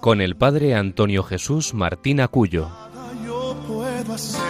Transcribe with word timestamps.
con 0.00 0.20
el 0.20 0.36
padre 0.36 0.74
Antonio 0.74 1.22
Jesús 1.22 1.74
Martín 1.74 2.20
Acuyo. 2.20 2.68
Yo 3.24 3.56
puedo 3.66 4.12
hacer, 4.12 4.40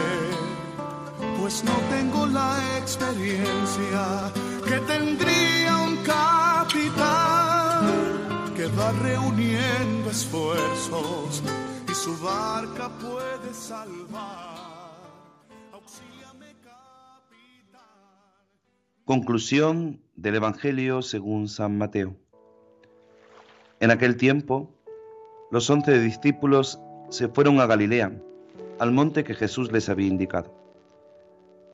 pues 1.41 1.65
no 1.65 1.73
tengo 1.91 2.27
la 2.27 2.79
experiencia 2.79 4.33
que 4.65 4.79
tendría 4.81 5.77
un 5.79 5.97
capitán 6.05 7.87
que 8.55 8.67
va 8.67 8.93
reuniendo 8.93 10.11
esfuerzos 10.11 11.43
y 11.91 11.95
su 11.95 12.17
barca 12.23 12.91
puede 12.99 13.55
salvar. 13.55 14.59
Auxíliame, 15.73 16.55
capitán. 16.63 17.81
Conclusión 19.05 20.03
del 20.15 20.35
Evangelio 20.37 21.03
según 21.03 21.49
San 21.49 21.79
Mateo. 21.79 22.17
En 23.81 23.91
aquel 23.93 24.17
tiempo, 24.17 24.78
los 25.51 25.69
once 25.71 25.99
discípulos 25.99 26.81
se 27.09 27.29
fueron 27.29 27.61
a 27.61 27.67
Galilea, 27.67 28.13
al 28.79 28.93
monte 28.93 29.25
que 29.25 29.35
Jesús 29.35 29.73
les 29.73 29.89
había 29.89 30.07
indicado. 30.07 30.53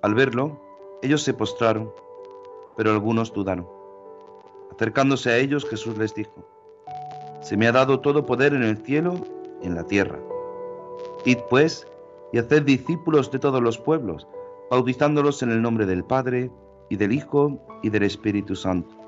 Al 0.02 0.14
verlo, 0.14 0.60
ellos 1.02 1.22
se 1.22 1.34
postraron, 1.34 1.90
pero 2.76 2.90
algunos 2.92 3.32
dudaron. 3.32 3.66
Acercándose 4.72 5.30
a 5.30 5.38
ellos, 5.38 5.64
Jesús 5.68 5.96
les 5.98 6.14
dijo, 6.14 6.46
Se 7.40 7.56
me 7.56 7.66
ha 7.66 7.72
dado 7.72 8.00
todo 8.00 8.26
poder 8.26 8.54
en 8.54 8.62
el 8.62 8.78
cielo 8.78 9.14
y 9.62 9.66
en 9.66 9.74
la 9.74 9.84
tierra. 9.84 10.18
Id 11.24 11.38
pues 11.50 11.86
y 12.32 12.38
haced 12.38 12.62
discípulos 12.62 13.30
de 13.30 13.38
todos 13.38 13.62
los 13.62 13.78
pueblos, 13.78 14.26
bautizándolos 14.70 15.42
en 15.42 15.50
el 15.50 15.62
nombre 15.62 15.86
del 15.86 16.04
Padre, 16.04 16.50
y 16.90 16.96
del 16.96 17.12
Hijo, 17.12 17.58
y 17.82 17.90
del 17.90 18.02
Espíritu 18.02 18.54
Santo 18.54 19.04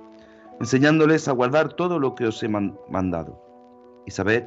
enseñándoles 0.60 1.28
a 1.28 1.32
guardar 1.32 1.74
todo 1.74 1.98
lo 1.98 2.14
que 2.14 2.26
os 2.26 2.42
he 2.42 2.48
mandado. 2.48 3.45
Y 4.06 4.12
sabed 4.12 4.44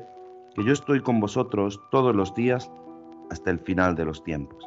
que 0.55 0.63
yo 0.63 0.71
estoy 0.71 1.02
con 1.02 1.19
vosotros 1.19 1.81
todos 1.91 2.15
los 2.15 2.33
días 2.33 2.71
hasta 3.29 3.52
el 3.52 3.59
final 3.59 3.95
de 3.95 4.05
los 4.05 4.23
tiempos. 4.23 4.63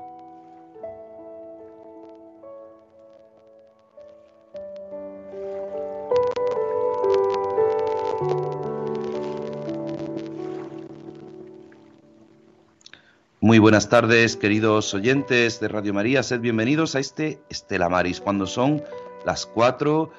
Muy 13.40 13.58
buenas 13.58 13.88
tardes, 13.88 14.36
queridos 14.36 14.94
oyentes 14.94 15.58
de 15.58 15.68
Radio 15.68 15.92
María. 15.92 16.22
Sed 16.22 16.40
bienvenidos 16.40 16.94
a 16.94 17.00
este 17.00 17.40
Estela 17.48 17.88
Maris, 17.88 18.20
cuando 18.20 18.46
son 18.46 18.82
las 19.24 19.46
cuatro 19.46 20.10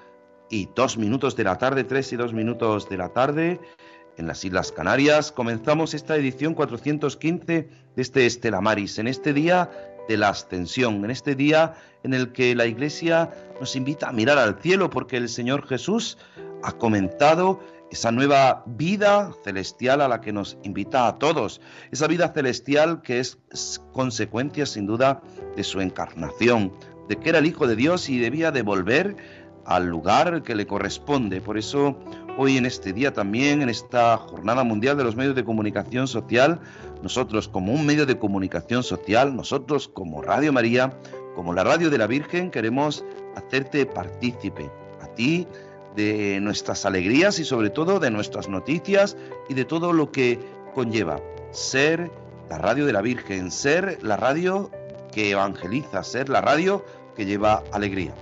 y 0.50 0.68
dos 0.76 0.98
minutos 0.98 1.36
de 1.36 1.46
la 1.46 1.58
tarde, 1.58 1.84
tres 1.84 2.12
y 2.12 2.16
dos 2.16 2.34
minutos 2.34 2.90
de 2.90 2.98
la 2.98 3.10
tarde, 3.10 3.60
en 4.18 4.28
las 4.28 4.44
Islas 4.46 4.72
Canarias. 4.72 5.32
Comenzamos 5.32 5.94
esta 5.94 6.16
edición 6.16 6.54
415 6.54 7.70
de 7.96 8.02
este 8.02 8.26
Estela 8.26 8.62
Maris, 8.62 9.00
en 9.00 9.08
este 9.08 9.34
día 9.34 9.70
de 10.08 10.18
la 10.18 10.30
ascensión, 10.30 11.04
en 11.04 11.12
este 11.12 11.36
día 11.36 11.74
en 12.04 12.14
el 12.14 12.32
que 12.32 12.56
la 12.56 12.66
Iglesia 12.66 13.32
nos 13.60 13.76
invita 13.76 14.10
a 14.10 14.12
mirar 14.12 14.38
al 14.38 14.60
cielo 14.60 14.90
porque 14.90 15.18
el 15.18 15.30
Señor 15.30 15.66
Jesús 15.68 16.18
ha 16.64 16.74
comentado 16.74 17.60
esa 17.92 18.12
nueva 18.12 18.64
vida 18.66 19.32
celestial 19.44 20.02
a 20.02 20.08
la 20.08 20.20
que 20.20 20.34
nos 20.34 20.58
invita 20.64 21.08
a 21.08 21.20
todos, 21.20 21.62
esa 21.92 22.08
vida 22.08 22.34
celestial 22.34 23.02
que 23.02 23.20
es 23.20 23.38
consecuencia 23.92 24.66
sin 24.66 24.88
duda 24.88 25.22
de 25.56 25.64
su 25.64 25.80
encarnación, 25.80 26.74
de 27.08 27.18
que 27.18 27.30
era 27.30 27.40
el 27.40 27.46
Hijo 27.46 27.68
de 27.68 27.76
Dios 27.76 28.10
y 28.10 28.18
debía 28.18 28.52
devolver 28.52 29.16
al 29.66 29.88
lugar 29.88 30.44
que 30.44 30.56
le 30.56 30.68
corresponde. 30.68 31.42
Por 31.42 31.58
eso 31.58 31.98
hoy 32.38 32.58
en 32.58 32.66
este 32.66 32.94
día 32.94 33.14
también, 33.14 33.62
en 33.62 33.70
esta 33.70 34.18
Jornada 34.18 34.64
Mundial 34.64 34.98
de 34.98 35.04
los 35.04 35.16
Medios 35.16 35.36
de 35.36 35.44
Comunicación 35.44 36.08
Social, 36.08 36.60
nosotros 37.02 37.48
como 37.48 37.74
un 37.74 37.86
medio 37.86 38.06
de 38.06 38.18
comunicación 38.18 38.84
social, 38.84 39.36
nosotros 39.36 39.88
como 39.88 40.22
Radio 40.22 40.54
María, 40.54 40.98
como 41.36 41.54
la 41.54 41.64
Radio 41.64 41.90
de 41.90 41.98
la 41.98 42.08
Virgen, 42.08 42.52
queremos 42.52 43.04
hacerte 43.36 43.86
partícipe 43.86 44.70
a 45.02 45.08
ti 45.08 45.48
de 45.96 46.40
nuestras 46.42 46.86
alegrías 46.86 47.40
y 47.40 47.46
sobre 47.46 47.70
todo 47.70 48.00
de 48.00 48.10
nuestras 48.10 48.48
noticias 48.48 49.16
y 49.50 49.54
de 49.54 49.66
todo 49.66 49.94
lo 49.94 50.12
que 50.12 50.40
conlleva 50.74 51.20
ser 51.52 52.12
la 52.50 52.58
radio 52.58 52.86
de 52.86 52.94
la 52.94 53.02
Virgen, 53.02 53.52
ser 53.52 54.00
la 54.02 54.18
radio 54.18 54.72
que 55.12 55.32
evangeliza, 55.32 56.04
ser 56.04 56.30
la 56.30 56.42
radio 56.42 56.84
que 57.16 57.26
lleva 57.26 57.64
alegría. 57.72 58.14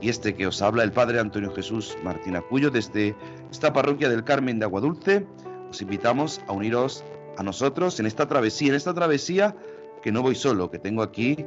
Y 0.00 0.08
este 0.08 0.34
que 0.34 0.46
os 0.46 0.62
habla 0.62 0.84
el 0.84 0.92
Padre 0.92 1.18
Antonio 1.18 1.52
Jesús 1.54 1.96
Martín 2.04 2.36
Acuyo 2.36 2.70
desde 2.70 3.14
esta 3.50 3.72
parroquia 3.72 4.08
del 4.08 4.24
Carmen 4.24 4.58
de 4.58 4.64
Aguadulce. 4.64 5.26
Os 5.70 5.82
invitamos 5.82 6.40
a 6.48 6.52
uniros 6.52 7.04
a 7.36 7.42
nosotros 7.42 7.98
en 8.00 8.06
esta 8.06 8.26
travesía, 8.26 8.68
en 8.68 8.74
esta 8.74 8.94
travesía 8.94 9.54
que 10.02 10.12
no 10.12 10.22
voy 10.22 10.34
solo, 10.34 10.70
que 10.70 10.78
tengo 10.78 11.02
aquí 11.02 11.44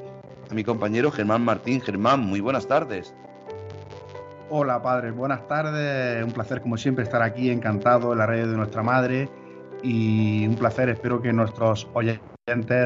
a 0.50 0.54
mi 0.54 0.64
compañero 0.64 1.12
Germán 1.12 1.44
Martín. 1.44 1.82
Germán, 1.82 2.22
muy 2.22 2.40
buenas 2.40 2.68
tardes. 2.68 3.14
Hola 4.50 4.82
Padre, 4.82 5.12
buenas 5.12 5.48
tardes. 5.48 6.24
Un 6.24 6.32
placer 6.32 6.62
como 6.62 6.78
siempre 6.78 7.04
estar 7.04 7.22
aquí, 7.22 7.50
encantado 7.52 8.14
en 8.14 8.20
la 8.20 8.26
radio 8.26 8.48
de 8.48 8.58
nuestra 8.58 8.82
madre 8.82 9.30
y 9.84 10.48
un 10.48 10.56
placer, 10.56 10.90
espero 10.90 11.22
que 11.22 11.32
nuestros 11.32 11.88
oyentes 11.94 12.29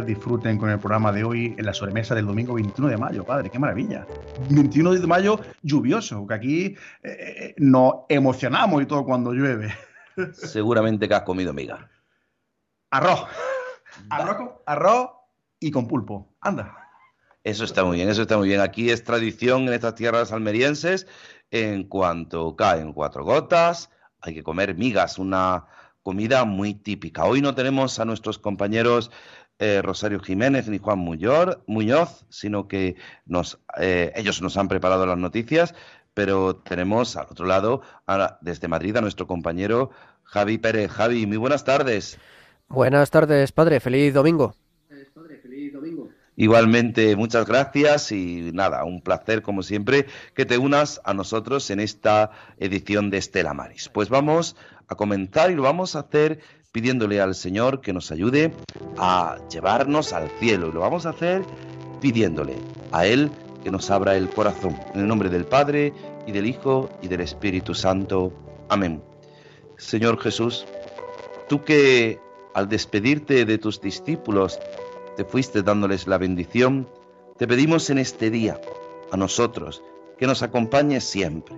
disfruten 0.06 0.58
con 0.58 0.70
el 0.70 0.80
programa 0.80 1.12
de 1.12 1.24
hoy 1.24 1.56
en 1.58 1.66
la 1.66 1.74
sobremesa 1.74 2.14
del 2.16 2.26
domingo 2.26 2.54
21 2.56 2.90
de 2.90 2.98
mayo, 2.98 3.24
padre, 3.24 3.50
qué 3.50 3.60
maravilla. 3.60 4.06
21 4.50 4.94
de 4.94 5.08
mayo 5.08 5.40
lluvioso, 5.62 6.28
que 6.28 6.34
aquí 6.34 6.66
eh, 6.66 6.76
eh, 7.04 7.56
nos 7.58 7.94
emocionamos 8.10 8.82
y 8.82 8.86
todo 8.86 9.06
cuando 9.06 9.32
llueve. 9.32 9.74
Seguramente 10.34 11.08
que 11.08 11.16
has 11.16 11.22
comido 11.22 11.54
miga. 11.54 11.90
Arroz. 12.92 13.26
Arroz, 14.10 14.52
arroz 14.66 15.10
y 15.60 15.72
con 15.72 15.88
pulpo. 15.88 16.36
Anda. 16.42 16.78
Eso 17.44 17.64
está 17.64 17.84
muy 17.84 17.98
bien, 17.98 18.10
eso 18.10 18.24
está 18.24 18.38
muy 18.38 18.48
bien. 18.48 18.62
Aquí 18.62 18.90
es 18.90 19.04
tradición 19.04 19.68
en 19.68 19.74
estas 19.74 19.96
tierras 19.96 20.32
almerienses. 20.32 21.08
En 21.52 21.84
cuanto 21.84 22.56
caen 22.56 22.94
cuatro 22.94 23.24
gotas, 23.24 23.90
hay 24.22 24.34
que 24.34 24.44
comer 24.44 24.76
migas, 24.76 25.20
una 25.20 25.68
comida 26.04 26.44
muy 26.44 26.74
típica. 26.74 27.26
Hoy 27.26 27.42
no 27.42 27.56
tenemos 27.56 28.00
a 28.00 28.06
nuestros 28.06 28.38
compañeros 28.38 29.10
eh, 29.64 29.82
Rosario 29.82 30.20
Jiménez 30.20 30.68
ni 30.68 30.78
Juan 30.78 31.00
Muñoz, 31.00 32.26
sino 32.28 32.68
que 32.68 32.98
nos, 33.26 33.62
eh, 33.80 34.12
ellos 34.14 34.42
nos 34.42 34.58
han 34.58 34.68
preparado 34.68 35.06
las 35.06 35.18
noticias, 35.18 35.74
pero 36.14 36.58
tenemos 36.58 37.16
al 37.16 37.28
otro 37.30 37.46
lado, 37.46 37.82
desde 38.42 38.68
Madrid, 38.68 38.98
a 38.98 39.02
nuestro 39.02 39.26
compañero 39.26 39.92
Javi 40.24 40.58
Pérez. 40.58 40.92
Javi, 40.92 41.26
muy 41.28 41.38
buenas 41.38 41.64
tardes. 41.64 42.20
Buenas 42.68 43.10
tardes, 43.10 43.54
padre. 43.54 43.80
Feliz 43.80 44.14
domingo. 44.14 44.54
Igualmente, 46.36 47.16
muchas 47.16 47.46
gracias 47.46 48.12
y 48.12 48.52
nada, 48.54 48.84
un 48.84 49.02
placer 49.02 49.44
como 49.44 49.64
siempre 49.64 50.08
que 50.34 50.46
te 50.46 50.58
unas 50.58 51.00
a 51.06 51.14
nosotros 51.14 51.70
en 51.70 51.80
esta 51.80 52.32
edición 52.58 53.12
de 53.12 53.20
Estela 53.20 53.54
Maris. 53.54 53.88
Pues 53.88 54.10
vamos 54.10 54.58
a 54.90 54.96
comentar 54.96 55.52
y 55.52 55.56
lo 55.56 55.62
vamos 55.62 55.96
a 55.96 56.00
hacer 56.00 56.40
pidiéndole 56.74 57.22
al 57.22 57.36
Señor 57.36 57.82
que 57.82 57.94
nos 57.94 58.12
ayude 58.12 58.52
a 58.98 59.38
llevarnos 59.50 60.12
al 60.12 60.28
cielo. 60.40 60.68
Y 60.68 60.72
lo 60.74 60.82
vamos 60.82 61.06
a 61.06 61.12
hacer 61.12 61.44
pidiéndole 62.02 62.56
a 62.92 63.06
Él 63.06 63.32
que 63.64 63.72
nos 63.72 63.90
abra 63.92 64.18
el 64.18 64.28
corazón. 64.30 64.76
En 64.94 65.02
el 65.02 65.08
nombre 65.08 65.30
del 65.30 65.46
Padre 65.46 65.94
y 66.28 66.32
del 66.32 66.48
Hijo 66.48 66.90
y 67.02 67.08
del 67.08 67.22
Espíritu 67.22 67.76
Santo. 67.76 68.34
Amén. 68.70 69.02
Señor 69.78 70.20
Jesús, 70.20 70.66
tú 71.48 71.64
que 71.64 72.20
al 72.56 72.68
despedirte 72.68 73.46
de 73.46 73.58
tus 73.60 73.80
discípulos 73.80 74.60
te 75.16 75.24
fuiste 75.24 75.62
dándoles 75.62 76.08
la 76.08 76.18
bendición, 76.18 76.90
te 77.38 77.48
pedimos 77.48 77.92
en 77.92 78.00
este 78.00 78.32
día 78.32 78.60
a 79.12 79.18
nosotros 79.18 79.84
que 80.18 80.26
nos 80.26 80.42
acompañes 80.42 81.04
siempre. 81.04 81.56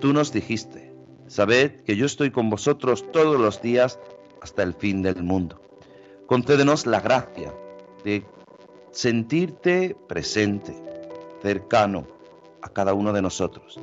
Tú 0.00 0.12
nos 0.12 0.32
dijiste, 0.32 0.94
sabed 1.26 1.80
que 1.82 1.96
yo 1.96 2.06
estoy 2.06 2.30
con 2.30 2.48
vosotros 2.48 3.10
todos 3.10 3.40
los 3.40 3.60
días 3.60 3.98
hasta 4.40 4.62
el 4.62 4.74
fin 4.74 5.02
del 5.02 5.22
mundo. 5.22 5.60
Concédenos 6.26 6.86
la 6.86 7.00
gracia 7.00 7.52
de 8.04 8.24
sentirte 8.90 9.96
presente, 10.08 10.74
cercano 11.42 12.06
a 12.62 12.68
cada 12.68 12.94
uno 12.94 13.12
de 13.12 13.22
nosotros. 13.22 13.78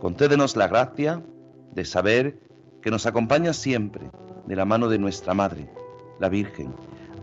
Concédenos 0.00 0.56
la 0.56 0.68
gracia 0.68 1.22
de 1.72 1.84
saber 1.84 2.38
que 2.82 2.90
nos 2.90 3.06
acompañas 3.06 3.56
siempre 3.56 4.10
de 4.46 4.56
la 4.56 4.64
mano 4.64 4.88
de 4.88 4.98
nuestra 4.98 5.34
Madre, 5.34 5.70
la 6.20 6.28
Virgen, 6.28 6.74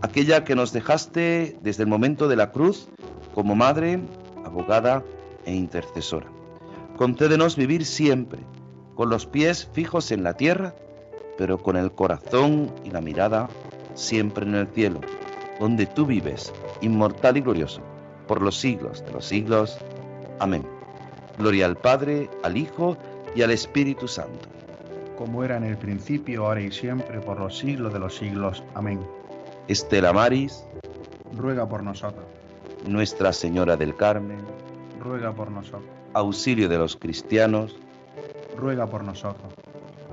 aquella 0.01 0.43
que 0.43 0.55
nos 0.55 0.73
dejaste 0.73 1.57
desde 1.61 1.83
el 1.83 1.89
momento 1.89 2.27
de 2.27 2.35
la 2.35 2.51
cruz 2.51 2.89
como 3.33 3.55
Madre, 3.55 3.99
abogada 4.45 5.03
e 5.45 5.53
intercesora. 5.53 6.27
Concédenos 6.97 7.55
vivir 7.55 7.85
siempre, 7.85 8.39
con 8.95 9.09
los 9.09 9.25
pies 9.25 9.69
fijos 9.73 10.11
en 10.11 10.23
la 10.23 10.35
tierra, 10.35 10.75
pero 11.37 11.57
con 11.57 11.77
el 11.77 11.91
corazón 11.91 12.71
y 12.83 12.91
la 12.91 13.01
mirada 13.01 13.49
siempre 13.93 14.45
en 14.45 14.55
el 14.55 14.67
cielo, 14.67 15.01
donde 15.59 15.85
tú 15.85 16.05
vives, 16.05 16.53
inmortal 16.81 17.37
y 17.37 17.41
glorioso, 17.41 17.81
por 18.27 18.41
los 18.41 18.59
siglos 18.59 19.03
de 19.05 19.11
los 19.11 19.25
siglos. 19.25 19.77
Amén. 20.39 20.65
Gloria 21.37 21.65
al 21.65 21.75
Padre, 21.75 22.29
al 22.43 22.57
Hijo 22.57 22.97
y 23.35 23.41
al 23.41 23.51
Espíritu 23.51 24.07
Santo. 24.07 24.49
Como 25.17 25.43
era 25.43 25.57
en 25.57 25.63
el 25.63 25.77
principio, 25.77 26.45
ahora 26.45 26.61
y 26.61 26.71
siempre, 26.71 27.19
por 27.21 27.39
los 27.39 27.57
siglos 27.57 27.93
de 27.93 27.99
los 27.99 28.15
siglos. 28.15 28.63
Amén. 28.73 28.99
Estela 29.67 30.13
Maris, 30.13 30.65
ruega 31.35 31.67
por 31.67 31.83
nosotros. 31.83 32.25
Nuestra 32.87 33.33
Señora 33.33 33.77
del 33.77 33.95
Carmen, 33.95 34.39
ruega 35.01 35.33
por 35.33 35.51
nosotros. 35.51 35.89
Auxilio 36.13 36.69
de 36.69 36.77
los 36.77 36.95
cristianos, 36.95 37.75
ruega 38.57 38.87
por 38.87 39.03
nosotros. 39.03 39.53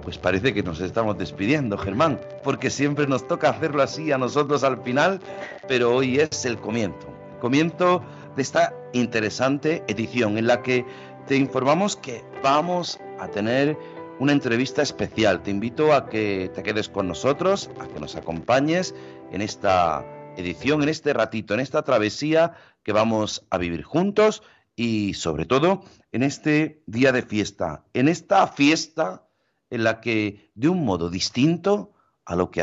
Pues 0.03 0.19
parece 0.19 0.53
que 0.53 0.63
nos 0.63 0.81
estamos 0.81 1.17
despidiendo, 1.17 1.79
Germán, 1.79 2.21
porque 2.43 2.71
siempre 2.71 3.07
nos 3.07 3.29
toca 3.29 3.51
hacerlo 3.51 3.83
así 3.83 4.11
a 4.11 4.19
nosotros 4.19 4.65
al 4.65 4.83
final, 4.83 5.21
pero 5.69 5.95
hoy 5.95 6.19
es 6.19 6.45
el 6.45 6.59
comienzo. 6.59 7.09
comienzo 7.41 8.03
de 8.37 8.43
esta 8.43 8.75
interesante 8.93 9.85
edición 9.87 10.39
en 10.39 10.47
la 10.47 10.63
que 10.63 10.85
te 11.27 11.37
informamos 11.37 11.97
que 11.97 12.25
vamos 12.43 12.99
a 13.21 13.29
tener 13.29 13.77
una 14.19 14.33
entrevista 14.33 14.83
especial. 14.83 15.43
Te 15.43 15.51
invito 15.51 15.93
a 15.93 16.09
que 16.09 16.51
te 16.55 16.63
quedes 16.63 16.89
con 16.89 17.09
nosotros, 17.09 17.71
a 17.81 17.87
que 17.87 18.01
nos 18.01 18.17
acompañes 18.17 18.95
en 19.31 19.41
esta 19.41 20.05
edición, 20.37 20.83
en 20.83 20.89
este 20.89 21.13
ratito, 21.13 21.55
en 21.55 21.61
esta 21.61 21.83
travesía 21.83 22.55
que 22.83 22.93
vamos 22.93 23.47
a 23.51 23.59
vivir 23.59 23.83
juntos 23.83 24.43
y 24.75 25.15
sobre 25.15 25.45
todo 25.45 25.83
en 26.11 26.23
este 26.23 26.83
día 26.87 27.13
de 27.13 27.23
fiesta, 27.23 27.85
en 27.95 28.09
esta 28.09 28.47
fiesta 28.47 29.27
en 29.73 29.85
la 29.85 30.03
que 30.03 30.51
de 30.55 30.69
un 30.69 30.85
modo 30.85 31.09
distinto 31.09 31.95
a 32.27 32.37
lo 32.37 32.51
que 32.51 32.63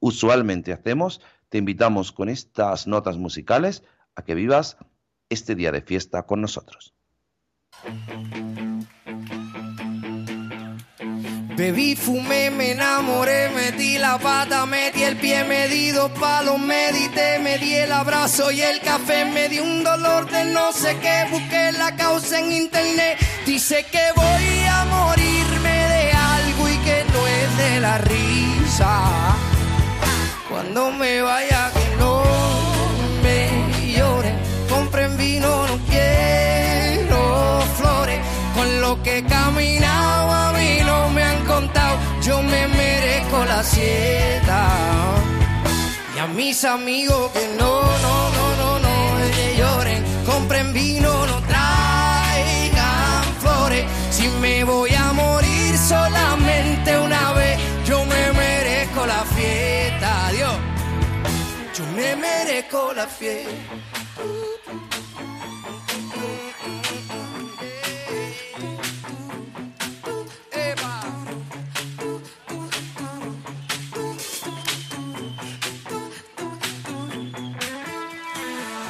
usualmente 0.00 0.74
hacemos, 0.74 1.22
te 1.48 1.56
invitamos 1.56 2.12
con 2.12 2.28
estas 2.28 2.86
notas 2.86 3.16
musicales 3.16 3.82
a 4.14 4.22
que 4.22 4.34
vivas 4.34 4.76
este 5.30 5.54
día 5.54 5.72
de 5.72 5.80
fiesta 5.80 6.24
con 6.24 6.42
nosotros. 6.42 6.94
Bebí, 11.56 11.96
fumé, 11.96 12.50
me 12.50 12.72
enamoré, 12.72 13.48
metí 13.50 13.96
la 13.96 14.18
pata, 14.18 14.66
metí 14.66 15.04
el 15.04 15.16
pie, 15.16 15.44
me 15.44 15.68
di 15.68 15.90
dos 15.90 16.10
palos, 16.12 16.58
medité, 16.58 17.38
me 17.38 17.56
di 17.56 17.74
el 17.76 17.92
abrazo 17.92 18.50
y 18.50 18.60
el 18.60 18.80
café, 18.80 19.24
me 19.24 19.48
di 19.48 19.58
un 19.58 19.82
dolor 19.82 20.30
de 20.30 20.52
no 20.52 20.70
sé 20.72 20.98
qué, 21.00 21.26
busqué 21.30 21.72
la 21.72 21.96
causa 21.96 22.40
en 22.40 22.52
internet, 22.52 23.18
dice 23.46 23.86
que 23.90 24.04
voy 24.16 24.51
risa. 27.98 29.00
Cuando 30.50 30.90
me 30.92 31.22
vaya 31.22 31.70
que 31.74 31.96
no 31.98 32.22
me 33.22 33.92
lloren, 33.96 34.36
compren 34.68 35.16
vino, 35.16 35.66
no 35.66 35.78
quiero 35.88 37.62
flores, 37.78 38.20
con 38.54 38.80
lo 38.80 39.02
que 39.02 39.24
caminaba 39.24 40.42
yo 42.22 42.40
me 42.42 42.68
merezco 42.68 43.44
la 43.44 43.62
sieta. 43.64 44.68
Y 46.14 46.18
a 46.20 46.26
mis 46.28 46.64
amigos 46.64 47.32
que 47.32 47.46
no, 47.58 47.82
no, 47.82 48.30
no, 48.36 48.56
no, 48.60 48.78
no, 48.78 49.30
que 49.36 49.56
lloren, 49.58 50.04
compren 50.24 50.72
vino, 50.72 51.26
no 51.26 51.38
traigan 51.52 53.24
flores. 53.40 53.84
Si 54.10 54.28
me 54.40 54.62
voy 54.64 54.94
a 54.94 55.12
morir 55.12 55.76
solamente 55.76 56.96
una 56.98 57.32
vez, 57.32 57.58
me 57.58 57.71
merezco 59.02 59.06
la 59.06 59.24
fiesta, 59.24 60.30
Dios. 60.32 60.56
Yo 61.74 61.86
me 61.96 62.16
merezco 62.16 62.92
la 62.94 63.06
fiesta. 63.06 63.50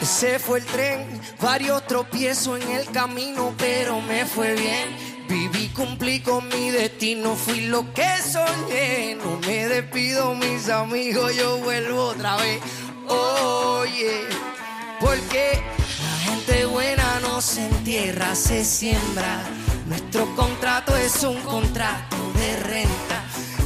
Se 0.02 0.38
fue 0.38 0.60
el 0.60 0.66
tren, 0.66 1.20
varios 1.40 1.84
tropiezos 1.88 2.60
en 2.60 2.70
el 2.70 2.90
camino, 2.92 3.52
pero 3.58 4.00
me 4.00 4.24
fue 4.24 4.54
bien. 4.54 5.11
Viví, 5.32 5.68
cumplí 5.68 6.20
con 6.20 6.46
mi 6.48 6.70
destino, 6.70 7.34
fui 7.34 7.62
lo 7.62 7.90
que 7.94 8.18
soñé. 8.18 9.14
No 9.14 9.38
me 9.40 9.66
despido, 9.66 10.34
mis 10.34 10.68
amigos, 10.68 11.34
yo 11.34 11.56
vuelvo 11.56 12.08
otra 12.08 12.36
vez. 12.36 12.60
Oye, 13.08 14.26
porque 15.00 15.62
la 16.02 16.16
gente 16.18 16.66
buena 16.66 17.18
no 17.20 17.40
se 17.40 17.66
entierra, 17.66 18.34
se 18.34 18.62
siembra. 18.62 19.42
Nuestro 19.86 20.26
contrato 20.36 20.94
es 20.98 21.22
un 21.22 21.40
contrato 21.40 22.16
de 22.34 22.56
renta. 22.64 23.24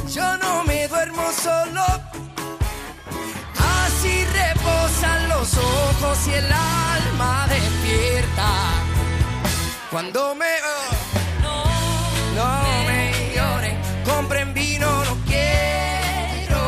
Yo 0.09 0.37
no 0.37 0.63
me 0.63 0.87
duermo 0.87 1.21
solo 1.33 1.83
Así 3.59 4.23
reposan 4.23 5.27
los 5.27 5.53
ojos 5.57 6.27
y 6.27 6.31
el 6.31 6.49
alma 6.49 7.45
despierta. 7.49 8.47
Cuando 9.91 10.33
me... 10.33 10.45
no, 10.45 10.96
no 12.37 12.83
me 12.89 13.01
lloren, 13.35 13.75
compren 14.05 14.53
vino, 14.53 14.87
no 15.05 15.15
quiero 15.25 16.61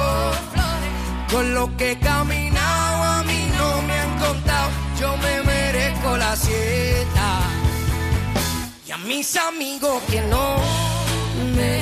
flores. 0.53 0.93
Con 1.31 1.53
lo 1.53 1.77
que 1.77 1.91
he 1.91 1.99
caminado 1.99 3.03
a 3.03 3.23
mí 3.23 3.41
no 3.57 3.81
me 3.83 3.95
han 4.03 4.13
contado, 4.17 4.69
yo 4.99 5.15
me 5.17 5.43
merezco 5.43 6.17
la 6.17 6.35
siesta. 6.35 7.27
Y 8.87 8.91
a 8.91 8.97
mis 8.97 9.35
amigos 9.35 10.01
que 10.09 10.21
no 10.33 10.45
me 11.55 11.73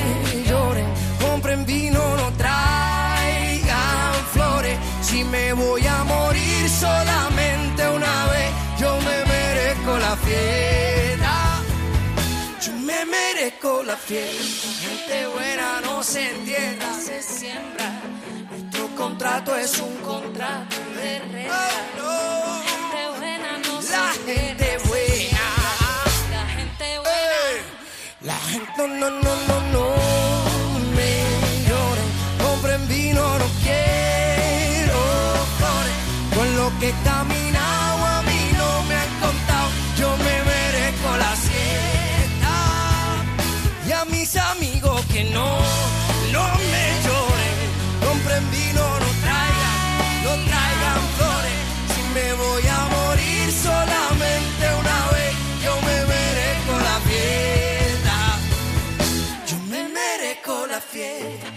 lloren, 0.48 0.88
compren 1.24 1.64
vino, 1.64 2.02
no 2.16 2.28
traigan 2.36 4.12
flores 4.34 4.78
si 5.00 5.24
me 5.24 5.52
voy 5.54 5.86
a 5.86 6.04
morir 6.04 6.68
solamente 6.68 7.88
una 7.88 8.26
vez, 8.32 8.50
yo 8.78 8.90
me 9.06 9.16
merezco 9.32 9.98
la 9.98 10.16
fiesta. 10.16 10.97
La. 13.68 13.96
Gente 13.96 15.26
buena 15.34 15.80
no 15.82 16.02
se 16.02 16.30
entierra, 16.30 16.94
se 16.94 17.22
siembra. 17.22 18.00
Nuestro 18.50 18.88
contrato 18.96 19.54
es 19.56 19.78
un 19.78 19.94
contrato 19.98 20.76
de 20.96 21.18
renta. 21.18 21.68
Oh, 22.02 22.62
gente 22.64 23.18
buena 23.18 23.58
no 23.58 23.82
se 23.82 23.90
La 23.92 24.12
gente 24.14 24.78
buena. 24.88 25.44
La 26.30 26.46
gente 26.56 26.98
buena. 26.98 27.62
La 28.22 28.38
gente 28.50 28.88
no, 28.88 29.10
no, 29.10 29.10
no, 29.10 29.36
no, 29.48 29.60
no. 29.74 29.84
Me 30.96 31.12
lloren, 31.68 32.10
compren 32.42 32.88
vino, 32.88 33.38
no 33.38 33.44
quieren 33.62 34.08
que 36.80 36.88
he 36.88 37.37
que 45.18 45.24
no, 45.30 45.58
no 46.32 46.44
me 46.72 46.84
lloren, 47.04 47.58
compren 48.04 48.50
vino, 48.52 48.84
no 49.04 49.10
traigan, 49.24 49.78
no 50.24 50.32
traigan 50.48 51.00
flores. 51.16 51.58
Si 51.92 52.02
me 52.14 52.32
voy 52.34 52.64
a 52.68 52.80
morir 52.96 53.52
solamente 53.52 54.64
una 54.82 54.98
vez, 55.14 55.34
yo 55.64 55.74
me 55.86 55.96
merezco 56.14 56.74
la 56.88 56.96
fiesta. 57.10 58.16
Yo 59.48 59.56
me 59.72 59.82
merezco 59.88 60.66
la 60.66 60.80
fiesta. 60.80 61.48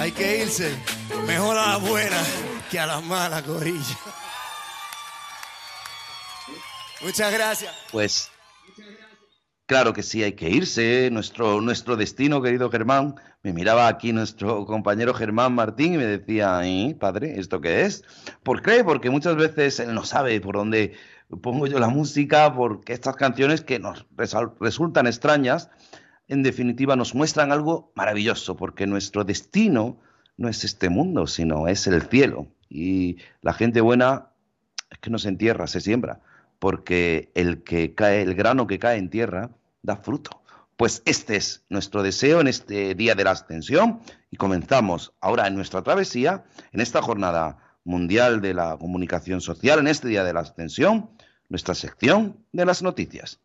Hay 0.00 0.12
que 0.12 0.38
irse. 0.44 0.74
Mejor 1.26 1.58
a 1.58 1.66
la 1.72 1.76
buena 1.76 2.20
que 2.70 2.78
a 2.80 2.86
la 2.86 3.00
mala, 3.00 3.42
corilla. 3.42 3.96
Muchas 7.02 7.32
gracias. 7.32 7.74
Pues 7.92 8.30
claro 9.68 9.92
que 9.92 10.02
sí, 10.02 10.24
hay 10.24 10.32
que 10.32 10.48
irse. 10.48 11.10
Nuestro, 11.12 11.60
nuestro 11.60 11.96
destino, 11.96 12.42
querido 12.42 12.70
Germán. 12.70 13.14
Me 13.42 13.52
miraba 13.52 13.86
aquí 13.86 14.12
nuestro 14.12 14.64
compañero 14.64 15.14
Germán 15.14 15.54
Martín 15.54 15.94
y 15.94 15.98
me 15.98 16.06
decía, 16.06 16.60
¿y 16.66 16.94
padre, 16.94 17.38
esto 17.38 17.60
qué 17.60 17.82
es? 17.82 18.02
¿Por 18.42 18.62
qué? 18.62 18.82
Porque 18.82 19.10
muchas 19.10 19.36
veces 19.36 19.78
él 19.78 19.94
no 19.94 20.04
sabe 20.04 20.40
por 20.40 20.56
dónde 20.56 20.94
pongo 21.42 21.66
yo 21.66 21.78
la 21.78 21.88
música, 21.88 22.52
porque 22.54 22.94
estas 22.94 23.14
canciones 23.16 23.60
que 23.60 23.78
nos 23.78 24.06
resultan 24.58 25.06
extrañas, 25.06 25.70
en 26.28 26.42
definitiva, 26.42 26.96
nos 26.96 27.14
muestran 27.14 27.52
algo 27.52 27.92
maravilloso, 27.94 28.56
porque 28.56 28.86
nuestro 28.86 29.24
destino 29.24 30.00
no 30.38 30.48
es 30.48 30.64
este 30.64 30.88
mundo, 30.88 31.26
sino 31.26 31.68
es 31.68 31.86
el 31.86 32.02
cielo. 32.02 32.48
Y 32.70 33.18
la 33.42 33.52
gente 33.52 33.82
buena 33.82 34.30
es 34.90 34.98
que 34.98 35.10
no 35.10 35.18
se 35.18 35.28
entierra, 35.28 35.66
se 35.66 35.82
siembra, 35.82 36.20
porque 36.58 37.30
el 37.34 37.62
que 37.62 37.94
cae, 37.94 38.22
el 38.22 38.34
grano 38.34 38.66
que 38.66 38.78
cae 38.78 38.96
en 38.96 39.10
tierra 39.10 39.50
da 39.88 39.96
fruto. 39.96 40.42
Pues 40.76 41.02
este 41.06 41.34
es 41.36 41.64
nuestro 41.70 42.02
deseo 42.04 42.40
en 42.40 42.46
este 42.46 42.94
día 42.94 43.16
de 43.16 43.24
la 43.24 43.32
ascensión 43.32 44.00
y 44.30 44.36
comenzamos 44.36 45.12
ahora 45.20 45.48
en 45.48 45.56
nuestra 45.56 45.82
travesía, 45.82 46.44
en 46.72 46.80
esta 46.80 47.02
jornada 47.02 47.58
mundial 47.82 48.40
de 48.40 48.54
la 48.54 48.76
comunicación 48.76 49.40
social, 49.40 49.80
en 49.80 49.88
este 49.88 50.06
día 50.06 50.22
de 50.22 50.34
la 50.34 50.40
ascensión, 50.40 51.10
nuestra 51.48 51.74
sección 51.74 52.44
de 52.52 52.66
las 52.66 52.82
noticias. 52.82 53.40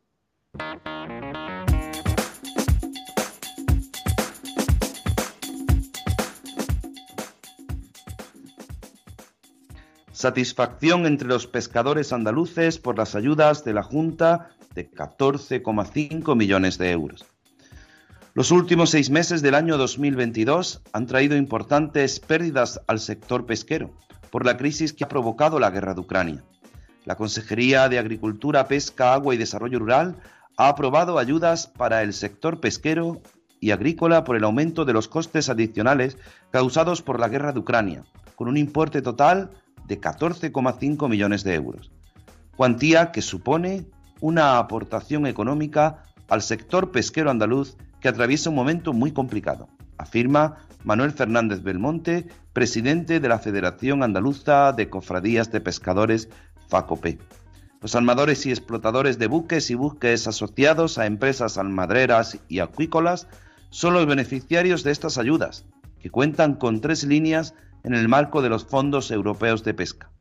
Satisfacción 10.12 11.06
entre 11.06 11.28
los 11.28 11.48
pescadores 11.48 12.14
andaluces 12.14 12.78
por 12.80 12.98
las 12.98 13.16
ayudas 13.16 13.66
de 13.66 13.74
la 13.74 13.84
Junta 13.84 14.52
de 14.74 14.90
14,5 14.90 16.36
millones 16.36 16.78
de 16.78 16.92
euros. 16.92 17.26
Los 18.34 18.52
últimos 18.52 18.90
seis 18.90 19.10
meses 19.10 19.42
del 19.42 19.54
año 19.54 19.78
2022 19.78 20.82
han 20.92 21.06
traído 21.06 21.38
importantes 21.38 22.20
pérdidas 22.20 22.82
al 22.88 23.00
sector 23.00 23.46
pesquero 23.46 23.92
por 24.32 24.46
la 24.46 24.58
crisis 24.58 24.94
que 24.94 25.04
ha 25.04 25.08
provocado 25.10 25.60
la 25.60 25.70
guerra 25.70 25.94
de 25.94 26.02
Ucrania. 26.02 26.44
La 27.06 27.16
Consejería 27.16 27.90
de 27.90 28.00
Agricultura, 28.00 28.68
Pesca, 28.68 29.14
Agua 29.14 29.36
y 29.36 29.38
Desarrollo 29.38 29.78
Rural 29.78 30.16
ha 30.58 30.70
aprobado 30.70 31.20
ayudas 31.20 31.68
para 31.68 32.02
el 32.02 32.14
sector 32.14 32.60
pesquero 32.60 33.22
y 33.60 33.72
agrícola 33.72 34.24
por 34.24 34.36
el 34.36 34.44
aumento 34.44 34.84
de 34.86 34.94
los 34.94 35.08
costes 35.08 35.50
adicionales 35.50 36.18
causados 36.50 37.02
por 37.02 37.20
la 37.20 37.30
guerra 37.30 37.54
de 37.54 37.60
Ucrania, 37.60 38.04
con 38.36 38.48
un 38.48 38.58
importe 38.58 39.02
total 39.02 39.52
de 39.86 40.02
14,5 40.02 41.08
millones 41.08 41.44
de 41.44 41.56
euros, 41.56 41.92
cuantía 42.56 43.12
que 43.12 43.22
supone 43.22 43.86
una 44.24 44.58
aportación 44.58 45.28
económica 45.28 46.06
al 46.30 46.42
sector 46.42 46.92
pesquero 46.92 47.30
andaluz 47.30 47.76
que 48.00 48.08
atraviesa 48.08 48.52
un 48.52 48.56
momento 48.56 48.94
muy 48.94 49.12
complicado, 49.12 49.68
afirma 49.98 50.66
Manuel 50.86 51.12
Fernández 51.12 51.62
Belmonte, 51.62 52.28
presidente 52.54 53.20
de 53.20 53.28
la 53.28 53.40
Federación 53.40 54.02
Andaluza 54.02 54.72
de 54.72 54.90
Cofradías 54.90 55.52
de 55.52 55.60
Pescadores, 55.60 56.30
FACOPE. 56.70 57.20
Los 57.82 57.96
armadores 57.96 58.46
y 58.46 58.52
explotadores 58.52 59.20
de 59.20 59.28
buques 59.28 59.70
y 59.70 59.76
buques 59.76 60.26
asociados 60.26 60.98
a 60.98 61.06
empresas 61.06 61.58
almadreras 61.58 62.40
y 62.48 62.60
acuícolas 62.60 63.28
son 63.72 63.94
los 63.94 64.06
beneficiarios 64.06 64.86
de 64.86 64.92
estas 64.92 65.18
ayudas, 65.18 65.66
que 66.00 66.10
cuentan 66.10 66.56
con 66.56 66.80
tres 66.80 67.04
líneas 67.04 67.56
en 67.84 67.94
el 67.94 68.08
marco 68.08 68.42
de 68.42 68.48
los 68.48 68.64
fondos 68.64 69.12
europeos 69.12 69.66
de 69.66 69.74
pesca. 69.74 70.12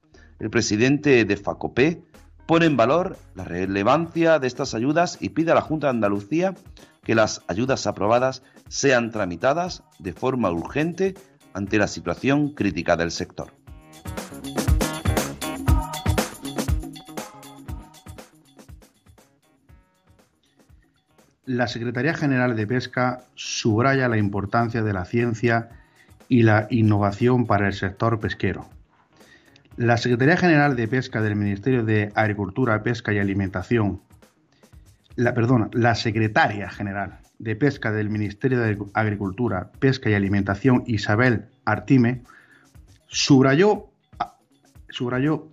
El 0.40 0.50
presidente 0.50 1.24
de 1.24 1.36
FACOPE 1.36 2.02
pone 2.46 2.66
en 2.66 2.76
valor 2.76 3.16
la 3.34 3.44
relevancia 3.44 4.38
de 4.38 4.46
estas 4.46 4.74
ayudas 4.74 5.18
y 5.20 5.30
pide 5.30 5.52
a 5.52 5.54
la 5.54 5.60
Junta 5.60 5.86
de 5.86 5.92
Andalucía 5.92 6.54
que 7.02 7.14
las 7.14 7.42
ayudas 7.48 7.86
aprobadas 7.86 8.42
sean 8.68 9.10
tramitadas 9.10 9.82
de 9.98 10.12
forma 10.12 10.50
urgente 10.50 11.14
ante 11.52 11.78
la 11.78 11.86
situación 11.86 12.54
crítica 12.54 12.96
del 12.96 13.10
sector. 13.10 13.52
La 21.44 21.66
Secretaría 21.66 22.14
General 22.14 22.54
de 22.54 22.66
Pesca 22.66 23.24
subraya 23.34 24.08
la 24.08 24.16
importancia 24.16 24.82
de 24.82 24.92
la 24.92 25.04
ciencia 25.04 25.70
y 26.28 26.44
la 26.44 26.68
innovación 26.70 27.46
para 27.46 27.66
el 27.66 27.74
sector 27.74 28.20
pesquero. 28.20 28.68
La 29.76 29.96
Secretaría 29.96 30.36
General 30.36 30.76
de 30.76 30.88
Pesca 30.88 31.22
del 31.22 31.36
Ministerio 31.36 31.84
de 31.84 32.12
Agricultura, 32.14 32.82
Pesca 32.82 33.12
y 33.12 33.18
Alimentación, 33.18 34.02
la, 35.16 35.34
perdona, 35.34 35.68
la 35.72 35.94
Secretaria 35.94 36.68
General 36.70 37.20
de 37.38 37.56
Pesca 37.56 37.92
del 37.92 38.10
Ministerio 38.10 38.60
de 38.60 38.78
Agricultura, 38.94 39.70
Pesca 39.78 40.10
y 40.10 40.14
Alimentación, 40.14 40.84
Isabel 40.86 41.46
Artime, 41.64 42.22
subrayó, 43.06 43.88
subrayó 44.90 45.48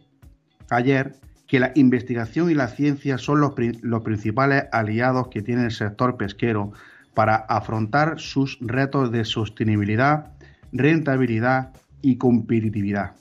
ayer 0.70 1.16
que 1.48 1.60
la 1.60 1.72
investigación 1.76 2.52
y 2.52 2.54
la 2.54 2.68
ciencia 2.68 3.18
son 3.18 3.42
los, 3.42 3.54
los 3.82 4.04
principales 4.04 4.66
aliados 4.72 5.30
que 5.30 5.42
tiene 5.42 5.66
el 5.66 5.72
sector 5.72 6.16
pesquero 6.18 6.74
para 7.16 7.36
afrontar 7.36 8.20
sus 8.20 8.60
retos 8.62 9.12
de 9.12 9.26
sostenibilidad 9.26 10.34
rentabilidad 10.72 11.74
y 12.02 12.18
competitividad. 12.18 13.16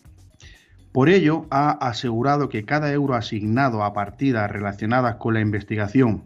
Por 0.92 1.09
ello, 1.09 1.47
ha 1.50 1.71
asegurado 1.71 2.49
que 2.49 2.64
cada 2.64 2.92
euro 2.92 3.14
asignado 3.14 3.85
a 3.85 3.92
partidas 3.92 4.50
relacionadas 4.50 5.16
con 5.16 5.35
la 5.35 5.40
investigación, 5.40 6.25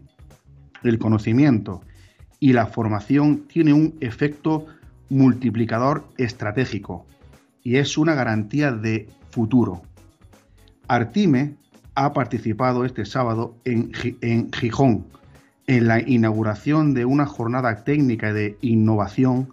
el 0.83 0.99
conocimiento 0.99 1.81
y 2.39 2.53
la 2.53 2.67
formación 2.67 3.47
tiene 3.47 3.73
un 3.73 3.95
efecto 3.99 4.65
multiplicador 5.09 6.05
estratégico 6.17 7.05
y 7.63 7.77
es 7.77 7.97
una 7.97 8.15
garantía 8.15 8.71
de 8.71 9.07
futuro. 9.29 9.81
Artime 10.87 11.55
ha 11.95 12.13
participado 12.13 12.85
este 12.85 13.05
sábado 13.05 13.55
en, 13.63 13.91
en 14.21 14.51
Gijón 14.51 15.05
en 15.67 15.87
la 15.87 16.01
inauguración 16.01 16.93
de 16.93 17.05
una 17.05 17.25
jornada 17.25 17.83
técnica 17.83 18.33
de 18.33 18.57
innovación 18.61 19.49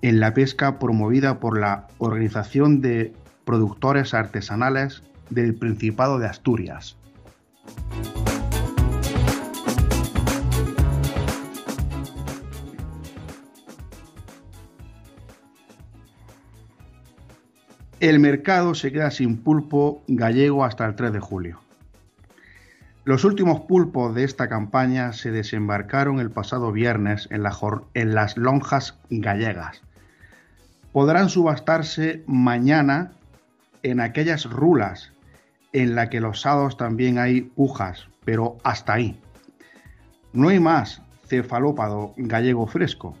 en 0.00 0.18
la 0.18 0.34
pesca 0.34 0.78
promovida 0.78 1.40
por 1.40 1.60
la 1.60 1.88
Organización 1.98 2.80
de 2.80 3.12
Productores 3.44 4.14
Artesanales 4.14 5.02
del 5.30 5.54
Principado 5.54 6.18
de 6.18 6.26
Asturias. 6.26 6.96
El 18.00 18.18
mercado 18.18 18.74
se 18.74 18.90
queda 18.90 19.12
sin 19.12 19.36
pulpo 19.36 20.02
gallego 20.08 20.64
hasta 20.64 20.84
el 20.86 20.96
3 20.96 21.12
de 21.12 21.20
julio. 21.20 21.60
Los 23.04 23.24
últimos 23.24 23.60
pulpos 23.62 24.14
de 24.14 24.24
esta 24.24 24.48
campaña 24.48 25.12
se 25.12 25.30
desembarcaron 25.30 26.18
el 26.18 26.30
pasado 26.30 26.72
viernes 26.72 27.28
en, 27.30 27.44
en 27.94 28.14
las 28.14 28.36
lonjas 28.36 28.98
gallegas, 29.08 29.82
podrán 30.92 31.28
subastarse 31.28 32.22
mañana 32.26 33.12
en 33.82 34.00
aquellas 34.00 34.44
rulas 34.48 35.12
en 35.72 35.94
la 35.94 36.10
que 36.10 36.20
los 36.20 36.40
sábados 36.40 36.76
también 36.76 37.18
hay 37.18 37.42
pujas, 37.42 38.08
pero 38.24 38.58
hasta 38.62 38.94
ahí. 38.94 39.20
No 40.32 40.48
hay 40.48 40.60
más 40.60 41.02
cefalópado 41.26 42.14
gallego 42.16 42.66
fresco, 42.66 43.16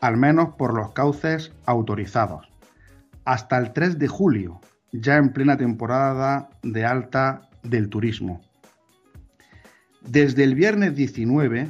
al 0.00 0.16
menos 0.16 0.54
por 0.54 0.74
los 0.74 0.92
cauces 0.92 1.52
autorizados. 1.66 2.48
Hasta 3.24 3.58
el 3.58 3.72
3 3.72 3.98
de 3.98 4.08
julio, 4.08 4.60
ya 4.92 5.16
en 5.16 5.32
plena 5.32 5.56
temporada 5.56 6.48
de 6.62 6.84
alta 6.84 7.48
del 7.62 7.88
turismo. 7.88 8.40
Desde 10.02 10.44
el 10.44 10.54
viernes 10.54 10.94
19 10.94 11.68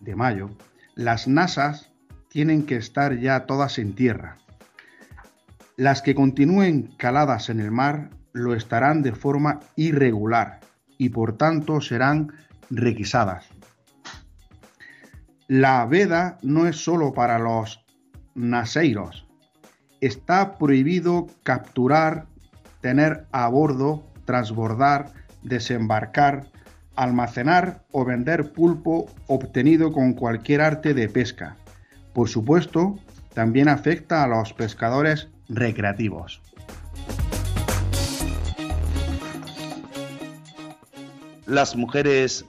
de 0.00 0.16
mayo, 0.16 0.50
las 0.94 1.26
NASAs 1.26 1.90
tienen 2.28 2.64
que 2.64 2.76
estar 2.76 3.18
ya 3.18 3.46
todas 3.46 3.78
en 3.78 3.94
tierra. 3.94 4.38
Las 5.76 6.02
que 6.02 6.14
continúen 6.14 6.94
caladas 6.96 7.48
en 7.48 7.60
el 7.60 7.70
mar 7.70 8.10
lo 8.32 8.54
estarán 8.54 9.02
de 9.02 9.12
forma 9.12 9.60
irregular 9.76 10.60
y 10.98 11.08
por 11.10 11.36
tanto 11.36 11.80
serán 11.80 12.32
requisadas. 12.70 13.46
La 15.48 15.84
veda 15.86 16.38
no 16.42 16.66
es 16.66 16.76
solo 16.76 17.12
para 17.12 17.38
los 17.38 17.84
naseiros. 18.34 19.26
Está 20.00 20.56
prohibido 20.56 21.26
capturar, 21.42 22.26
tener 22.80 23.26
a 23.32 23.48
bordo, 23.48 24.04
transbordar, 24.24 25.12
desembarcar, 25.42 26.46
almacenar 26.96 27.84
o 27.90 28.04
vender 28.04 28.52
pulpo 28.52 29.06
obtenido 29.26 29.92
con 29.92 30.12
cualquier 30.14 30.60
arte 30.60 30.94
de 30.94 31.08
pesca 31.08 31.56
por 32.12 32.28
supuesto, 32.28 32.96
también 33.34 33.68
afecta 33.68 34.22
a 34.22 34.26
los 34.26 34.52
pescadores 34.52 35.28
recreativos. 35.48 36.40
Las 41.46 41.76
mujeres 41.76 42.44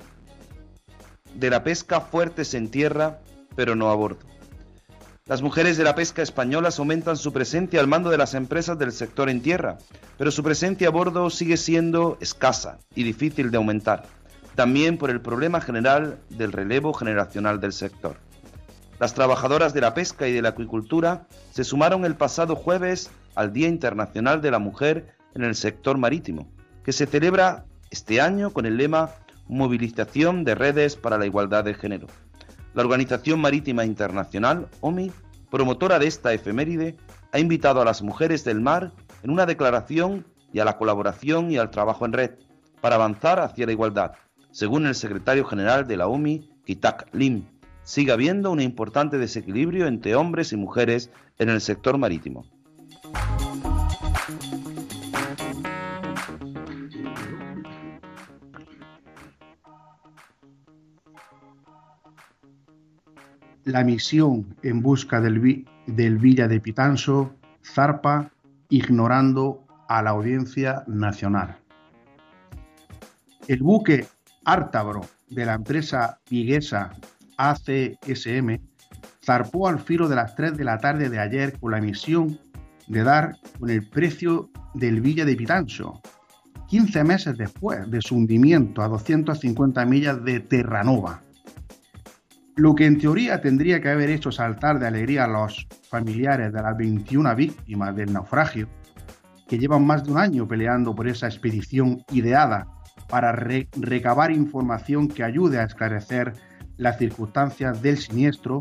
de 1.34 1.50
la 1.50 1.64
pesca 1.64 2.02
fuertes 2.02 2.54
en 2.54 2.70
tierra, 2.70 3.20
pero 3.56 3.76
no 3.76 3.90
a 3.90 3.96
bordo. 3.96 4.20
Las 5.26 5.42
mujeres 5.42 5.78
de 5.78 5.84
la 5.84 5.96
pesca 5.96 6.22
españolas 6.22 6.80
aumentan 6.80 7.18
su 7.18 7.32
presencia 7.32 7.80
al 7.80 7.88
mando 7.88 8.10
de 8.10 8.18
las 8.18 8.34
empresas 8.34 8.78
del 8.78 8.92
sector 8.92 9.30
en 9.30 9.42
tierra, 9.42 9.78
pero 10.18 10.32
su 10.32 10.44
presencia 10.44 10.90
a 10.90 10.92
bordo 10.92 11.30
sigue 11.30 11.58
siendo 11.58 12.18
escasa 12.20 12.80
y 12.94 13.04
difícil 13.04 13.50
de 13.50 13.58
aumentar. 13.58 14.06
también 14.56 14.98
por 14.98 15.10
el 15.10 15.22
problema 15.22 15.62
general 15.62 16.20
del 16.30 16.52
relevo 16.52 16.94
generacional 16.94 17.60
del 17.60 17.74
sector. 17.74 18.18
Las 19.04 19.16
trabajadoras 19.16 19.74
de 19.74 19.82
la 19.82 19.94
pesca 19.94 20.30
y 20.30 20.32
de 20.32 20.42
la 20.42 20.50
acuicultura 20.56 21.28
se 21.52 21.66
sumaron 21.66 22.06
el 22.06 22.16
pasado 22.16 22.56
jueves 22.56 23.12
al 23.36 23.52
Día 23.52 23.68
Internacional 23.68 24.42
de 24.42 24.50
la 24.50 24.60
Mujer 24.60 25.14
en 25.36 25.44
el 25.44 25.56
sector 25.56 25.98
marítimo, 25.98 26.48
que 26.86 26.94
se 26.94 27.06
celebra 27.06 27.66
este 27.92 28.22
año 28.22 28.52
con 28.52 28.66
el 28.66 28.78
lema 28.78 29.10
Movilización 29.50 30.46
de 30.46 30.56
redes 30.56 30.96
para 30.96 31.18
la 31.18 31.26
igualdad 31.26 31.66
de 31.66 31.74
género. 31.74 32.08
La 32.76 32.82
Organización 32.82 33.42
Marítima 33.42 33.84
Internacional, 33.84 34.70
OMI, 34.80 35.12
promotora 35.52 36.00
de 36.00 36.08
esta 36.08 36.32
efeméride, 36.32 36.96
ha 37.34 37.40
invitado 37.40 37.82
a 37.82 37.86
las 37.86 38.04
mujeres 38.04 38.46
del 38.46 38.62
mar 38.62 38.94
en 39.22 39.32
una 39.32 39.46
declaración 39.46 40.26
y 40.54 40.60
a 40.60 40.64
la 40.64 40.78
colaboración 40.78 41.52
y 41.52 41.58
al 41.58 41.72
trabajo 41.72 42.06
en 42.06 42.14
red 42.14 42.32
para 42.80 42.96
avanzar 42.96 43.42
hacia 43.42 43.66
la 43.66 43.74
igualdad, 43.74 44.14
según 44.52 44.88
el 44.88 44.96
secretario 44.96 45.44
general 45.44 45.88
de 45.88 45.98
la 45.98 46.08
OMI, 46.08 46.50
Kitak 46.64 47.10
Lim. 47.12 47.53
Sigue 47.84 48.12
habiendo 48.12 48.52
un 48.52 48.62
importante 48.62 49.18
desequilibrio 49.18 49.88
entre 49.88 50.16
hombres 50.16 50.54
y 50.54 50.58
mujeres 50.58 51.12
en 51.38 51.50
el 51.50 51.62
sector 51.62 51.98
marítimo. 51.98 52.46
la 63.66 63.84
misión 63.84 64.56
en 64.62 64.82
busca 64.82 65.22
del 65.22 65.40
Villa 66.20 66.48
de 66.48 66.60
Pitanso 66.60 67.34
zarpa 67.64 68.32
ignorando 68.70 69.66
a 69.88 70.02
la 70.02 70.12
audiencia 70.12 70.84
nacional. 70.88 71.58
El 73.48 73.64
buque 73.64 74.06
Ártabro 74.46 75.02
de 75.30 75.46
la 75.46 75.54
empresa 75.54 76.20
viguesa 76.30 76.92
ACSM 77.38 78.60
zarpó 79.26 79.68
al 79.68 79.80
filo 79.80 80.08
de 80.08 80.16
las 80.16 80.36
3 80.36 80.58
de 80.58 80.64
la 80.64 80.78
tarde 80.78 81.10
de 81.10 81.20
ayer 81.20 81.58
con 81.60 81.72
la 81.72 81.82
misión 81.82 82.40
de 82.88 83.04
dar 83.04 83.38
con 83.60 83.70
el 83.70 83.88
precio 83.88 84.50
del 84.74 85.02
Villa 85.02 85.26
de 85.26 85.36
Pitanso, 85.36 86.02
15 86.68 87.04
meses 87.04 87.38
después 87.38 87.90
de 87.90 88.02
su 88.02 88.16
hundimiento 88.16 88.82
a 88.82 88.88
250 88.88 89.86
millas 89.86 90.24
de 90.24 90.40
Terranova. 90.40 91.22
Lo 92.56 92.76
que 92.76 92.86
en 92.86 93.00
teoría 93.00 93.42
tendría 93.42 93.82
que 93.82 93.90
haber 93.90 94.10
hecho 94.10 94.32
saltar 94.32 94.80
de 94.80 94.88
alegría 94.88 95.26
a 95.26 95.28
los 95.28 95.68
familiares 95.90 96.54
de 96.54 96.62
las 96.62 96.78
21 96.78 97.36
víctimas 97.36 97.96
del 97.96 98.14
naufragio, 98.14 98.68
que 99.48 99.58
llevan 99.58 99.86
más 99.86 100.04
de 100.04 100.12
un 100.12 100.18
año 100.20 100.48
peleando 100.48 100.94
por 100.94 101.08
esa 101.08 101.28
expedición 101.28 102.04
ideada 102.12 102.68
para 103.10 103.32
recabar 103.32 104.32
información 104.32 105.08
que 105.08 105.24
ayude 105.24 105.60
a 105.60 105.64
esclarecer 105.64 106.34
las 106.78 106.98
circunstancias 106.98 107.82
del 107.82 107.98
siniestro, 107.98 108.60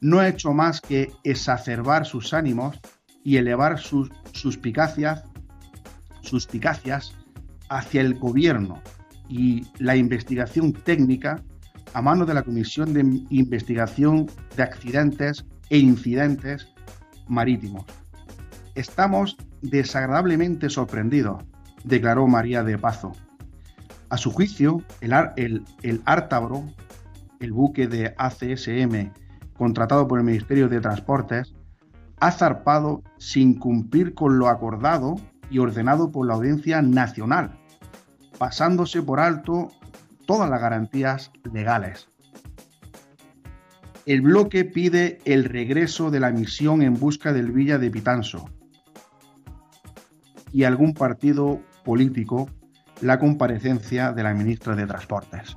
no 0.00 0.18
ha 0.18 0.28
hecho 0.28 0.52
más 0.52 0.80
que 0.80 1.12
exacerbar 1.24 2.06
sus 2.06 2.34
ánimos 2.34 2.78
y 3.24 3.36
elevar 3.36 3.78
sus 3.78 4.10
suspicacias, 4.32 5.24
suspicacias 6.20 7.14
hacia 7.68 8.00
el 8.00 8.14
gobierno 8.14 8.80
y 9.28 9.66
la 9.78 9.96
investigación 9.96 10.72
técnica 10.72 11.42
a 11.94 12.02
mano 12.02 12.26
de 12.26 12.34
la 12.34 12.42
Comisión 12.42 12.92
de 12.92 13.00
Investigación 13.30 14.26
de 14.56 14.62
Accidentes 14.62 15.44
e 15.70 15.78
Incidentes 15.78 16.68
Marítimos. 17.26 17.84
Estamos 18.74 19.36
desagradablemente 19.62 20.68
sorprendidos, 20.68 21.42
declaró 21.84 22.26
María 22.26 22.62
de 22.62 22.78
Pazo. 22.78 23.12
A 24.10 24.18
su 24.18 24.30
juicio, 24.30 24.82
el, 25.00 25.12
el, 25.36 25.64
el 25.82 26.02
Ártabro, 26.04 26.64
el 27.40 27.52
buque 27.52 27.86
de 27.86 28.14
ACSM 28.16 29.10
contratado 29.56 30.06
por 30.06 30.18
el 30.18 30.24
Ministerio 30.24 30.68
de 30.68 30.80
Transportes, 30.80 31.54
ha 32.20 32.30
zarpado 32.30 33.02
sin 33.18 33.58
cumplir 33.58 34.14
con 34.14 34.38
lo 34.38 34.48
acordado 34.48 35.16
y 35.50 35.58
ordenado 35.58 36.10
por 36.10 36.26
la 36.26 36.34
Audiencia 36.34 36.82
Nacional, 36.82 37.58
pasándose 38.38 39.02
por 39.02 39.20
alto 39.20 39.70
todas 40.26 40.48
las 40.50 40.60
garantías 40.60 41.30
legales. 41.52 42.08
El 44.06 44.22
bloque 44.22 44.64
pide 44.64 45.18
el 45.24 45.44
regreso 45.44 46.10
de 46.10 46.20
la 46.20 46.30
misión 46.30 46.82
en 46.82 46.94
busca 46.94 47.32
del 47.32 47.50
Villa 47.50 47.78
de 47.78 47.90
Pitanso 47.90 48.48
y 50.52 50.64
algún 50.64 50.94
partido 50.94 51.60
político 51.84 52.48
la 53.00 53.18
comparecencia 53.18 54.12
de 54.12 54.22
la 54.22 54.32
ministra 54.32 54.74
de 54.74 54.86
Transportes. 54.86 55.56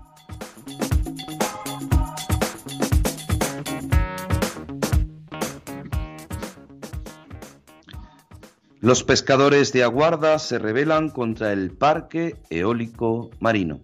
Los 8.90 9.04
pescadores 9.04 9.72
de 9.72 9.84
Aguarda 9.84 10.40
se 10.40 10.58
rebelan 10.58 11.10
contra 11.10 11.54
el 11.54 11.70
parque 11.70 12.38
eólico 12.50 13.30
marino. 13.40 13.82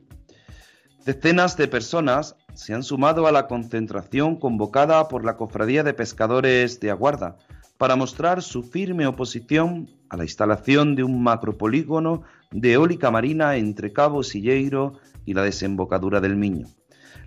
Decenas 1.05 1.55
de 1.57 1.67
personas 1.67 2.35
se 2.55 2.73
han 2.73 2.81
sumado 2.81 3.27
a 3.27 3.31
la 3.31 3.45
concentración 3.45 4.35
convocada 4.35 5.07
por 5.07 5.23
la 5.23 5.37
Cofradía 5.37 5.83
de 5.83 5.93
Pescadores 5.93 6.79
de 6.79 6.89
Aguarda 6.89 7.37
para 7.77 7.95
mostrar 7.95 8.41
su 8.41 8.63
firme 8.63 9.05
oposición 9.05 9.91
a 10.09 10.17
la 10.17 10.23
instalación 10.23 10.95
de 10.95 11.03
un 11.03 11.21
macropolígono 11.21 12.23
de 12.49 12.73
eólica 12.73 13.11
marina 13.11 13.57
entre 13.57 13.93
Cabo 13.93 14.23
Silleiro 14.23 14.93
y 15.23 15.35
la 15.35 15.43
desembocadura 15.43 16.19
del 16.19 16.35
Miño. 16.35 16.65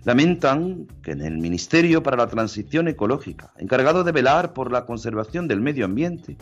Lamentan 0.03 0.85
que 1.01 1.11
en 1.11 1.21
el 1.21 1.37
Ministerio 1.37 2.03
para 2.03 2.17
la 2.17 2.27
Transición 2.27 2.89
Ecológica, 2.89 3.53
encargado 3.57 4.03
de 4.03 4.11
velar 4.11 4.51
por 4.51 4.69
la 4.69 4.85
conservación 4.85 5.47
del 5.47 5.61
medio 5.61 5.85
ambiente, 5.85 6.35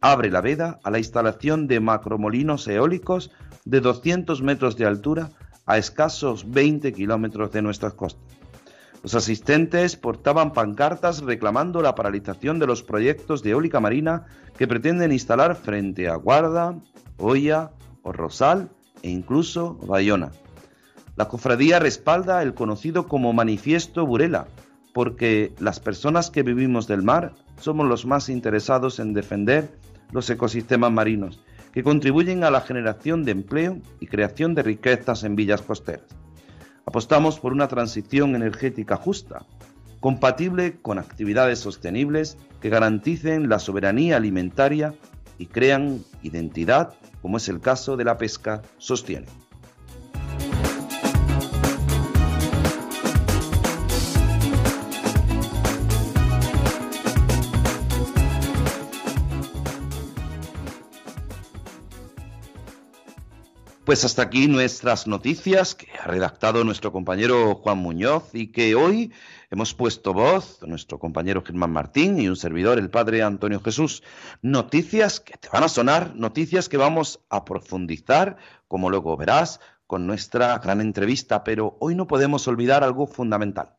abre 0.00 0.30
la 0.30 0.40
veda 0.40 0.80
a 0.82 0.90
la 0.90 0.98
instalación 0.98 1.66
de 1.66 1.80
macromolinos 1.80 2.66
eólicos 2.68 3.30
de 3.64 3.80
200 3.80 4.42
metros 4.42 4.76
de 4.76 4.86
altura 4.86 5.30
a 5.66 5.78
escasos 5.78 6.50
20 6.50 6.92
kilómetros 6.92 7.52
de 7.52 7.62
nuestras 7.62 7.94
costas. 7.94 8.24
Los 9.02 9.14
asistentes 9.14 9.96
portaban 9.96 10.52
pancartas 10.52 11.22
reclamando 11.22 11.80
la 11.80 11.94
paralización 11.94 12.58
de 12.58 12.66
los 12.66 12.82
proyectos 12.82 13.42
de 13.42 13.50
eólica 13.50 13.80
marina 13.80 14.26
que 14.58 14.66
pretenden 14.66 15.12
instalar 15.12 15.56
frente 15.56 16.08
a 16.08 16.16
Guarda, 16.16 16.78
Oya 17.16 17.70
o 18.02 18.12
Rosal 18.12 18.70
e 19.02 19.10
incluso 19.10 19.78
Bayona. 19.86 20.32
La 21.16 21.28
cofradía 21.28 21.78
respalda 21.78 22.42
el 22.42 22.54
conocido 22.54 23.06
como 23.06 23.32
Manifiesto 23.32 24.06
Burela, 24.06 24.48
porque 24.92 25.54
las 25.58 25.80
personas 25.80 26.30
que 26.30 26.42
vivimos 26.42 26.86
del 26.86 27.02
mar 27.02 27.32
somos 27.58 27.86
los 27.86 28.06
más 28.06 28.28
interesados 28.28 28.98
en 28.98 29.14
defender 29.14 29.70
los 30.12 30.28
ecosistemas 30.30 30.92
marinos 30.92 31.40
que 31.72 31.82
contribuyen 31.82 32.44
a 32.44 32.50
la 32.50 32.60
generación 32.60 33.24
de 33.24 33.32
empleo 33.32 33.78
y 34.00 34.06
creación 34.06 34.54
de 34.54 34.62
riquezas 34.62 35.24
en 35.24 35.36
villas 35.36 35.62
costeras. 35.62 36.06
Apostamos 36.84 37.38
por 37.38 37.52
una 37.52 37.68
transición 37.68 38.34
energética 38.34 38.96
justa, 38.96 39.46
compatible 40.00 40.78
con 40.80 40.98
actividades 40.98 41.60
sostenibles 41.60 42.36
que 42.60 42.70
garanticen 42.70 43.48
la 43.48 43.58
soberanía 43.58 44.16
alimentaria 44.16 44.94
y 45.38 45.46
crean 45.46 46.02
identidad, 46.22 46.94
como 47.22 47.36
es 47.36 47.48
el 47.48 47.60
caso 47.60 47.96
de 47.96 48.04
la 48.04 48.18
pesca, 48.18 48.62
sostiene. 48.78 49.26
Pues 63.90 64.04
hasta 64.04 64.22
aquí 64.22 64.46
nuestras 64.46 65.08
noticias 65.08 65.74
que 65.74 65.88
ha 66.00 66.06
redactado 66.06 66.62
nuestro 66.62 66.92
compañero 66.92 67.56
Juan 67.56 67.78
Muñoz 67.78 68.32
y 68.32 68.52
que 68.52 68.76
hoy 68.76 69.12
hemos 69.50 69.74
puesto 69.74 70.14
voz, 70.14 70.60
nuestro 70.64 71.00
compañero 71.00 71.42
Germán 71.42 71.72
Martín 71.72 72.20
y 72.20 72.28
un 72.28 72.36
servidor, 72.36 72.78
el 72.78 72.88
padre 72.88 73.24
Antonio 73.24 73.58
Jesús. 73.58 74.04
Noticias 74.42 75.18
que 75.18 75.36
te 75.36 75.48
van 75.48 75.64
a 75.64 75.68
sonar, 75.68 76.14
noticias 76.14 76.68
que 76.68 76.76
vamos 76.76 77.18
a 77.30 77.44
profundizar, 77.44 78.36
como 78.68 78.90
luego 78.90 79.16
verás, 79.16 79.58
con 79.88 80.06
nuestra 80.06 80.56
gran 80.58 80.80
entrevista, 80.80 81.42
pero 81.42 81.76
hoy 81.80 81.96
no 81.96 82.06
podemos 82.06 82.46
olvidar 82.46 82.84
algo 82.84 83.08
fundamental. 83.08 83.74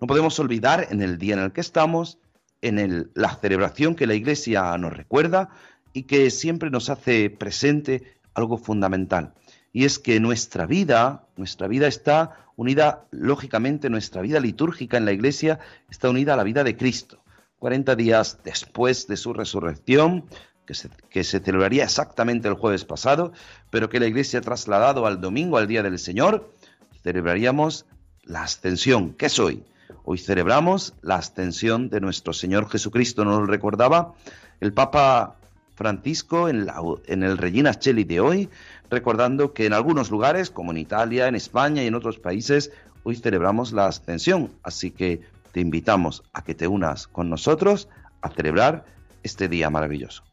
No 0.00 0.06
podemos 0.06 0.38
olvidar 0.38 0.86
en 0.90 1.02
el 1.02 1.18
día 1.18 1.34
en 1.34 1.40
el 1.40 1.50
que 1.50 1.60
estamos, 1.60 2.20
en 2.62 3.10
la 3.14 3.34
celebración 3.34 3.96
que 3.96 4.06
la 4.06 4.14
Iglesia 4.14 4.78
nos 4.78 4.96
recuerda 4.96 5.48
y 5.92 6.04
que 6.04 6.30
siempre 6.30 6.70
nos 6.70 6.88
hace 6.88 7.30
presente 7.30 8.14
algo 8.32 8.58
fundamental 8.58 9.34
y 9.76 9.84
es 9.84 9.98
que 9.98 10.20
nuestra 10.20 10.64
vida, 10.64 11.26
nuestra 11.36 11.68
vida 11.68 11.86
está 11.86 12.46
unida, 12.56 13.04
lógicamente, 13.10 13.90
nuestra 13.90 14.22
vida 14.22 14.40
litúrgica 14.40 14.96
en 14.96 15.04
la 15.04 15.12
Iglesia 15.12 15.58
está 15.90 16.08
unida 16.08 16.32
a 16.32 16.36
la 16.38 16.44
vida 16.44 16.64
de 16.64 16.78
Cristo. 16.78 17.22
40 17.58 17.94
días 17.94 18.38
después 18.42 19.06
de 19.06 19.18
su 19.18 19.34
resurrección, 19.34 20.24
que 20.64 21.24
se, 21.24 21.40
celebraría 21.40 21.84
exactamente 21.84 22.48
el 22.48 22.54
jueves 22.54 22.86
pasado, 22.86 23.34
pero 23.68 23.90
que 23.90 24.00
la 24.00 24.06
Iglesia 24.06 24.38
ha 24.38 24.42
trasladado 24.42 25.06
al 25.06 25.20
domingo, 25.20 25.58
al 25.58 25.68
Día 25.68 25.82
del 25.82 25.98
Señor, 25.98 26.54
celebraríamos 27.02 27.84
la 28.22 28.44
ascensión. 28.44 29.12
¿Qué 29.12 29.26
es 29.26 29.38
hoy? 29.38 29.62
Hoy 30.04 30.16
celebramos 30.16 30.94
la 31.02 31.16
ascensión 31.16 31.90
de 31.90 32.00
nuestro 32.00 32.32
Señor 32.32 32.70
Jesucristo. 32.70 33.26
Nos 33.26 33.40
lo 33.40 33.46
recordaba 33.46 34.14
el 34.58 34.72
Papa 34.72 35.36
Francisco 35.76 36.48
en, 36.48 36.66
en 37.06 37.22
el 37.22 37.38
Regina 37.38 37.74
Cheli 37.74 38.04
de 38.04 38.18
hoy, 38.18 38.48
recordando 38.90 39.52
que 39.52 39.66
en 39.66 39.74
algunos 39.74 40.10
lugares, 40.10 40.50
como 40.50 40.72
en 40.72 40.78
Italia, 40.78 41.28
en 41.28 41.36
España 41.36 41.84
y 41.84 41.86
en 41.86 41.94
otros 41.94 42.18
países, 42.18 42.72
hoy 43.04 43.14
celebramos 43.16 43.72
la 43.72 43.86
ascensión. 43.86 44.50
Así 44.62 44.90
que 44.90 45.20
te 45.52 45.60
invitamos 45.60 46.22
a 46.32 46.42
que 46.42 46.54
te 46.54 46.66
unas 46.66 47.06
con 47.06 47.30
nosotros 47.30 47.88
a 48.22 48.30
celebrar 48.30 48.84
este 49.22 49.48
día 49.48 49.70
maravilloso. 49.70 50.24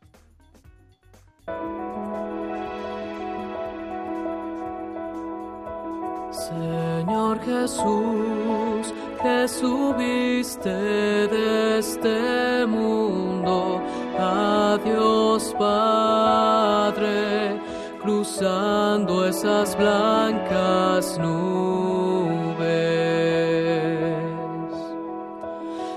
Señor 6.31 7.39
Jesús, 7.41 8.93
que 9.21 9.47
subiste 9.47 10.69
de 10.69 11.79
este 11.79 12.65
mundo 12.65 13.81
a 14.23 14.79
Dios 14.83 15.55
Padre, 15.59 17.61
cruzando 18.01 19.27
esas 19.27 19.77
blancas 19.77 21.19
nubes. 21.19 21.43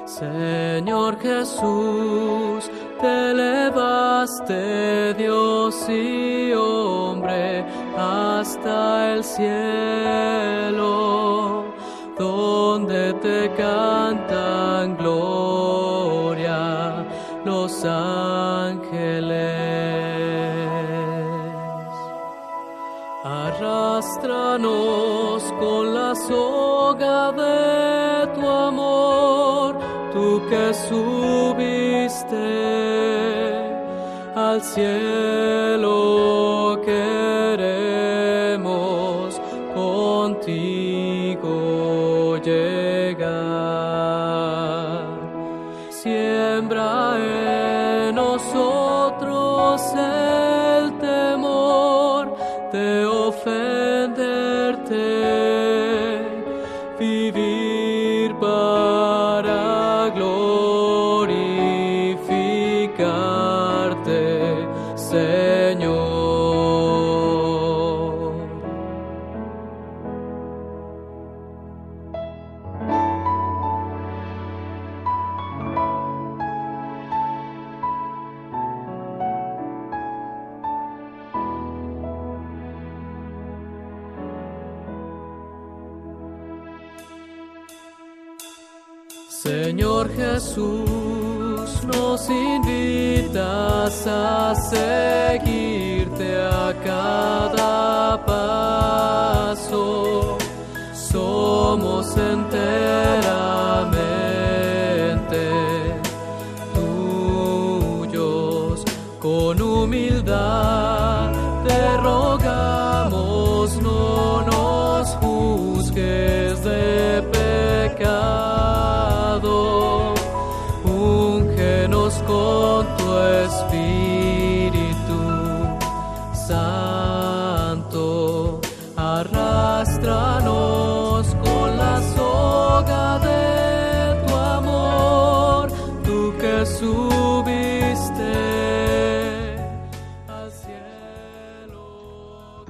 Señor 0.05 1.19
Jesús, 1.21 2.71
te 3.01 3.31
elevaste 3.33 5.15
Dios 5.15 5.89
y 5.89 6.53
hombre 6.55 7.65
hasta 7.97 9.15
el 9.15 9.25
cielo, 9.25 10.76
subiste 32.29 32.37
al 34.35 34.61
cielo 34.63 35.66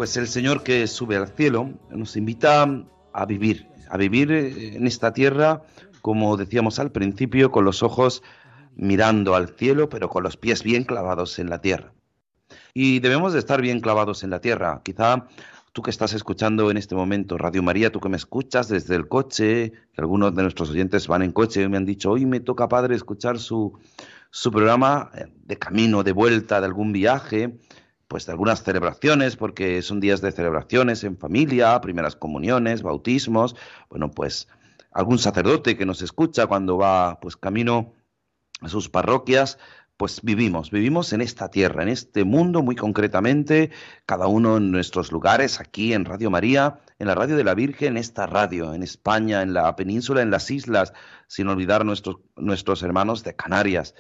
Pues 0.07 0.17
el 0.19 0.29
Señor 0.29 0.63
que 0.63 0.87
sube 0.87 1.17
al 1.17 1.27
cielo 1.27 1.69
nos 1.91 2.17
invita 2.17 2.63
a 3.13 3.27
vivir, 3.27 3.67
a 3.91 3.97
vivir 3.97 4.31
eh, 4.31 4.77
en 4.77 4.87
esta 4.87 5.13
tierra, 5.13 5.63
como 6.01 6.37
decíamos 6.37 6.79
al 6.79 6.93
principio, 6.93 7.51
con 7.51 7.65
los 7.65 7.83
ojos 7.83 8.23
mirando 8.77 9.35
al 9.35 9.49
cielo, 9.49 9.89
pero 9.89 10.09
con 10.09 10.23
los 10.23 10.37
pies 10.37 10.63
bien 10.63 10.85
clavados 10.85 11.41
en 11.41 11.51
la 11.51 11.61
tierra. 11.61 11.93
Y 12.73 13.01
debemos 13.01 13.33
de 13.33 13.41
estar 13.41 13.61
bien 13.61 13.81
clavados 13.81 14.23
en 14.23 14.31
la 14.31 14.41
tierra. 14.41 14.81
Quizá 14.85 15.27
tú 15.73 15.83
que 15.83 15.91
estás 15.91 16.13
escuchando 16.13 16.71
en 16.71 16.77
este 16.77 16.95
momento 16.95 17.37
Radio 17.37 17.65
María, 17.65 17.91
tú 17.91 17.99
que 17.99 18.09
me 18.09 18.17
escuchas 18.17 18.69
desde 18.69 18.95
el 18.95 19.09
coche, 19.09 19.73
que 19.73 20.01
algunos 20.01 20.37
de 20.37 20.43
nuestros 20.43 20.71
oyentes 20.71 21.09
van 21.09 21.23
en 21.23 21.33
coche 21.33 21.63
y 21.63 21.69
me 21.69 21.79
han 21.79 21.85
dicho, 21.85 22.13
hoy 22.13 22.27
me 22.27 22.39
toca, 22.39 22.69
padre, 22.69 22.95
escuchar 22.95 23.41
su, 23.41 23.77
su 24.31 24.53
programa 24.53 25.11
eh, 25.17 25.25
de 25.47 25.57
camino, 25.57 26.05
de 26.05 26.13
vuelta, 26.13 26.61
de 26.61 26.67
algún 26.67 26.93
viaje, 26.93 27.59
pues 28.09 28.27
de 28.27 28.33
algunas 28.33 28.63
celebraciones, 28.63 29.37
porque 29.37 29.83
son 29.83 30.01
días 30.01 30.21
de 30.21 30.33
celebraciones 30.33 31.05
en 31.05 31.19
familia, 31.19 31.81
primeras 31.81 32.17
comuniones, 32.17 32.83
bautismos, 32.83 33.57
bueno, 33.91 34.11
pues 34.11 34.49
algún 34.93 35.19
sacerdote 35.19 35.77
que 35.77 35.87
nos 35.87 36.03
escucha 36.03 36.47
cuando 36.47 36.79
va 36.79 37.21
pues 37.21 37.37
camino 37.37 37.93
a 38.61 38.69
sus 38.69 38.89
parroquias, 38.89 39.59
pues 39.97 40.21
vivimos, 40.23 40.71
vivimos 40.71 41.13
en 41.13 41.23
esta 41.23 41.51
tierra, 41.51 41.83
en 41.83 41.89
este 41.89 42.25
mundo 42.25 42.63
muy 42.63 42.77
concretamente, 42.77 43.71
cada 44.05 44.27
uno 44.27 44.59
en 44.59 44.71
nuestros 44.71 45.11
lugares, 45.11 45.59
aquí 45.59 45.95
en 45.95 46.05
Radio 46.05 46.31
María, 46.31 46.81
en 46.99 47.07
la 47.07 47.15
Radio 47.15 47.37
de 47.37 47.45
la 47.45 47.55
Virgen, 47.55 47.93
en 47.93 47.97
esta 47.97 48.27
radio, 48.27 48.75
en 48.75 48.83
España, 48.83 49.43
en 49.43 49.55
la 49.55 49.75
península, 49.75 50.21
en 50.21 50.31
las 50.31 50.51
islas, 50.51 50.93
sin 51.29 51.49
olvidar 51.49 51.85
nuestros, 51.85 52.17
nuestros 52.37 52.83
hermanos 52.83 53.25
de 53.25 53.37
Canarias 53.37 53.95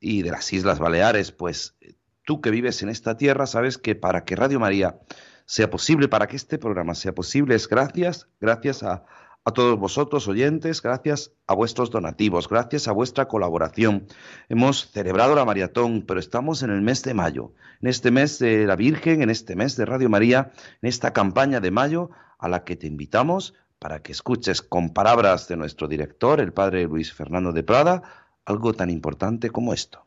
y 0.00 0.22
de 0.22 0.30
las 0.30 0.52
Islas 0.52 0.78
Baleares, 0.78 1.32
pues 1.32 1.76
tú 2.24 2.40
que 2.40 2.50
vives 2.50 2.82
en 2.82 2.88
esta 2.88 3.16
tierra 3.16 3.46
sabes 3.46 3.78
que 3.78 3.94
para 3.94 4.24
que 4.24 4.36
Radio 4.36 4.60
María 4.60 4.98
sea 5.44 5.70
posible, 5.70 6.08
para 6.08 6.26
que 6.26 6.36
este 6.36 6.58
programa 6.58 6.94
sea 6.94 7.14
posible, 7.14 7.54
es 7.54 7.68
gracias, 7.68 8.28
gracias 8.40 8.82
a, 8.82 9.04
a 9.44 9.50
todos 9.50 9.78
vosotros 9.78 10.28
oyentes, 10.28 10.82
gracias 10.82 11.32
a 11.46 11.54
vuestros 11.54 11.90
donativos, 11.90 12.48
gracias 12.48 12.86
a 12.86 12.92
vuestra 12.92 13.26
colaboración. 13.26 14.06
Hemos 14.48 14.90
celebrado 14.92 15.34
la 15.34 15.44
maratón, 15.44 16.04
pero 16.06 16.20
estamos 16.20 16.62
en 16.62 16.70
el 16.70 16.80
mes 16.80 17.02
de 17.02 17.14
mayo, 17.14 17.52
en 17.80 17.88
este 17.88 18.10
mes 18.10 18.38
de 18.38 18.66
la 18.66 18.76
Virgen, 18.76 19.22
en 19.22 19.30
este 19.30 19.56
mes 19.56 19.76
de 19.76 19.84
Radio 19.84 20.08
María, 20.08 20.52
en 20.80 20.88
esta 20.88 21.12
campaña 21.12 21.60
de 21.60 21.70
mayo 21.72 22.10
a 22.38 22.48
la 22.48 22.64
que 22.64 22.76
te 22.76 22.86
invitamos 22.86 23.54
para 23.80 24.00
que 24.00 24.12
escuches 24.12 24.62
con 24.62 24.90
palabras 24.90 25.48
de 25.48 25.56
nuestro 25.56 25.88
director, 25.88 26.40
el 26.40 26.52
padre 26.52 26.84
Luis 26.84 27.12
Fernando 27.12 27.52
de 27.52 27.64
Prada, 27.64 28.02
algo 28.44 28.74
tan 28.74 28.90
importante 28.90 29.50
como 29.50 29.74
esto. 29.74 30.06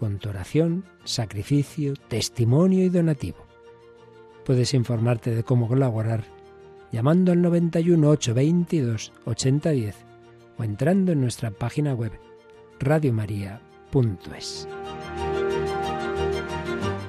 con 0.00 0.18
tu 0.18 0.30
oración, 0.30 0.86
sacrificio, 1.04 1.92
testimonio 2.08 2.82
y 2.86 2.88
donativo. 2.88 3.36
Puedes 4.46 4.72
informarte 4.72 5.34
de 5.34 5.44
cómo 5.44 5.68
colaborar 5.68 6.24
llamando 6.90 7.32
al 7.32 7.42
91 7.42 8.08
822 8.08 9.12
8010 9.26 9.96
o 10.56 10.64
entrando 10.64 11.12
en 11.12 11.20
nuestra 11.20 11.50
página 11.50 11.92
web 11.92 12.12
radiomaria.es. 12.78 14.66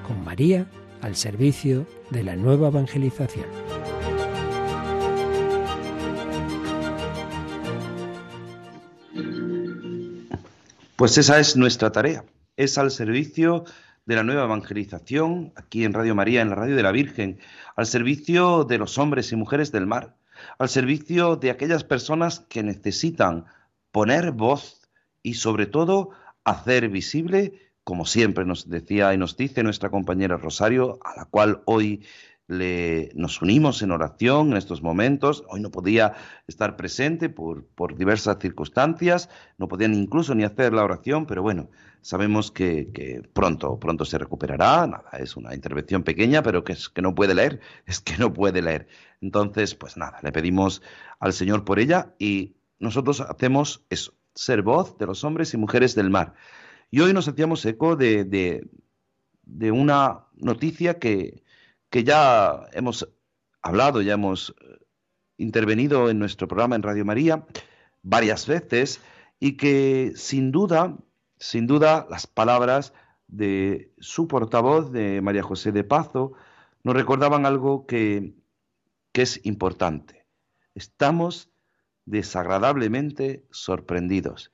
Con 0.05 0.25
María 0.25 0.67
al 0.99 1.15
servicio 1.15 1.87
de 2.09 2.23
la 2.25 2.35
nueva 2.35 2.67
evangelización. 2.67 3.45
Pues 10.97 11.17
esa 11.17 11.39
es 11.39 11.55
nuestra 11.55 11.89
tarea, 11.93 12.25
es 12.57 12.77
al 12.77 12.91
servicio 12.91 13.65
de 14.05 14.15
la 14.15 14.23
nueva 14.23 14.43
evangelización 14.43 15.53
aquí 15.55 15.83
en 15.85 15.93
Radio 15.93 16.15
María, 16.15 16.41
en 16.41 16.49
la 16.49 16.55
Radio 16.55 16.75
de 16.75 16.83
la 16.83 16.91
Virgen, 16.91 17.39
al 17.75 17.85
servicio 17.85 18.63
de 18.63 18.77
los 18.77 18.97
hombres 18.97 19.31
y 19.31 19.35
mujeres 19.35 19.71
del 19.71 19.87
mar, 19.87 20.15
al 20.57 20.69
servicio 20.69 21.35
de 21.35 21.51
aquellas 21.51 21.83
personas 21.83 22.39
que 22.39 22.63
necesitan 22.63 23.45
poner 23.91 24.31
voz 24.31 24.81
y 25.23 25.35
sobre 25.35 25.65
todo 25.65 26.11
hacer 26.43 26.89
visible, 26.89 27.71
como 27.83 28.05
siempre 28.05 28.45
nos 28.45 28.69
decía 28.69 29.13
y 29.13 29.17
nos 29.17 29.37
dice 29.37 29.63
nuestra 29.63 29.89
compañera 29.89 30.37
Rosario, 30.37 30.99
a 31.03 31.15
la 31.15 31.25
cual 31.25 31.61
hoy 31.65 32.03
le, 32.51 33.11
nos 33.15 33.41
unimos 33.41 33.81
en 33.81 33.91
oración 33.91 34.51
en 34.51 34.57
estos 34.57 34.81
momentos. 34.81 35.43
Hoy 35.47 35.61
no 35.61 35.71
podía 35.71 36.13
estar 36.47 36.75
presente 36.75 37.29
por, 37.29 37.65
por 37.65 37.95
diversas 37.97 38.37
circunstancias, 38.39 39.29
no 39.57 39.69
podían 39.69 39.93
incluso 39.93 40.35
ni 40.35 40.43
hacer 40.43 40.73
la 40.73 40.83
oración, 40.83 41.25
pero 41.25 41.41
bueno, 41.41 41.69
sabemos 42.01 42.51
que, 42.51 42.91
que, 42.91 43.21
pronto, 43.33 43.79
pronto 43.79 44.03
se 44.03 44.17
recuperará. 44.17 44.85
Nada, 44.85 45.09
es 45.17 45.37
una 45.37 45.55
intervención 45.55 46.03
pequeña, 46.03 46.43
pero 46.43 46.63
que 46.65 46.73
es 46.73 46.89
que 46.89 47.01
no 47.01 47.15
puede 47.15 47.33
leer, 47.33 47.61
es 47.85 48.01
que 48.01 48.17
no 48.17 48.33
puede 48.33 48.61
leer. 48.61 48.87
Entonces, 49.21 49.73
pues 49.73 49.95
nada, 49.95 50.19
le 50.21 50.33
pedimos 50.33 50.81
al 51.19 51.31
Señor 51.31 51.63
por 51.63 51.79
ella 51.79 52.13
y 52.19 52.57
nosotros 52.79 53.21
hacemos 53.21 53.85
eso, 53.89 54.13
ser 54.35 54.61
voz 54.61 54.97
de 54.97 55.05
los 55.05 55.23
hombres 55.23 55.53
y 55.53 55.57
mujeres 55.57 55.95
del 55.95 56.09
mar. 56.09 56.33
Y 56.89 56.99
hoy 56.99 57.13
nos 57.13 57.29
hacíamos 57.29 57.65
eco 57.65 57.95
de, 57.95 58.25
de, 58.25 58.67
de 59.43 59.71
una 59.71 60.25
noticia 60.35 60.99
que, 60.99 61.43
que 61.91 62.03
ya 62.03 62.67
hemos 62.71 63.07
hablado, 63.61 64.01
ya 64.01 64.13
hemos 64.13 64.55
eh, 64.59 64.79
intervenido 65.37 66.09
en 66.09 66.17
nuestro 66.17 66.47
programa 66.47 66.75
en 66.75 66.81
Radio 66.81 67.05
María 67.05 67.45
varias 68.01 68.47
veces 68.47 69.01
y 69.39 69.57
que 69.57 70.13
sin 70.15 70.51
duda, 70.51 70.97
sin 71.37 71.67
duda, 71.67 72.07
las 72.09 72.25
palabras 72.25 72.93
de 73.27 73.91
su 73.99 74.27
portavoz, 74.27 74.91
de 74.91 75.21
María 75.21 75.43
José 75.43 75.71
de 75.71 75.83
Pazo, 75.83 76.33
nos 76.83 76.95
recordaban 76.95 77.45
algo 77.45 77.85
que, 77.85 78.33
que 79.11 79.21
es 79.21 79.45
importante. 79.45 80.25
Estamos 80.73 81.51
desagradablemente 82.05 83.45
sorprendidos. 83.51 84.53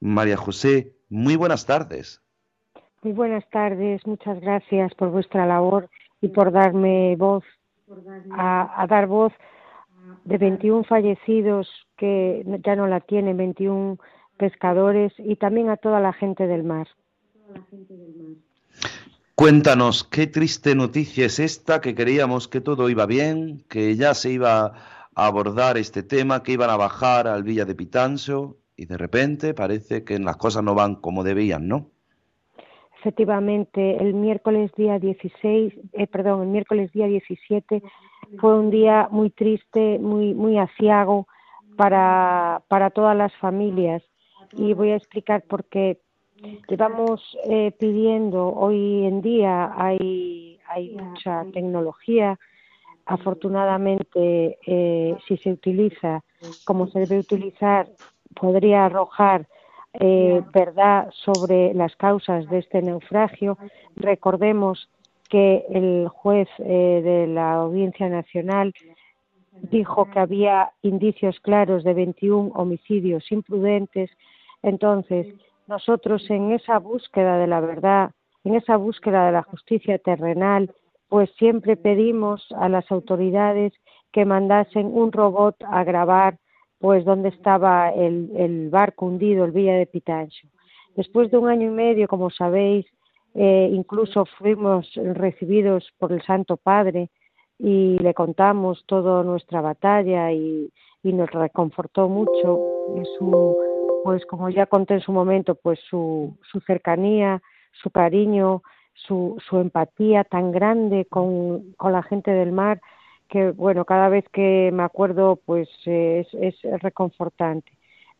María 0.00 0.36
José, 0.36 0.94
muy 1.08 1.36
buenas 1.36 1.66
tardes. 1.66 2.22
Muy 3.02 3.12
buenas 3.12 3.48
tardes, 3.50 4.06
muchas 4.06 4.40
gracias 4.40 4.94
por 4.94 5.10
vuestra 5.10 5.46
labor 5.46 5.90
y 6.20 6.28
por 6.28 6.52
darme 6.52 7.16
voz, 7.16 7.44
a, 8.32 8.86
dar 8.88 9.06
voz 9.06 9.32
de 10.24 10.38
21 10.38 10.84
fallecidos 10.84 11.68
que 11.96 12.44
ya 12.64 12.76
no 12.76 12.86
la 12.86 13.00
tienen, 13.00 13.36
21 13.36 13.98
pescadores 14.36 15.12
y 15.18 15.36
también 15.36 15.70
a 15.70 15.76
toda 15.76 16.00
la 16.00 16.12
gente 16.12 16.46
del 16.46 16.64
mar. 16.64 16.88
Cuéntanos, 19.34 20.04
qué 20.04 20.26
triste 20.26 20.74
noticia 20.74 21.26
es 21.26 21.38
esta, 21.38 21.80
que 21.80 21.94
creíamos 21.94 22.48
que 22.48 22.60
todo 22.60 22.88
iba 22.88 23.06
bien, 23.06 23.64
que 23.68 23.94
ya 23.94 24.14
se 24.14 24.30
iba 24.30 24.72
a 25.14 25.26
abordar 25.26 25.76
este 25.76 26.02
tema, 26.02 26.42
que 26.42 26.52
iban 26.52 26.70
a 26.70 26.76
bajar 26.76 27.28
al 27.28 27.42
Villa 27.42 27.64
de 27.64 27.74
Pitancho 27.74 28.56
y 28.76 28.86
de 28.86 28.96
repente 28.96 29.54
parece 29.54 30.04
que 30.04 30.18
las 30.18 30.36
cosas 30.36 30.62
no 30.62 30.74
van 30.74 30.96
como 30.96 31.22
debían, 31.22 31.68
¿no? 31.68 31.90
Efectivamente 33.06 34.02
el 34.02 34.14
miércoles 34.14 34.72
día 34.76 34.98
16, 34.98 35.74
eh, 35.92 36.06
perdón, 36.08 36.42
el 36.42 36.48
miércoles 36.48 36.90
día 36.90 37.06
17 37.06 37.80
fue 38.40 38.58
un 38.58 38.70
día 38.70 39.06
muy 39.12 39.30
triste, 39.30 40.00
muy 40.00 40.34
muy 40.34 40.58
aciago 40.58 41.28
para 41.76 42.62
para 42.66 42.90
todas 42.90 43.16
las 43.16 43.32
familias. 43.36 44.02
Y 44.52 44.74
voy 44.74 44.90
a 44.90 44.96
explicar 44.96 45.42
por 45.42 45.64
qué. 45.66 46.00
Llevamos 46.68 47.20
eh, 47.48 47.70
pidiendo 47.78 48.48
hoy 48.48 49.04
en 49.04 49.22
día 49.22 49.72
hay 49.76 50.58
hay 50.68 50.96
mucha 50.96 51.44
tecnología. 51.52 52.40
Afortunadamente 53.04 54.58
eh, 54.66 55.16
si 55.28 55.36
se 55.36 55.52
utiliza 55.52 56.24
como 56.64 56.88
se 56.88 56.98
debe 57.00 57.20
utilizar 57.20 57.86
podría 58.34 58.86
arrojar 58.86 59.46
eh, 59.98 60.42
verdad 60.52 61.10
sobre 61.24 61.72
las 61.74 61.94
causas 61.96 62.48
de 62.48 62.58
este 62.58 62.82
naufragio. 62.82 63.58
Recordemos 63.96 64.88
que 65.28 65.64
el 65.70 66.08
juez 66.08 66.48
eh, 66.58 67.00
de 67.02 67.26
la 67.26 67.54
Audiencia 67.54 68.08
Nacional 68.08 68.72
dijo 69.70 70.10
que 70.10 70.18
había 70.18 70.70
indicios 70.82 71.40
claros 71.40 71.82
de 71.82 71.94
21 71.94 72.52
homicidios 72.54 73.30
imprudentes. 73.32 74.10
Entonces, 74.62 75.26
nosotros 75.66 76.28
en 76.30 76.52
esa 76.52 76.78
búsqueda 76.78 77.38
de 77.38 77.46
la 77.46 77.60
verdad, 77.60 78.10
en 78.44 78.54
esa 78.54 78.76
búsqueda 78.76 79.26
de 79.26 79.32
la 79.32 79.42
justicia 79.42 79.98
terrenal, 79.98 80.72
pues 81.08 81.30
siempre 81.38 81.76
pedimos 81.76 82.46
a 82.56 82.68
las 82.68 82.90
autoridades 82.90 83.72
que 84.12 84.24
mandasen 84.24 84.86
un 84.86 85.12
robot 85.12 85.56
a 85.66 85.84
grabar 85.84 86.38
pues 86.78 87.04
donde 87.04 87.30
estaba 87.30 87.90
el, 87.90 88.68
barco 88.70 89.06
hundido, 89.06 89.44
el 89.44 89.52
Villa 89.52 89.74
de 89.74 89.86
Pitancho. 89.86 90.48
Después 90.94 91.30
de 91.30 91.38
un 91.38 91.48
año 91.48 91.68
y 91.68 91.74
medio, 91.74 92.08
como 92.08 92.30
sabéis, 92.30 92.86
eh, 93.34 93.68
incluso 93.72 94.24
fuimos 94.38 94.90
recibidos 94.94 95.90
por 95.98 96.12
el 96.12 96.22
Santo 96.22 96.56
Padre 96.56 97.10
y 97.58 97.98
le 97.98 98.14
contamos 98.14 98.84
toda 98.86 99.22
nuestra 99.22 99.60
batalla 99.60 100.32
y, 100.32 100.70
nos 101.02 101.30
reconfortó 101.30 102.08
mucho 102.08 102.62
su, 103.16 103.56
pues 104.02 104.26
como 104.26 104.50
ya 104.50 104.66
conté 104.66 104.94
en 104.94 105.00
su 105.00 105.12
momento, 105.12 105.54
pues 105.54 105.78
su, 105.88 106.36
su 106.50 106.58
cercanía, 106.62 107.40
su 107.80 107.90
cariño, 107.90 108.64
su, 108.92 109.40
su 109.48 109.58
empatía 109.58 110.24
tan 110.24 110.50
grande 110.50 111.04
con 111.04 111.76
la 111.80 112.02
gente 112.02 112.32
del 112.32 112.50
mar 112.50 112.80
que 113.28 113.50
bueno, 113.50 113.84
cada 113.84 114.08
vez 114.08 114.24
que 114.30 114.70
me 114.72 114.82
acuerdo 114.82 115.40
pues 115.44 115.68
es, 115.84 116.26
es 116.32 116.56
reconfortante. 116.82 117.72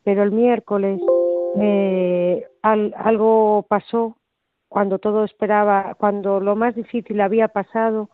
Pero 0.05 0.23
el 0.23 0.33
miércoles 0.33 1.03
eh, 1.59 2.47
al, 2.62 2.95
algo 2.97 3.64
pasó 3.69 4.16
cuando 4.69 4.99
todo 4.99 5.25
esperaba, 5.25 5.95
cuando 5.95 6.40
lo 6.40 6.57
más 6.57 6.75
difícil 6.75 7.21
había 7.21 7.49
pasado, 7.49 8.11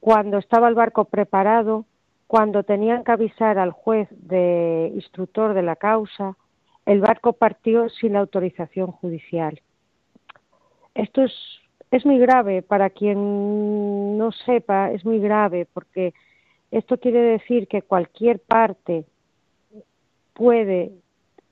cuando 0.00 0.38
estaba 0.38 0.68
el 0.68 0.74
barco 0.74 1.06
preparado, 1.06 1.86
cuando 2.26 2.62
tenían 2.62 3.04
que 3.04 3.12
avisar 3.12 3.58
al 3.58 3.70
juez 3.70 4.08
de 4.10 4.90
instructor 4.94 5.54
de 5.54 5.62
la 5.62 5.76
causa, 5.76 6.36
el 6.84 7.00
barco 7.00 7.32
partió 7.32 7.88
sin 7.88 8.14
la 8.14 8.20
autorización 8.20 8.90
judicial. 8.92 9.60
Esto 10.94 11.22
es 11.22 11.32
es 11.94 12.04
muy 12.04 12.18
grave 12.18 12.62
para 12.62 12.90
quien 12.90 14.18
no 14.18 14.32
sepa, 14.32 14.90
es 14.90 15.04
muy 15.04 15.20
grave 15.20 15.68
porque 15.72 16.12
esto 16.72 16.98
quiere 16.98 17.20
decir 17.20 17.68
que 17.68 17.82
cualquier 17.82 18.40
parte 18.40 19.04
puede 20.32 20.90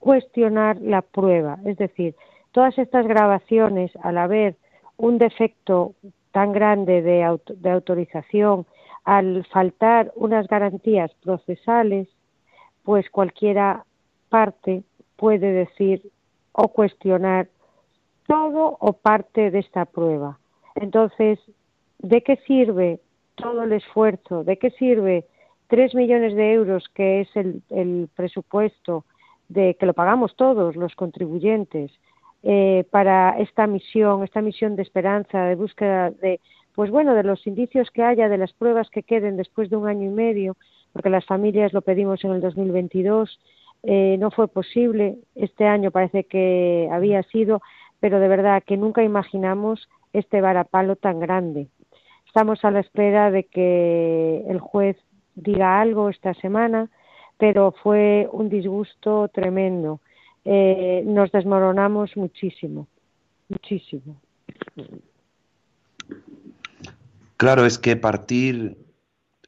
cuestionar 0.00 0.81
la 0.81 1.02
prueba, 1.02 1.61
es 1.64 1.76
decir, 1.76 2.16
todas 2.50 2.76
estas 2.76 3.07
grabaciones 3.07 3.92
al 4.02 4.18
haber 4.18 4.57
un 4.96 5.18
defecto 5.18 5.94
tan 6.33 6.52
grande 6.52 7.02
de, 7.02 7.22
autorización, 7.22 8.66
al 9.05 9.46
faltar 9.46 10.11
unas 10.16 10.48
garantías 10.48 11.12
procesales, 11.22 12.09
pues 12.83 13.09
cualquiera 13.11 13.85
parte 14.28 14.83
puede 15.14 15.52
decir 15.52 16.02
o 16.50 16.66
cuestionar 16.66 17.46
todo 18.33 18.79
o 18.81 18.95
parte 18.95 19.51
de 19.51 19.59
esta 19.59 19.85
prueba. 19.85 20.38
Entonces, 20.75 21.38
¿de 21.99 22.23
qué 22.23 22.37
sirve 22.47 22.99
todo 23.35 23.64
el 23.64 23.73
esfuerzo? 23.75 24.42
¿De 24.42 24.57
qué 24.57 24.71
sirve 24.71 25.27
tres 25.66 25.95
millones 25.95 26.35
de 26.35 26.55
euros, 26.55 26.88
que 26.95 27.21
es 27.21 27.29
el, 27.37 27.62
el 27.68 28.09
presupuesto 28.16 29.05
de 29.51 29.75
que 29.79 29.85
lo 29.85 29.92
pagamos 29.92 30.35
todos 30.35 30.77
los 30.77 30.95
contribuyentes 30.95 31.90
eh, 32.42 32.85
para 32.90 33.38
esta 33.38 33.66
misión, 33.66 34.25
esta 34.25 34.40
misión 34.40 34.77
de 34.77 34.83
esperanza, 34.83 35.45
de 35.45 35.55
búsqueda 35.55 36.11
de, 36.11 36.40
pues 36.75 36.90
bueno, 36.90 37.14
de 37.14 37.25
los 37.25 37.47
indicios 37.47 37.90
que 37.90 38.03
haya, 38.03 38.31
de 38.31 38.38
las 38.38 38.55
pruebas 38.55 38.88
que 38.88 39.03
queden 39.03 39.37
después 39.37 39.68
de 39.68 39.77
un 39.77 39.88
año 39.88 40.07
y 40.07 40.14
medio, 40.14 40.57
porque 40.95 41.11
las 41.11 41.27
familias 41.27 41.75
lo 41.75 41.83
pedimos 41.83 42.25
en 42.25 42.31
el 42.31 42.40
2022, 42.40 43.38
eh, 43.85 44.16
no 44.18 44.31
fue 44.31 44.49
posible, 44.49 45.16
este 45.35 45.66
año 45.66 45.90
parece 45.90 46.25
que 46.25 46.88
había 46.90 47.23
sido, 47.25 47.61
pero 48.03 48.19
de 48.19 48.27
verdad 48.27 48.65
que 48.67 48.77
nunca 48.77 49.05
imaginamos 49.05 49.88
este 50.12 50.41
varapalo 50.41 50.97
tan 50.97 51.21
grande. 51.21 51.69
Estamos 52.27 52.65
a 52.65 52.73
la 52.73 52.81
espera 52.81 53.31
de 53.31 53.45
que 53.45 54.45
el 54.49 54.59
juez 54.59 54.97
diga 55.37 55.81
algo 55.81 56.09
esta 56.09 56.35
semana, 56.35 56.91
pero 57.38 57.71
fue 57.71 58.29
un 58.33 58.49
disgusto 58.49 59.29
tremendo. 59.29 60.01
Eh, 60.45 61.05
nos 61.07 61.31
desmoronamos 61.31 62.17
muchísimo, 62.17 62.88
muchísimo. 63.49 64.17
Claro, 67.37 67.67
es 67.67 67.79
que 67.79 67.95
partir 67.95 68.79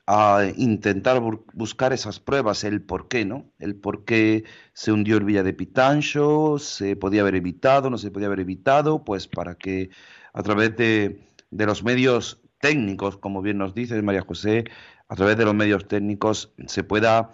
a 0.07 0.53
intentar 0.57 1.21
buscar 1.55 1.93
esas 1.93 2.21
pruebas, 2.21 2.65
el 2.65 2.83
por 2.83 3.09
qué, 3.09 3.25
¿no? 3.25 3.51
El 3.59 3.77
por 3.77 4.05
qué 4.05 4.45
se 4.75 4.93
hundió 4.93 5.17
el 5.17 5.25
Villa 5.25 5.43
de 5.43 5.55
Pitancho, 5.55 6.59
se 6.59 6.97
podía 6.97 7.23
haber 7.23 7.37
evitado, 7.37 7.89
no 7.89 7.97
se 7.97 8.11
podía 8.11 8.27
haber 8.27 8.41
evitado, 8.41 9.05
pues 9.05 9.27
para 9.29 9.55
que 9.55 9.91
a 10.35 10.43
través 10.43 10.77
de, 10.77 11.27
de 11.51 11.67
los 11.67 11.83
medios 11.85 12.41
técnicos, 12.61 13.17
como 13.17 13.41
bien 13.41 13.59
nos 13.59 13.75
dice 13.75 14.01
María 14.03 14.23
José, 14.23 14.65
a 15.09 15.17
través 15.17 15.37
de 15.39 15.45
los 15.45 15.55
medios 15.55 15.89
técnicos 15.89 16.53
se 16.67 16.85
pueda 16.85 17.33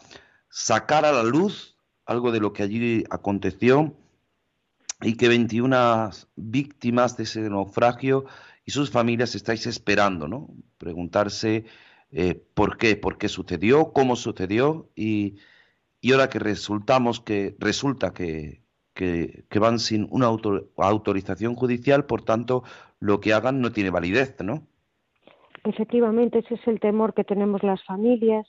sacar 0.48 1.04
a 1.04 1.12
la 1.12 1.22
luz 1.22 1.76
algo 2.06 2.32
de 2.32 2.40
lo 2.40 2.52
que 2.52 2.62
allí 2.62 3.04
aconteció 3.10 3.96
y 5.02 5.16
que 5.16 5.28
21 5.28 6.10
víctimas 6.36 7.16
de 7.16 7.24
ese 7.24 7.40
naufragio 7.48 8.26
y 8.64 8.72
sus 8.72 8.90
familias 8.90 9.34
estáis 9.34 9.66
esperando, 9.66 10.28
¿no? 10.28 10.50
Preguntarse 10.78 11.64
eh, 12.12 12.42
por 12.54 12.76
qué, 12.76 12.96
por 12.96 13.18
qué 13.18 13.28
sucedió, 13.28 13.92
cómo 13.92 14.16
sucedió 14.16 14.88
y, 14.94 15.36
y 16.00 16.12
ahora 16.12 16.28
que 16.28 16.38
resultamos 16.38 17.20
que 17.20 17.56
resulta 17.58 18.12
que, 18.12 18.62
que, 18.94 19.58
van 19.58 19.78
sin 19.78 20.06
una 20.10 20.26
autorización 20.26 21.54
judicial, 21.54 22.04
por 22.04 22.22
tanto, 22.22 22.62
lo 22.98 23.20
que 23.20 23.32
hagan 23.32 23.60
no 23.60 23.72
tiene 23.72 23.90
validez, 23.90 24.36
¿no? 24.42 24.62
Efectivamente, 25.64 26.40
ese 26.40 26.54
es 26.54 26.66
el 26.66 26.80
temor 26.80 27.14
que 27.14 27.24
tenemos 27.24 27.62
las 27.62 27.82
familias, 27.84 28.46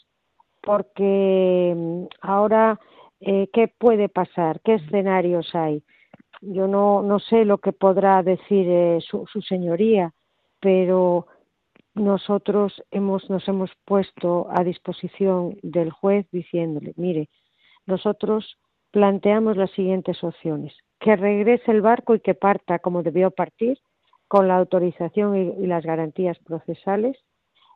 porque 0.62 1.74
mm, 1.76 2.04
ahora, 2.22 2.80
eh, 3.20 3.50
¿qué 3.54 3.68
puede 3.68 4.10
pasar? 4.10 4.62
¿Qué 4.62 4.76
escenarios 4.76 5.54
hay? 5.54 5.84
Yo 6.42 6.68
no, 6.68 7.02
no 7.02 7.20
sé 7.20 7.46
lo 7.46 7.60
que 7.60 7.72
podrá 7.72 8.24
decir 8.24 8.66
eh, 8.68 9.00
su, 9.02 9.26
señoría, 9.48 10.14
pero 10.60 11.28
nosotros 11.94 12.82
hemos, 12.92 13.30
nos 13.30 13.48
hemos 13.48 13.72
puesto 13.86 14.48
a 14.52 14.64
disposición 14.64 15.58
del 15.62 15.92
juez 15.92 16.26
diciéndole, 16.32 16.94
mire, 16.96 17.30
nosotros 17.86 18.58
planteamos 18.92 19.58
las 19.58 19.72
siguientes 19.72 20.24
opciones, 20.24 20.74
que 21.00 21.16
regrese 21.16 21.72
el 21.72 21.82
barco 21.82 22.16
y 22.16 22.20
que 22.20 22.34
parta 22.34 22.80
como 22.80 23.04
debió 23.04 23.32
partir, 23.32 23.80
con 24.28 24.48
la 24.48 24.56
autorización 24.56 25.36
y, 25.36 25.68
las 25.68 25.86
garantías 25.86 26.40
procesales. 26.40 27.18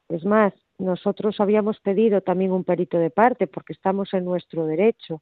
Es 0.08 0.24
más, 0.24 0.54
nosotros 0.78 1.40
habíamos 1.42 1.80
pedido 1.82 2.22
también 2.22 2.54
un 2.54 2.64
perito 2.64 2.98
de 2.98 3.10
parte 3.10 3.48
porque 3.48 3.74
estamos 3.74 4.14
en 4.14 4.24
nuestro 4.24 4.66
derecho. 4.66 5.22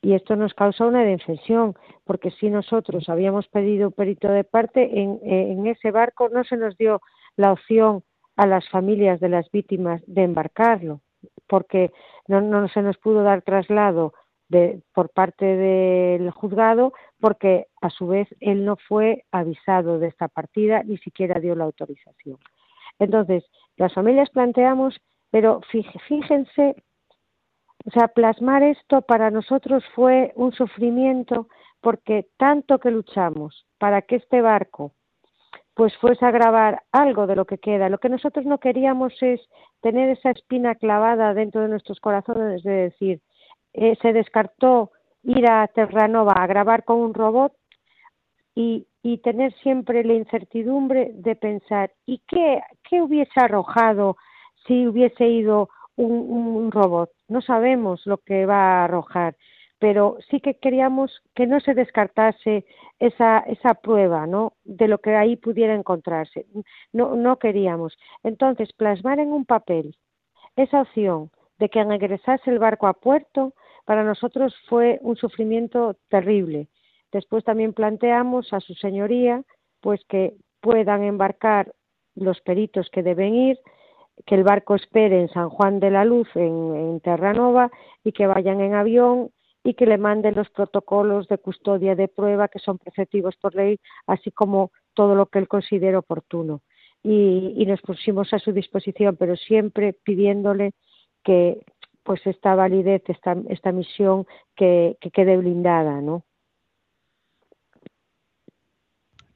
Y 0.00 0.14
esto 0.14 0.34
nos 0.34 0.52
causa 0.54 0.84
una 0.84 1.04
defensión, 1.04 1.76
porque 2.02 2.32
si 2.32 2.50
nosotros 2.50 3.08
habíamos 3.08 3.46
pedido 3.46 3.88
un 3.88 3.92
perito 3.92 4.26
de 4.28 4.42
parte, 4.42 5.00
en, 5.00 5.20
en 5.22 5.64
ese 5.68 5.92
barco 5.92 6.28
no 6.28 6.42
se 6.42 6.56
nos 6.56 6.76
dio 6.76 7.00
la 7.36 7.52
opción 7.52 8.02
a 8.36 8.46
las 8.46 8.68
familias 8.68 9.20
de 9.20 9.28
las 9.28 9.50
víctimas 9.50 10.02
de 10.06 10.24
embarcarlo, 10.24 11.00
porque 11.46 11.92
no, 12.28 12.40
no 12.40 12.68
se 12.68 12.82
nos 12.82 12.96
pudo 12.98 13.22
dar 13.22 13.42
traslado 13.42 14.14
por 14.92 15.10
parte 15.10 15.44
del 15.44 16.30
juzgado 16.30 16.92
porque 17.20 17.66
a 17.80 17.90
su 17.90 18.06
vez 18.06 18.28
él 18.40 18.64
no 18.64 18.76
fue 18.88 19.24
avisado 19.32 19.98
de 19.98 20.08
esta 20.08 20.28
partida 20.28 20.82
ni 20.82 20.98
siquiera 20.98 21.40
dio 21.40 21.54
la 21.54 21.64
autorización. 21.64 22.38
Entonces, 22.98 23.44
las 23.76 23.94
familias 23.94 24.30
planteamos, 24.30 25.00
pero 25.30 25.60
fíjense, 26.06 26.76
o 27.86 27.90
sea, 27.90 28.08
plasmar 28.08 28.62
esto 28.62 29.02
para 29.02 29.30
nosotros 29.30 29.82
fue 29.94 30.32
un 30.36 30.52
sufrimiento 30.52 31.48
porque 31.80 32.28
tanto 32.36 32.78
que 32.78 32.90
luchamos 32.90 33.66
para 33.78 34.02
que 34.02 34.16
este 34.16 34.40
barco 34.40 34.92
pues 35.74 35.96
fuese 35.98 36.24
a 36.26 36.30
grabar 36.30 36.82
algo 36.92 37.26
de 37.26 37.36
lo 37.36 37.44
que 37.44 37.58
queda. 37.58 37.88
Lo 37.88 37.98
que 37.98 38.08
nosotros 38.08 38.44
no 38.44 38.58
queríamos 38.58 39.14
es 39.22 39.40
tener 39.80 40.10
esa 40.10 40.30
espina 40.30 40.74
clavada 40.74 41.34
dentro 41.34 41.62
de 41.62 41.68
nuestros 41.68 41.98
corazones 42.00 42.62
de 42.62 42.72
decir, 42.72 43.20
eh, 43.72 43.96
se 44.02 44.12
descartó 44.12 44.90
ir 45.22 45.48
a 45.48 45.66
Terranova 45.68 46.32
a 46.32 46.46
grabar 46.46 46.84
con 46.84 46.98
un 46.98 47.14
robot 47.14 47.52
y, 48.54 48.86
y 49.02 49.18
tener 49.18 49.54
siempre 49.62 50.04
la 50.04 50.14
incertidumbre 50.14 51.12
de 51.14 51.36
pensar, 51.36 51.92
¿y 52.04 52.20
qué, 52.28 52.60
qué 52.88 53.00
hubiese 53.00 53.40
arrojado 53.40 54.16
si 54.66 54.86
hubiese 54.86 55.26
ido 55.26 55.70
un, 55.96 56.12
un 56.12 56.70
robot? 56.70 57.10
No 57.28 57.40
sabemos 57.40 58.04
lo 58.04 58.18
que 58.18 58.44
va 58.44 58.56
a 58.56 58.84
arrojar, 58.84 59.36
pero 59.82 60.16
sí 60.30 60.38
que 60.38 60.54
queríamos 60.54 61.10
que 61.34 61.44
no 61.44 61.58
se 61.58 61.74
descartase 61.74 62.64
esa, 63.00 63.40
esa 63.40 63.74
prueba 63.74 64.28
¿no? 64.28 64.52
de 64.62 64.86
lo 64.86 64.98
que 64.98 65.16
ahí 65.16 65.34
pudiera 65.34 65.74
encontrarse. 65.74 66.46
No, 66.92 67.16
no 67.16 67.40
queríamos. 67.40 67.98
Entonces, 68.22 68.72
plasmar 68.74 69.18
en 69.18 69.32
un 69.32 69.44
papel 69.44 69.96
esa 70.54 70.82
opción 70.82 71.32
de 71.58 71.68
que 71.68 71.80
ingresase 71.80 72.48
el 72.48 72.60
barco 72.60 72.86
a 72.86 72.92
puerto 72.92 73.54
para 73.84 74.04
nosotros 74.04 74.54
fue 74.68 75.00
un 75.02 75.16
sufrimiento 75.16 75.96
terrible. 76.08 76.68
Después 77.10 77.42
también 77.42 77.72
planteamos 77.72 78.52
a 78.52 78.60
su 78.60 78.74
señoría 78.74 79.42
pues 79.80 80.00
que 80.08 80.34
puedan 80.60 81.02
embarcar 81.02 81.72
los 82.14 82.40
peritos 82.42 82.88
que 82.90 83.02
deben 83.02 83.34
ir, 83.34 83.58
que 84.26 84.36
el 84.36 84.44
barco 84.44 84.76
espere 84.76 85.20
en 85.20 85.28
San 85.30 85.48
Juan 85.48 85.80
de 85.80 85.90
la 85.90 86.04
Luz, 86.04 86.28
en, 86.36 87.00
Terranova, 87.00 87.72
y 88.04 88.12
que 88.12 88.28
vayan 88.28 88.60
en 88.60 88.74
avión 88.74 89.30
y 89.64 89.74
que 89.74 89.86
le 89.86 89.98
manden 89.98 90.34
los 90.34 90.50
protocolos 90.50 91.28
de 91.28 91.38
custodia 91.38 91.94
de 91.94 92.08
prueba 92.08 92.48
que 92.48 92.58
son 92.58 92.78
preceptivos 92.78 93.36
por 93.36 93.54
ley, 93.54 93.78
así 94.06 94.30
como 94.30 94.72
todo 94.94 95.14
lo 95.14 95.26
que 95.26 95.38
él 95.38 95.48
considere 95.48 95.96
oportuno. 95.96 96.62
Y, 97.02 97.54
y 97.56 97.66
nos 97.66 97.80
pusimos 97.80 98.32
a 98.32 98.38
su 98.38 98.52
disposición, 98.52 99.16
pero 99.16 99.36
siempre 99.36 99.92
pidiéndole 99.92 100.72
que 101.24 101.64
pues 102.02 102.20
esta 102.26 102.54
validez, 102.54 103.02
esta, 103.06 103.36
esta 103.48 103.72
misión 103.72 104.26
que, 104.56 104.96
quede 105.12 105.36
blindada, 105.36 106.00
¿no? 106.00 106.24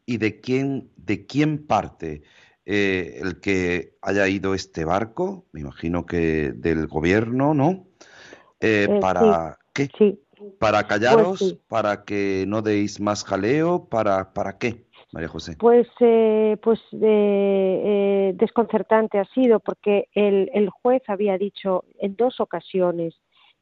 ¿Y 0.05 0.19
de 0.19 0.41
quién, 0.41 0.91
de 0.97 1.27
quién 1.27 1.67
parte 1.67 2.23
eh, 2.65 3.19
el 3.21 3.41
que 3.41 3.97
haya 4.03 4.29
ido 4.29 4.55
este 4.55 4.85
barco? 4.85 5.47
Me 5.53 5.61
imagino 5.61 6.07
que 6.07 6.53
del 6.53 6.87
gobierno, 6.87 7.55
¿no? 7.55 7.89
Eh, 8.61 8.87
eh, 8.89 8.99
¿Para 9.01 9.59
qué? 9.77 9.89
Sí. 9.99 10.20
¿Para 10.59 10.81
pues 10.81 10.89
callaros? 10.89 11.57
¿Para 11.68 12.05
que 12.05 12.45
no 12.47 12.62
deis 12.62 13.01
más 13.01 13.24
jaleo? 13.24 13.87
¿Para, 13.89 14.33
para 14.33 14.59
qué? 14.59 14.87
María 15.12 15.29
José? 15.29 15.57
Pues, 15.59 15.87
eh, 16.01 16.57
pues 16.62 16.81
eh, 16.93 18.33
desconcertante 18.35 19.18
ha 19.18 19.24
sido 19.27 19.61
porque 19.61 20.09
el, 20.12 20.51
el, 20.53 20.68
juez 20.68 21.03
había 21.07 21.39
dicho 21.39 21.85
en 22.01 22.16
dos 22.16 22.41
ocasiones 22.41 23.14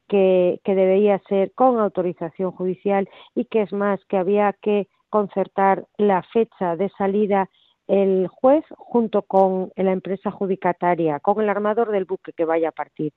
que, 0.08 0.60
que 0.64 0.74
debía 0.74 1.20
ser 1.28 1.52
con 1.52 1.78
autorización 1.78 2.50
judicial 2.52 3.08
y 3.34 3.44
que 3.44 3.62
es 3.62 3.72
más, 3.72 4.00
que 4.08 4.16
había 4.16 4.52
que 4.60 4.88
concertar 5.10 5.86
la 5.96 6.22
fecha 6.32 6.76
de 6.76 6.90
salida 6.98 7.48
el 7.86 8.28
juez 8.28 8.64
junto 8.76 9.22
con 9.22 9.70
la 9.76 9.92
empresa 9.92 10.30
adjudicataria, 10.30 11.20
con 11.20 11.42
el 11.42 11.48
armador 11.48 11.90
del 11.90 12.04
buque 12.04 12.32
que 12.32 12.44
vaya 12.44 12.70
a 12.70 12.72
partir, 12.72 13.12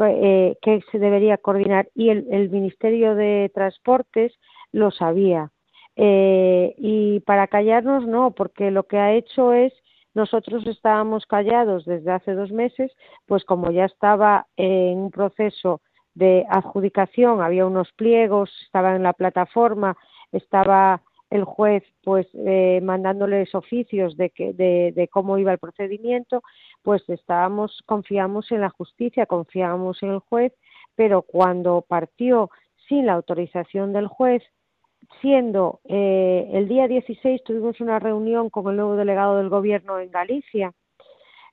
eh, 0.00 0.56
que 0.60 0.80
se 0.90 0.98
debería 0.98 1.38
coordinar 1.38 1.88
y 1.94 2.10
el, 2.10 2.26
el 2.30 2.50
Ministerio 2.50 3.14
de 3.14 3.50
Transportes 3.54 4.32
lo 4.72 4.90
sabía. 4.90 5.50
Eh, 5.96 6.74
y 6.78 7.20
para 7.20 7.48
callarnos 7.48 8.06
no, 8.06 8.30
porque 8.30 8.70
lo 8.70 8.84
que 8.84 8.98
ha 8.98 9.12
hecho 9.12 9.52
es 9.52 9.72
Nosotros 10.14 10.66
estábamos 10.66 11.24
callados 11.26 11.84
desde 11.84 12.10
hace 12.12 12.34
dos 12.34 12.52
meses, 12.52 12.92
pues 13.26 13.44
como 13.44 13.70
ya 13.70 13.86
estaba 13.86 14.46
en 14.56 14.98
un 14.98 15.10
proceso 15.10 15.80
de 16.14 16.44
adjudicación, 16.50 17.40
había 17.40 17.64
unos 17.64 17.90
pliegos, 17.92 18.50
estaba 18.66 18.94
en 18.94 19.02
la 19.02 19.14
plataforma, 19.14 19.96
estaba 20.30 21.00
el 21.32 21.44
juez 21.44 21.82
pues 22.04 22.26
eh, 22.34 22.80
mandándoles 22.82 23.54
oficios 23.54 24.16
de, 24.18 24.30
que, 24.30 24.52
de, 24.52 25.08
cómo 25.08 25.38
iba 25.38 25.52
el 25.52 25.58
procedimiento, 25.58 26.42
pues 26.82 27.02
estábamos, 27.08 27.82
confiamos 27.86 28.52
en 28.52 28.60
la 28.60 28.68
justicia, 28.68 29.24
confiamos 29.24 30.02
en 30.02 30.10
el 30.10 30.18
juez, 30.18 30.52
pero 30.94 31.22
cuando 31.22 31.86
partió 31.88 32.50
sin 32.86 33.06
la 33.06 33.14
autorización 33.14 33.94
del 33.94 34.08
juez, 34.08 34.42
siendo 35.22 35.80
eh, 35.84 36.50
el 36.52 36.68
día 36.68 36.86
16 36.86 37.42
tuvimos 37.44 37.80
una 37.80 37.98
reunión 37.98 38.50
con 38.50 38.68
el 38.68 38.76
nuevo 38.76 38.96
delegado 38.96 39.38
del 39.38 39.48
gobierno 39.48 39.98
en 39.98 40.10
Galicia, 40.10 40.72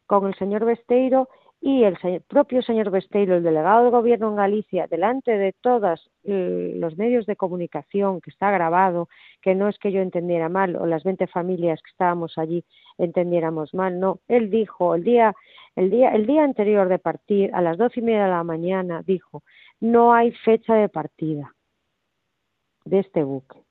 con 0.08 0.28
el 0.28 0.36
señor 0.36 0.66
Besteiro 0.66 1.30
y 1.62 1.84
el 1.84 1.97
propio 2.28 2.62
señor 2.62 2.89
Besteiro, 2.89 3.36
el 3.36 3.43
delegado 3.43 3.84
del 3.84 3.91
gobierno 3.91 4.30
en 4.30 4.36
Galicia, 4.36 4.88
delante 4.88 5.38
de 5.38 5.53
todos 5.53 6.10
los 6.24 6.97
medios 6.97 7.26
de 7.26 7.36
comunicación, 7.36 8.22
que 8.22 8.30
está 8.30 8.49
grabado, 8.51 9.10
que 9.41 9.55
no 9.55 9.68
es 9.68 9.78
que 9.78 9.91
yo 9.91 10.01
entendiera 10.01 10.47
mal 10.47 10.76
o 10.78 10.86
las 10.86 11.03
20 11.03 11.28
familias 11.28 11.82
que 11.82 11.91
estábamos 11.91 12.38
allí 12.38 12.64
entendiéramos 12.99 13.74
mal, 13.74 13.99
no, 13.99 14.20
él 14.28 14.49
dijo 14.49 14.93
el 14.93 15.03
día, 15.03 15.34
el 15.76 15.89
día, 15.89 16.10
el 16.10 16.28
día 16.28 16.43
anterior 16.43 16.88
de 16.89 16.99
partir, 16.99 17.49
a 17.53 17.62
las 17.62 17.78
doce 17.78 18.01
y 18.01 18.03
media 18.03 18.26
de 18.26 18.30
la 18.32 18.43
mañana, 18.43 19.01
dijo, 19.05 19.43
no 19.80 20.14
hay 20.14 20.32
fecha 20.32 20.76
de 20.76 20.89
partida 20.89 21.55
de 22.86 22.99
este 22.99 23.24
buque. 23.24 23.64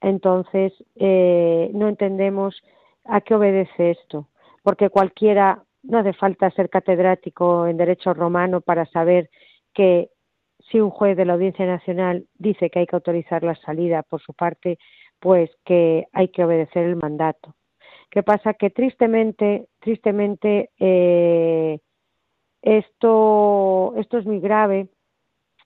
Entonces, 0.00 0.72
eh, 0.96 1.70
no 1.72 1.88
entendemos 1.88 2.62
a 3.04 3.20
qué 3.20 3.34
obedece 3.34 3.92
esto, 3.92 4.28
porque 4.62 4.90
cualquiera, 4.90 5.62
no 5.82 5.98
hace 5.98 6.12
falta 6.12 6.50
ser 6.50 6.68
catedrático 6.70 7.66
en 7.66 7.76
Derecho 7.76 8.14
Romano 8.14 8.60
para 8.60 8.86
saber 8.86 9.30
que 9.74 10.10
si 10.70 10.80
un 10.80 10.90
juez 10.90 11.16
de 11.16 11.24
la 11.24 11.34
Audiencia 11.34 11.66
Nacional 11.66 12.26
dice 12.34 12.70
que 12.70 12.80
hay 12.80 12.86
que 12.86 12.96
autorizar 12.96 13.42
la 13.42 13.54
salida 13.56 14.02
por 14.02 14.20
su 14.20 14.34
parte, 14.34 14.78
pues 15.18 15.50
que 15.64 16.06
hay 16.12 16.28
que 16.28 16.44
obedecer 16.44 16.84
el 16.84 16.96
mandato. 16.96 17.54
¿Qué 18.10 18.22
pasa? 18.22 18.54
Que 18.54 18.70
tristemente, 18.70 19.68
tristemente, 19.78 20.70
eh, 20.78 21.78
esto, 22.62 23.94
esto 23.96 24.18
es 24.18 24.26
muy 24.26 24.40
grave 24.40 24.88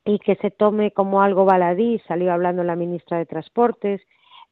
y 0.04 0.18
que 0.18 0.36
se 0.36 0.50
tome 0.50 0.92
como 0.92 1.22
algo 1.22 1.44
baladí, 1.44 2.00
salió 2.06 2.32
hablando 2.32 2.62
la 2.62 2.76
ministra 2.76 3.18
de 3.18 3.26
Transportes, 3.26 4.02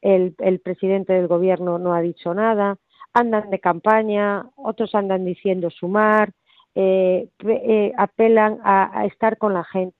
el, 0.01 0.35
el 0.39 0.59
presidente 0.59 1.13
del 1.13 1.27
gobierno 1.27 1.77
no 1.77 1.93
ha 1.93 2.01
dicho 2.01 2.33
nada, 2.33 2.77
andan 3.13 3.49
de 3.49 3.59
campaña, 3.59 4.45
otros 4.55 4.95
andan 4.95 5.25
diciendo 5.25 5.69
sumar, 5.69 6.31
eh, 6.75 7.29
eh, 7.45 7.93
apelan 7.97 8.59
a, 8.63 9.05
estar 9.05 9.37
con 9.37 9.53
la 9.53 9.63
gente. 9.63 9.97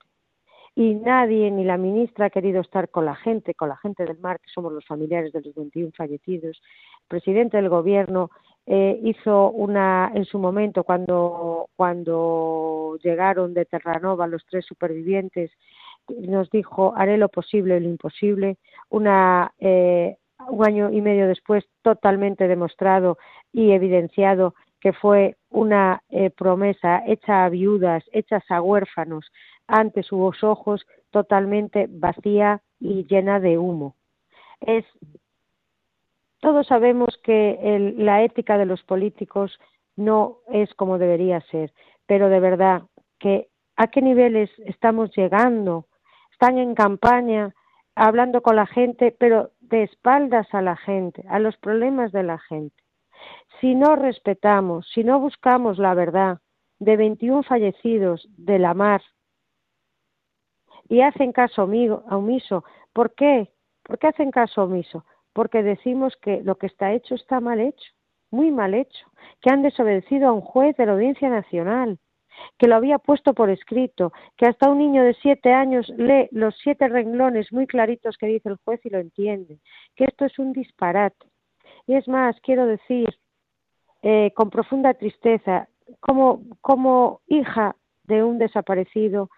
Y 0.76 0.96
nadie, 0.96 1.52
ni 1.52 1.64
la 1.64 1.76
ministra, 1.76 2.26
ha 2.26 2.30
querido 2.30 2.60
estar 2.60 2.88
con 2.88 3.04
la 3.04 3.14
gente, 3.14 3.54
con 3.54 3.68
la 3.68 3.76
gente 3.76 4.04
del 4.04 4.18
mar, 4.18 4.40
que 4.40 4.50
somos 4.52 4.72
los 4.72 4.84
familiares 4.84 5.32
de 5.32 5.40
los 5.40 5.54
21 5.54 5.92
fallecidos. 5.96 6.60
El 7.02 7.06
presidente 7.08 7.58
del 7.58 7.68
gobierno 7.68 8.30
eh, 8.66 8.98
hizo 9.04 9.50
una, 9.50 10.10
en 10.14 10.24
su 10.24 10.40
momento, 10.40 10.82
cuando, 10.82 11.68
cuando 11.76 12.98
llegaron 13.04 13.54
de 13.54 13.66
Terranova 13.66 14.26
los 14.26 14.44
tres 14.46 14.66
supervivientes, 14.66 15.52
nos 16.08 16.50
dijo, 16.50 16.92
haré 16.96 17.18
lo 17.18 17.28
posible 17.28 17.76
y 17.76 17.80
lo 17.80 17.88
imposible. 17.88 18.56
Una, 18.90 19.52
eh, 19.60 20.16
un 20.48 20.66
año 20.66 20.90
y 20.90 21.00
medio 21.00 21.26
después, 21.26 21.64
totalmente 21.82 22.48
demostrado 22.48 23.18
y 23.52 23.72
evidenciado 23.72 24.54
que 24.80 24.92
fue 24.92 25.36
una 25.50 26.02
eh, 26.10 26.30
promesa 26.30 27.02
hecha 27.06 27.44
a 27.44 27.48
viudas, 27.48 28.04
hecha 28.12 28.42
a 28.48 28.60
huérfanos, 28.60 29.32
ante 29.66 30.02
sus 30.02 30.44
ojos 30.44 30.86
totalmente 31.10 31.86
vacía 31.88 32.60
y 32.80 33.06
llena 33.06 33.40
de 33.40 33.56
humo. 33.56 33.96
Es, 34.60 34.84
todos 36.40 36.66
sabemos 36.66 37.18
que 37.22 37.58
el, 37.62 38.04
la 38.04 38.22
ética 38.22 38.58
de 38.58 38.66
los 38.66 38.82
políticos 38.82 39.58
no 39.96 40.40
es 40.52 40.74
como 40.74 40.98
debería 40.98 41.40
ser, 41.50 41.72
pero 42.06 42.28
de 42.28 42.40
verdad 42.40 42.82
que 43.18 43.48
a 43.76 43.86
qué 43.86 44.02
niveles 44.02 44.50
estamos 44.66 45.10
llegando. 45.16 45.86
Están 46.32 46.58
en 46.58 46.74
campaña 46.74 47.54
hablando 47.94 48.42
con 48.42 48.56
la 48.56 48.66
gente, 48.66 49.14
pero 49.18 49.50
de 49.68 49.82
espaldas 49.84 50.46
a 50.52 50.62
la 50.62 50.76
gente, 50.76 51.24
a 51.28 51.38
los 51.38 51.56
problemas 51.56 52.12
de 52.12 52.22
la 52.22 52.38
gente. 52.38 52.76
Si 53.60 53.74
no 53.74 53.96
respetamos, 53.96 54.88
si 54.92 55.04
no 55.04 55.20
buscamos 55.20 55.78
la 55.78 55.94
verdad 55.94 56.40
de 56.78 56.96
21 56.96 57.42
fallecidos 57.42 58.28
de 58.36 58.58
la 58.58 58.74
mar, 58.74 59.02
y 60.88 61.00
hacen 61.00 61.32
caso 61.32 61.64
omiso. 61.64 62.64
¿Por 62.92 63.14
qué? 63.14 63.50
¿Por 63.82 63.98
qué 63.98 64.08
hacen 64.08 64.30
caso 64.30 64.64
omiso? 64.64 65.04
Porque 65.32 65.62
decimos 65.62 66.16
que 66.16 66.42
lo 66.42 66.56
que 66.56 66.66
está 66.66 66.92
hecho 66.92 67.14
está 67.14 67.40
mal 67.40 67.60
hecho, 67.60 67.92
muy 68.30 68.50
mal 68.50 68.74
hecho, 68.74 69.06
que 69.40 69.50
han 69.50 69.62
desobedecido 69.62 70.28
a 70.28 70.32
un 70.32 70.40
juez 70.40 70.76
de 70.76 70.86
la 70.86 70.92
Audiencia 70.92 71.28
Nacional, 71.28 71.98
que 72.58 72.66
lo 72.66 72.76
había 72.76 72.98
puesto 72.98 73.34
por 73.34 73.50
escrito, 73.50 74.12
que 74.36 74.46
hasta 74.46 74.70
un 74.70 74.78
niño 74.78 75.02
de 75.02 75.14
siete 75.14 75.52
años 75.52 75.88
lee 75.96 76.28
los 76.30 76.56
siete 76.62 76.88
renglones 76.88 77.52
muy 77.52 77.66
claritos 77.66 78.16
que 78.16 78.26
dice 78.26 78.48
el 78.48 78.58
juez 78.64 78.80
y 78.84 78.90
lo 78.90 78.98
entiende, 78.98 79.58
que 79.96 80.04
esto 80.04 80.24
es 80.24 80.38
un 80.38 80.52
disparate. 80.52 81.26
Y 81.86 81.94
es 81.94 82.08
más, 82.08 82.36
quiero 82.40 82.66
decir, 82.66 83.18
eh, 84.02 84.32
con 84.34 84.50
profunda 84.50 84.94
tristeza, 84.94 85.68
como, 86.00 86.42
como 86.60 87.20
hija 87.26 87.76
de 88.04 88.22
un 88.22 88.38
desaparecido, 88.38 89.30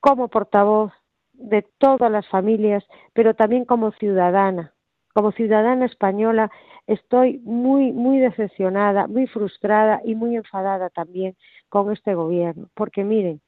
como 0.00 0.28
portavoz 0.28 0.92
de 1.32 1.62
todas 1.78 2.10
las 2.10 2.28
familias, 2.28 2.84
pero 3.12 3.34
también 3.34 3.64
como 3.64 3.92
ciudadana. 3.92 4.72
Como 5.16 5.32
ciudadana 5.32 5.86
española 5.86 6.50
estoy 6.86 7.38
muy, 7.38 7.90
muy 7.90 8.18
decepcionada, 8.18 9.06
muy 9.06 9.26
frustrada 9.26 10.02
y 10.04 10.14
muy 10.14 10.36
enfadada 10.36 10.90
también 10.90 11.34
con 11.70 11.90
este 11.90 12.14
gobierno, 12.14 12.68
porque 12.74 13.02
miren, 13.02 13.40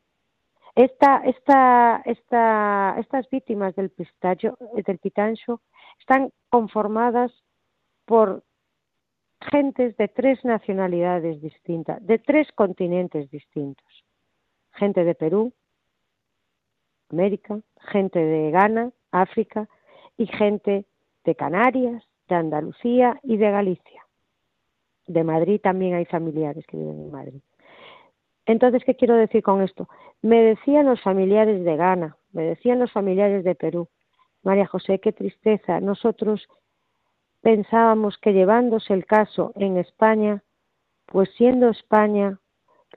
esta, 0.74 1.18
esta, 1.26 2.00
esta, 2.06 2.96
estas 2.98 3.28
víctimas 3.28 3.76
del, 3.76 3.90
pistacho, 3.90 4.56
del 4.82 4.96
pitancho 4.96 5.60
están 6.00 6.30
conformadas 6.48 7.32
por 8.06 8.42
gentes 9.50 9.94
de 9.98 10.08
tres 10.08 10.42
nacionalidades 10.46 11.42
distintas, 11.42 11.98
de 12.06 12.18
tres 12.18 12.50
continentes 12.52 13.30
distintos. 13.30 14.04
Gente 14.72 15.04
de 15.04 15.14
Perú, 15.14 15.52
América, 17.10 17.60
gente 17.92 18.18
de 18.18 18.52
Ghana, 18.52 18.90
África 19.10 19.68
y 20.16 20.26
gente 20.28 20.86
de 21.28 21.34
Canarias, 21.34 22.02
de 22.26 22.36
Andalucía 22.36 23.20
y 23.22 23.36
de 23.36 23.50
Galicia. 23.50 24.06
De 25.06 25.24
Madrid 25.24 25.60
también 25.62 25.94
hay 25.94 26.06
familiares 26.06 26.64
que 26.66 26.78
viven 26.78 27.00
en 27.02 27.10
Madrid. 27.10 27.42
Entonces, 28.46 28.82
¿qué 28.82 28.94
quiero 28.94 29.14
decir 29.14 29.42
con 29.42 29.60
esto? 29.60 29.90
Me 30.22 30.42
decían 30.42 30.86
los 30.86 31.02
familiares 31.02 31.62
de 31.66 31.76
Ghana, 31.76 32.16
me 32.32 32.44
decían 32.44 32.78
los 32.78 32.90
familiares 32.92 33.44
de 33.44 33.54
Perú, 33.54 33.88
María 34.42 34.66
José, 34.66 35.00
qué 35.00 35.12
tristeza. 35.12 35.80
Nosotros 35.80 36.48
pensábamos 37.42 38.16
que 38.16 38.32
llevándose 38.32 38.94
el 38.94 39.04
caso 39.04 39.52
en 39.54 39.76
España, 39.76 40.42
pues 41.04 41.28
siendo 41.36 41.68
España, 41.68 42.38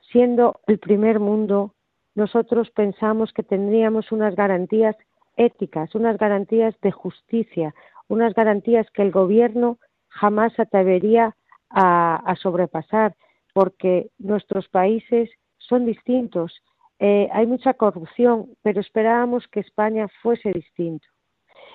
siendo 0.09 0.61
el 0.67 0.79
primer 0.79 1.19
mundo, 1.19 1.73
nosotros 2.15 2.71
pensamos 2.71 3.34
que 3.34 3.43
tendríamos 3.43 4.13
unas 4.13 4.36
garantías 4.38 4.95
éticas, 5.36 5.95
unas 5.95 6.17
garantías 6.17 6.79
de 6.82 6.91
justicia, 6.91 7.73
unas 8.12 8.34
garantías 8.34 8.89
que 8.91 9.01
el 9.01 9.12
gobierno 9.12 9.78
jamás 10.09 10.59
atrevería 10.59 11.34
a, 11.70 12.18
a 12.18 12.36
sobrepasar, 12.36 13.16
porque 13.53 14.09
nuestros 14.20 14.68
países 14.68 15.30
son 15.57 15.86
distintos. 15.86 16.62
Eh, 16.99 17.30
hay 17.32 17.47
mucha 17.47 17.74
corrupción, 17.74 18.49
pero 18.62 18.82
esperábamos 18.82 19.47
que 19.47 19.62
España 19.62 20.07
fuese 20.22 20.51
distinto. 20.51 21.07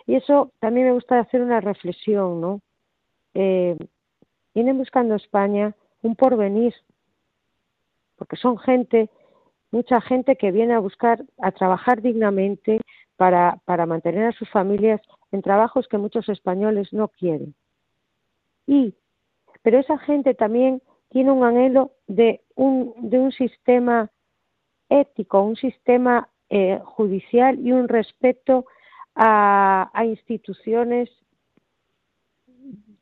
Y 0.07 0.17
eso 0.17 0.53
también 0.61 0.89
me 0.89 0.93
gusta 0.93 1.19
hacer 1.19 1.41
una 1.41 1.61
reflexión, 1.61 2.41
¿no? 2.43 2.61
Eh, 3.33 3.79
vienen 4.55 4.77
buscando 4.77 5.15
España 5.15 5.75
un 6.03 6.17
porvenir, 6.17 6.75
porque 8.17 8.37
son 8.37 8.59
gente 8.59 9.09
mucha 9.71 10.03
gente 10.03 10.37
que 10.37 10.53
viene 10.53 10.75
a 10.75 10.81
buscar, 10.81 11.25
a 11.41 11.51
trabajar 11.51 12.03
dignamente 12.03 12.81
para, 13.17 13.59
para 13.65 13.87
mantener 13.87 14.27
a 14.27 14.33
sus 14.33 14.49
familias 14.51 15.01
en 15.33 15.43
trabajos 15.43 15.89
que 15.89 15.99
muchos 15.99 16.29
españoles 16.29 16.93
no 16.93 17.09
quieren. 17.09 17.55
Y, 18.67 18.95
pero 19.63 19.79
esa 19.79 19.99
gente 19.99 20.35
también 20.35 20.83
tiene 21.11 21.33
un 21.33 21.45
anhelo 21.45 21.93
de 22.07 22.43
un, 22.55 22.95
de 22.97 23.19
un 23.19 23.33
sistema 23.33 24.11
ético, 24.89 25.43
un 25.43 25.57
sistema 25.57 26.29
eh, 26.49 26.81
judicial 26.85 27.59
y 27.59 27.73
un 27.73 27.89
respeto 27.89 28.67
a, 29.15 29.91
instituciones 30.05 31.11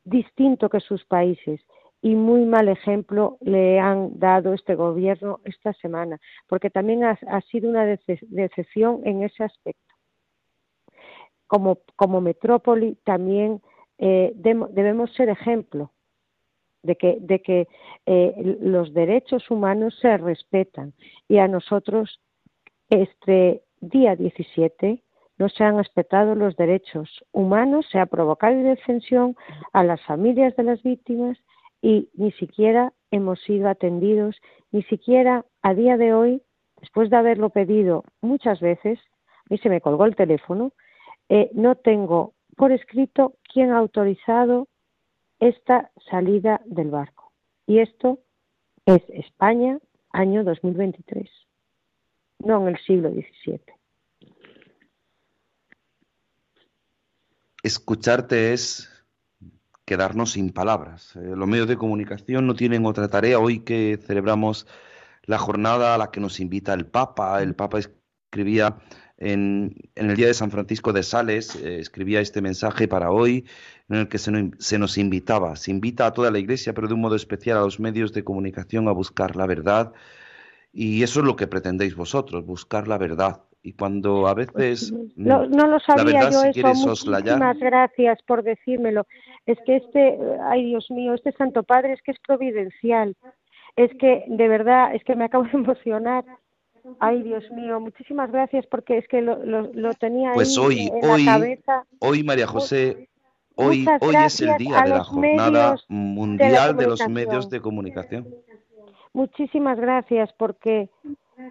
distinto 0.05 0.69
que 0.69 0.81
sus 0.81 1.05
países. 1.05 1.61
y 2.03 2.15
muy 2.15 2.45
mal 2.45 2.69
ejemplo 2.69 3.39
le 3.41 3.81
han 3.81 4.19
dado 4.19 4.53
este 4.53 4.75
gobierno 4.75 5.41
esta 5.45 5.73
semana, 5.73 6.21
porque 6.47 6.69
también 6.69 7.03
ha, 7.03 7.41
sido 7.51 7.71
una 7.71 7.87
decepción 7.87 9.01
en 9.05 9.23
ese 9.23 9.43
aspecto. 9.43 9.84
Como, 11.47 11.79
como 11.97 12.21
metrópoli 12.21 12.97
también 13.05 13.61
eh, 13.99 14.33
debemos 14.35 15.13
ser 15.15 15.29
ejemplo 15.29 15.93
de 16.83 16.97
que, 16.97 17.19
de 17.21 17.41
que 17.41 17.69
eh, 18.07 18.59
los 18.61 18.93
derechos 18.93 19.51
humanos 19.51 19.97
se 20.01 20.17
respetan. 20.17 20.93
Y 21.29 21.39
a 21.39 21.49
nosotros 21.49 22.21
este 22.91 23.63
día 23.81 24.17
17 24.17 25.03
no 25.39 25.49
se 25.49 25.65
han 25.65 25.77
respetado 25.77 26.35
los 26.35 26.57
derechos 26.57 27.25
humanos, 27.33 27.87
se 27.91 27.99
ha 27.99 28.07
provocado 28.07 28.55
indefensión 28.55 29.37
a 29.73 29.83
las 29.83 30.01
familias 30.03 30.55
de 30.57 30.63
las 30.63 30.83
víctimas 30.83 31.39
y 31.83 32.09
ni 32.15 32.31
siquiera 32.33 32.93
hemos 33.11 33.41
sido 33.43 33.69
atendidos, 33.69 34.37
ni 34.71 34.83
siquiera 34.85 35.45
a 35.63 35.75
día 35.75 35.97
de 35.97 36.15
hoy, 36.15 36.43
después 36.81 37.11
de 37.11 37.17
haberlo 37.17 37.51
pedido 37.51 38.05
muchas 38.21 38.61
veces, 38.61 38.99
a 39.39 39.47
mí 39.51 39.59
se 39.59 39.69
me 39.69 39.81
colgó 39.81 40.05
el 40.05 40.17
teléfono, 40.17 40.73
eh, 41.29 41.51
no 41.55 41.75
tengo 41.77 42.35
por 42.57 42.73
escrito 42.73 43.37
quién 43.53 43.71
ha 43.71 43.79
autorizado 43.79 44.69
esta 45.41 45.91
salida 46.11 46.61
del 46.65 46.91
barco. 46.91 47.33
Y 47.67 47.81
esto 47.81 48.19
es 48.87 49.03
España, 49.09 49.79
año 50.11 50.45
2023, 50.45 51.29
no 52.41 52.63
en 52.63 52.75
el 52.75 52.85
siglo 52.85 53.11
XVII. 53.11 53.61
Escucharte 57.63 58.53
es 58.53 58.91
quedarnos 59.85 60.33
sin 60.33 60.53
palabras. 60.53 61.17
Eh, 61.17 61.35
los 61.35 61.49
medios 61.49 61.69
de 61.69 61.77
comunicación 61.77 62.47
no 62.47 62.55
tienen 62.55 62.87
otra 62.87 63.09
tarea 63.09 63.39
hoy 63.39 63.61
que 63.61 63.99
celebramos 64.07 64.67
la 65.25 65.39
jornada 65.39 65.95
a 65.95 65.99
la 65.99 66.11
que 66.11 66.21
nos 66.21 66.41
invita 66.41 66.75
el 66.75 66.87
Papa. 66.87 67.43
El 67.43 67.55
Papa 67.55 67.79
escribía 67.79 68.77
en, 69.17 69.75
el 69.95 70.17
día 70.17 70.27
de 70.27 70.35
San 70.35 70.51
Francisco 70.51 70.93
de 70.93 71.03
Sales, 71.03 71.57
eh, 71.57 71.79
escribía 71.79 72.21
este 72.21 72.43
mensaje 72.43 72.89
para 72.89 73.11
hoy 73.11 73.47
en 73.89 73.97
el 73.97 74.09
que 74.09 74.19
se 74.19 74.79
nos 74.79 74.99
invitaba, 74.99 75.57
se 75.57 75.71
invita 75.71 76.07
a 76.07 76.13
toda 76.13 76.31
la 76.31 76.39
Iglesia, 76.39 76.73
pero 76.73 76.89
de 76.89 76.95
un 76.95 77.01
modo 77.01 77.17
especial 77.17 77.59
a 77.59 77.63
los 77.63 77.81
medios 77.81 78.13
de 78.13 78.25
comunicación 78.25 78.89
a 78.89 78.93
buscar 78.93 79.37
la 79.37 79.47
verdad. 79.47 79.93
Y 80.73 81.03
eso 81.03 81.21
es 81.21 81.27
lo 81.27 81.37
que 81.37 81.47
pretendéis 81.47 81.95
vosotros, 81.95 82.45
buscar 82.45 82.89
la 82.89 82.99
verdad, 82.99 83.43
y 83.65 83.73
cuando 83.73 84.29
a 84.29 84.35
veces 84.35 84.93
no, 85.17 85.47
lo 85.47 85.81
sabía 85.81 86.29
yo 86.31 86.45
eso. 86.45 86.87
muchísimas 86.87 87.59
gracias 87.59 88.19
por 88.27 88.43
decírmelo. 88.43 89.07
Es 89.47 89.57
que 89.65 89.77
este 89.77 90.19
ay 90.43 90.67
Dios 90.67 90.91
mío 90.91 91.15
este 91.15 91.33
Santo 91.33 91.63
Padre 91.63 91.95
es 91.95 92.03
que 92.03 92.11
es 92.11 92.19
providencial. 92.21 93.17
Es 93.75 93.91
que 93.99 94.25
de 94.29 94.49
verdad 94.49 94.95
es 94.95 95.03
que 95.05 95.17
me 95.17 95.25
acabo 95.25 95.45
de 95.45 95.51
emocionar 95.55 96.27
ay 97.01 97.23
Dios 97.23 97.45
mío 97.51 97.81
muchísimas 97.81 98.31
gracias 98.31 98.67
porque 98.67 98.99
es 98.99 99.09
que 99.09 99.23
lo, 99.23 99.37
lo, 99.45 99.95
tenía 99.95 100.33
pues 100.33 100.57
hoy 100.59 100.91
hoy 101.03 101.27
hoy 102.01 102.23
María 102.23 102.47
José 102.47 103.09
hoy 103.55 103.87
hoy 104.01 104.15
es 104.17 104.41
el 104.41 104.57
día 104.59 104.83
de 104.83 104.89
la 104.91 105.05
jornada 105.05 105.77
mundial 105.89 106.77
de 106.77 106.87
los 106.87 107.09
medios 107.09 107.49
de 107.51 107.61
comunicación. 107.61 108.27
Muchísimas 109.13 109.79
gracias 109.79 110.33
porque 110.37 110.89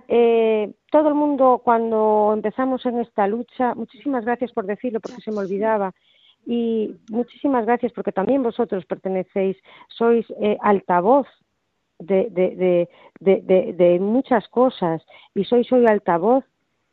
eh, 0.09 0.73
todo 0.91 1.07
el 1.07 1.15
mundo 1.15 1.61
cuando 1.63 2.31
empezamos 2.33 2.85
en 2.85 2.99
esta 2.99 3.25
lucha, 3.27 3.73
muchísimas 3.73 4.25
gracias 4.25 4.51
por 4.51 4.65
decirlo 4.65 4.99
porque 4.99 5.21
se 5.21 5.31
me 5.31 5.39
olvidaba. 5.39 5.93
Y 6.45 6.93
muchísimas 7.09 7.65
gracias 7.65 7.93
porque 7.93 8.11
también 8.11 8.43
vosotros 8.43 8.85
pertenecéis, 8.85 9.55
sois 9.87 10.25
eh, 10.41 10.57
altavoz 10.61 11.25
de, 12.05 12.29
de, 12.29 12.89
de, 13.19 13.73
de, 13.73 13.99
muchas 13.99 14.47
cosas. 14.49 15.03
Y 15.33 15.45
sois 15.45 15.71
hoy 15.71 15.85
altavoz 15.85 16.43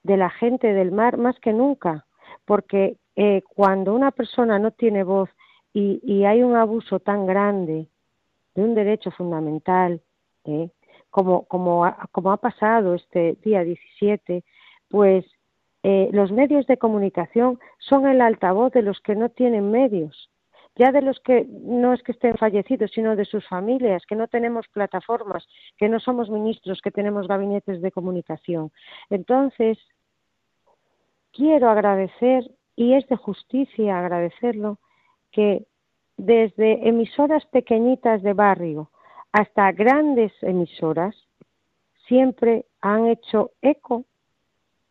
de 0.02 0.16
la 0.16 0.30
gente 0.30 0.72
del 0.72 0.92
mar 0.92 1.18
más 1.18 1.38
que 1.40 1.52
nunca, 1.52 2.06
porque 2.44 2.96
eh, 3.16 3.42
cuando 3.54 3.94
una 3.94 4.11
persona 4.11 4.58
no 4.58 4.70
tiene 4.70 5.04
voz 5.04 5.28
y, 5.72 6.00
y, 6.02 6.24
hay 6.24 6.42
un 6.42 6.56
abuso 6.56 6.98
tan 7.00 7.26
grande 7.26 7.86
de 8.54 8.62
un 8.62 8.74
derecho 8.74 9.11
fundamental, 9.11 10.00
¿eh? 10.44 10.70
como, 11.11 11.44
como, 11.44 11.84
ha, 11.84 12.08
como 12.12 12.32
ha 12.32 12.38
pasado 12.38 12.94
este 12.94 13.36
día 13.42 13.62
17, 13.62 14.42
pues 14.88 15.24
eh, 15.82 16.08
los 16.12 16.30
medios 16.32 16.66
de 16.66 16.76
comunicación 16.76 17.58
son 17.78 18.06
el 18.06 18.20
altavoz 18.20 18.72
de 18.72 18.82
los 18.82 19.00
que 19.00 19.14
no 19.14 19.28
tienen 19.28 19.70
medios, 19.70 20.30
ya 20.76 20.92
de 20.92 21.02
los 21.02 21.20
que 21.20 21.46
no 21.48 21.92
es 21.92 22.02
que 22.02 22.12
estén 22.12 22.36
fallecidos, 22.36 22.90
sino 22.92 23.16
de 23.16 23.24
sus 23.24 23.46
familias, 23.48 24.04
que 24.06 24.16
no 24.16 24.28
tenemos 24.28 24.66
plataformas, 24.68 25.46
que 25.76 25.88
no 25.88 26.00
somos 26.00 26.30
ministros, 26.30 26.80
que 26.80 26.90
tenemos 26.90 27.28
gabinetes 27.28 27.82
de 27.82 27.92
comunicación. 27.92 28.70
Entonces, 29.10 29.78
quiero 31.32 31.68
agradecer, 31.68 32.50
y 32.76 32.94
es 32.94 33.06
de 33.08 33.16
justicia 33.16 33.98
agradecerlo, 33.98 34.78
que 35.32 35.66
desde 36.16 36.88
emisoras 36.88 37.44
pequeñitas 37.46 38.22
de 38.22 38.32
barrio, 38.32 38.90
hasta 39.32 39.72
grandes 39.72 40.32
emisoras 40.42 41.16
siempre 42.06 42.66
han 42.80 43.06
hecho 43.06 43.52
eco 43.62 44.04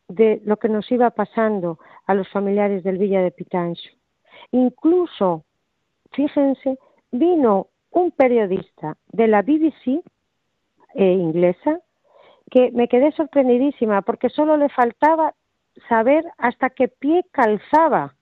de 0.08 0.40
lo 0.44 0.56
que 0.56 0.68
nos 0.68 0.90
iba 0.90 1.10
pasando 1.10 1.78
a 2.06 2.14
los 2.14 2.28
familiares 2.30 2.82
del 2.82 2.98
Villa 2.98 3.22
de 3.22 3.30
Pitancho. 3.30 3.90
Incluso, 4.50 5.44
fíjense, 6.12 6.78
vino 7.12 7.68
un 7.90 8.10
periodista 8.10 8.96
de 9.08 9.28
la 9.28 9.42
BBC 9.42 10.02
eh, 10.94 11.12
inglesa 11.12 11.80
que 12.50 12.70
me 12.72 12.88
quedé 12.88 13.12
sorprendidísima 13.12 14.02
porque 14.02 14.28
solo 14.28 14.56
le 14.56 14.68
faltaba 14.68 15.34
saber 15.88 16.24
hasta 16.38 16.70
qué 16.70 16.88
pie 16.88 17.24
calzaba. 17.30 18.14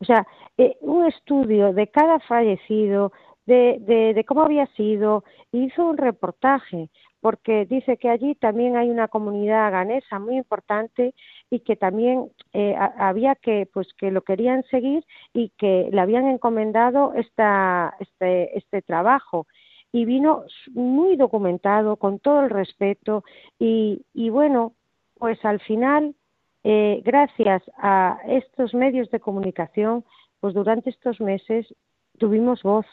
O 0.00 0.04
sea, 0.04 0.26
eh, 0.58 0.76
un 0.80 1.06
estudio 1.06 1.72
de 1.72 1.86
cada 1.88 2.18
fallecido, 2.20 3.12
de, 3.46 4.14
de, 4.14 4.24
cómo 4.24 4.42
había 4.42 4.66
sido, 4.74 5.24
hizo 5.52 5.84
un 5.84 5.96
reportaje, 5.96 6.88
porque 7.22 7.66
dice 7.66 7.98
que 7.98 8.08
allí 8.10 8.34
también 8.34 8.76
hay 8.76 8.90
una 8.90 9.06
comunidad 9.06 9.70
ganesa 9.70 10.18
muy 10.18 10.36
importante 10.36 11.14
y 11.50 11.60
que 11.60 11.76
también 11.76 12.32
eh, 12.52 12.74
había 12.98 13.36
que, 13.36 13.68
pues 13.72 13.86
que 13.94 14.10
lo 14.10 14.22
querían 14.22 14.64
seguir 14.64 15.04
y 15.32 15.50
que 15.50 15.88
le 15.92 16.00
habían 16.00 16.26
encomendado 16.26 17.14
esta, 17.14 17.94
este, 18.00 18.58
este 18.58 18.82
trabajo. 18.82 19.46
Y 19.92 20.04
vino 20.04 20.44
muy 20.72 21.16
documentado 21.16 21.96
con 21.96 22.18
todo 22.18 22.40
el 22.40 22.50
respeto 22.50 23.22
y, 23.56 24.04
y 24.12 24.28
bueno 24.30 24.72
pues 25.16 25.38
al 25.44 25.60
final 25.60 26.16
eh, 26.64 27.02
gracias 27.04 27.62
a 27.76 28.18
estos 28.26 28.74
medios 28.74 29.08
de 29.10 29.20
comunicación 29.20 30.04
pues 30.40 30.54
durante 30.54 30.90
estos 30.90 31.20
meses 31.20 31.72
tuvimos 32.18 32.64
voz 32.64 32.86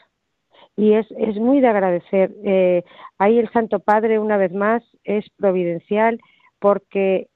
y 0.76 0.94
es, 0.94 1.06
es 1.18 1.36
muy 1.36 1.60
de 1.60 1.68
agradecer. 1.68 2.32
Eh, 2.44 2.84
ahí 3.18 3.38
el 3.38 3.50
Santo 3.50 3.80
Padre, 3.80 4.18
una 4.18 4.36
vez 4.36 4.52
más, 4.52 4.82
es 5.04 5.28
providencial 5.36 6.20
porque 6.58 7.28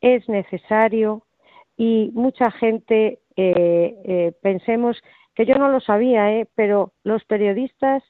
es 0.00 0.28
necesario 0.28 1.22
y 1.76 2.10
mucha 2.14 2.50
gente, 2.50 3.20
eh, 3.36 3.96
eh, 4.04 4.32
pensemos 4.42 5.00
que 5.34 5.46
yo 5.46 5.54
no 5.54 5.68
lo 5.68 5.80
sabía, 5.80 6.32
eh, 6.32 6.46
pero 6.54 6.92
los 7.02 7.24
periodistas 7.24 8.02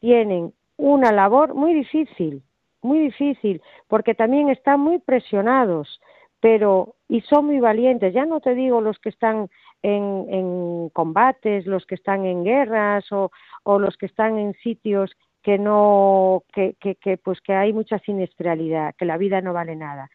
tienen 0.00 0.52
una 0.76 1.12
labor 1.12 1.54
muy 1.54 1.74
difícil, 1.74 2.42
muy 2.82 2.98
difícil, 2.98 3.60
porque 3.88 4.14
también 4.14 4.48
están 4.48 4.80
muy 4.80 4.98
presionados, 4.98 6.00
pero 6.40 6.94
y 7.08 7.20
son 7.22 7.46
muy 7.46 7.60
valientes. 7.60 8.12
Ya 8.12 8.26
no 8.26 8.40
te 8.40 8.54
digo 8.54 8.80
los 8.80 8.98
que 8.98 9.10
están 9.10 9.48
en, 9.84 10.88
combates, 10.90 11.66
los 11.66 11.84
que 11.86 11.94
están 11.94 12.24
en 12.24 12.44
guerras 12.44 13.04
o, 13.12 13.30
los 13.78 13.96
que 13.96 14.06
están 14.06 14.38
en 14.38 14.54
sitios 14.54 15.12
que 15.42 15.58
no, 15.58 16.42
que, 16.52 16.74
que, 16.80 17.16
pues 17.18 17.40
que 17.42 17.52
hay 17.52 17.72
mucha 17.72 17.98
siniestralidad, 17.98 18.94
que 18.96 19.04
la 19.04 19.18
vida 19.18 19.42
no 19.42 19.52
vale 19.52 19.76
nada, 19.76 20.08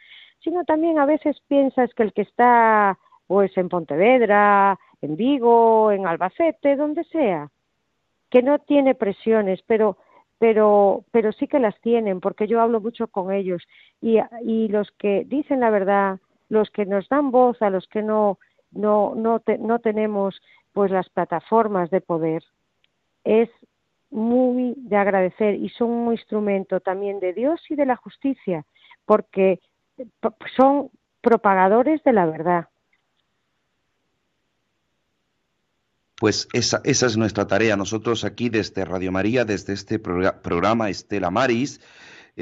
sino 0.43 0.63
también 0.65 0.97
a 0.97 1.05
veces 1.05 1.39
piensas 1.47 1.93
que 1.93 2.03
el 2.03 2.13
que 2.13 2.24
está 2.24 2.97
pues 3.28 3.55
en 3.57 3.70
Pontevedra, 3.70 4.80
en 5.01 5.15
Vigo, 5.15 5.91
en 5.91 6.07
Albacete, 6.07 6.76
donde 6.76 7.03
sea, 7.03 7.49
que 8.32 8.41
no 8.41 8.57
tiene 8.59 8.95
presiones, 8.95 9.61
pero 9.67 9.97
pero 10.39 11.03
pero 11.11 11.32
sí 11.34 11.47
que 11.47 11.59
las 11.59 11.80
tienen 11.82 12.22
porque 12.22 12.47
yo 12.47 12.61
hablo 12.61 12.82
mucho 12.82 13.07
con 13.07 13.32
ellos. 13.32 13.61
Y, 14.01 14.17
y 14.43 14.67
los 14.70 14.89
que 14.97 15.26
dicen 15.28 15.59
la 15.59 15.70
verdad, 15.70 16.17
los 16.47 16.72
que 16.72 16.86
nos 16.86 17.07
dan 17.09 17.30
voz 17.30 17.61
a 17.61 17.70
los 17.70 17.88
que 17.88 18.01
no 18.01 18.39
no, 18.72 19.13
no, 19.15 19.41
no 19.59 19.80
tenemos 19.80 20.41
pues 20.74 20.91
las 20.91 21.09
plataformas 21.09 21.89
de 21.89 22.01
poder, 22.01 22.43
es 23.24 23.49
muy 24.11 24.74
de 24.78 24.95
agradecer 24.95 25.55
y 25.55 25.70
son 25.70 25.89
un 25.89 26.11
instrumento 26.13 26.80
también 26.80 27.20
de 27.20 27.34
Dios 27.34 27.61
y 27.70 27.76
de 27.76 27.86
la 27.86 27.95
justicia, 27.95 28.65
porque 29.05 29.59
son 30.55 30.89
propagadores 31.22 32.03
de 32.03 32.13
la 32.13 32.26
verdad. 32.26 32.67
Pues 36.20 36.49
esa, 36.53 36.82
esa 36.84 37.05
es 37.05 37.17
nuestra 37.17 37.47
tarea. 37.47 37.78
Nosotros 37.78 38.26
aquí 38.26 38.49
desde 38.49 38.84
Radio 38.84 39.11
María, 39.11 39.45
desde 39.45 39.74
este 39.74 39.99
programa 39.99 40.89
Estela 40.89 41.32
Maris, 41.32 41.80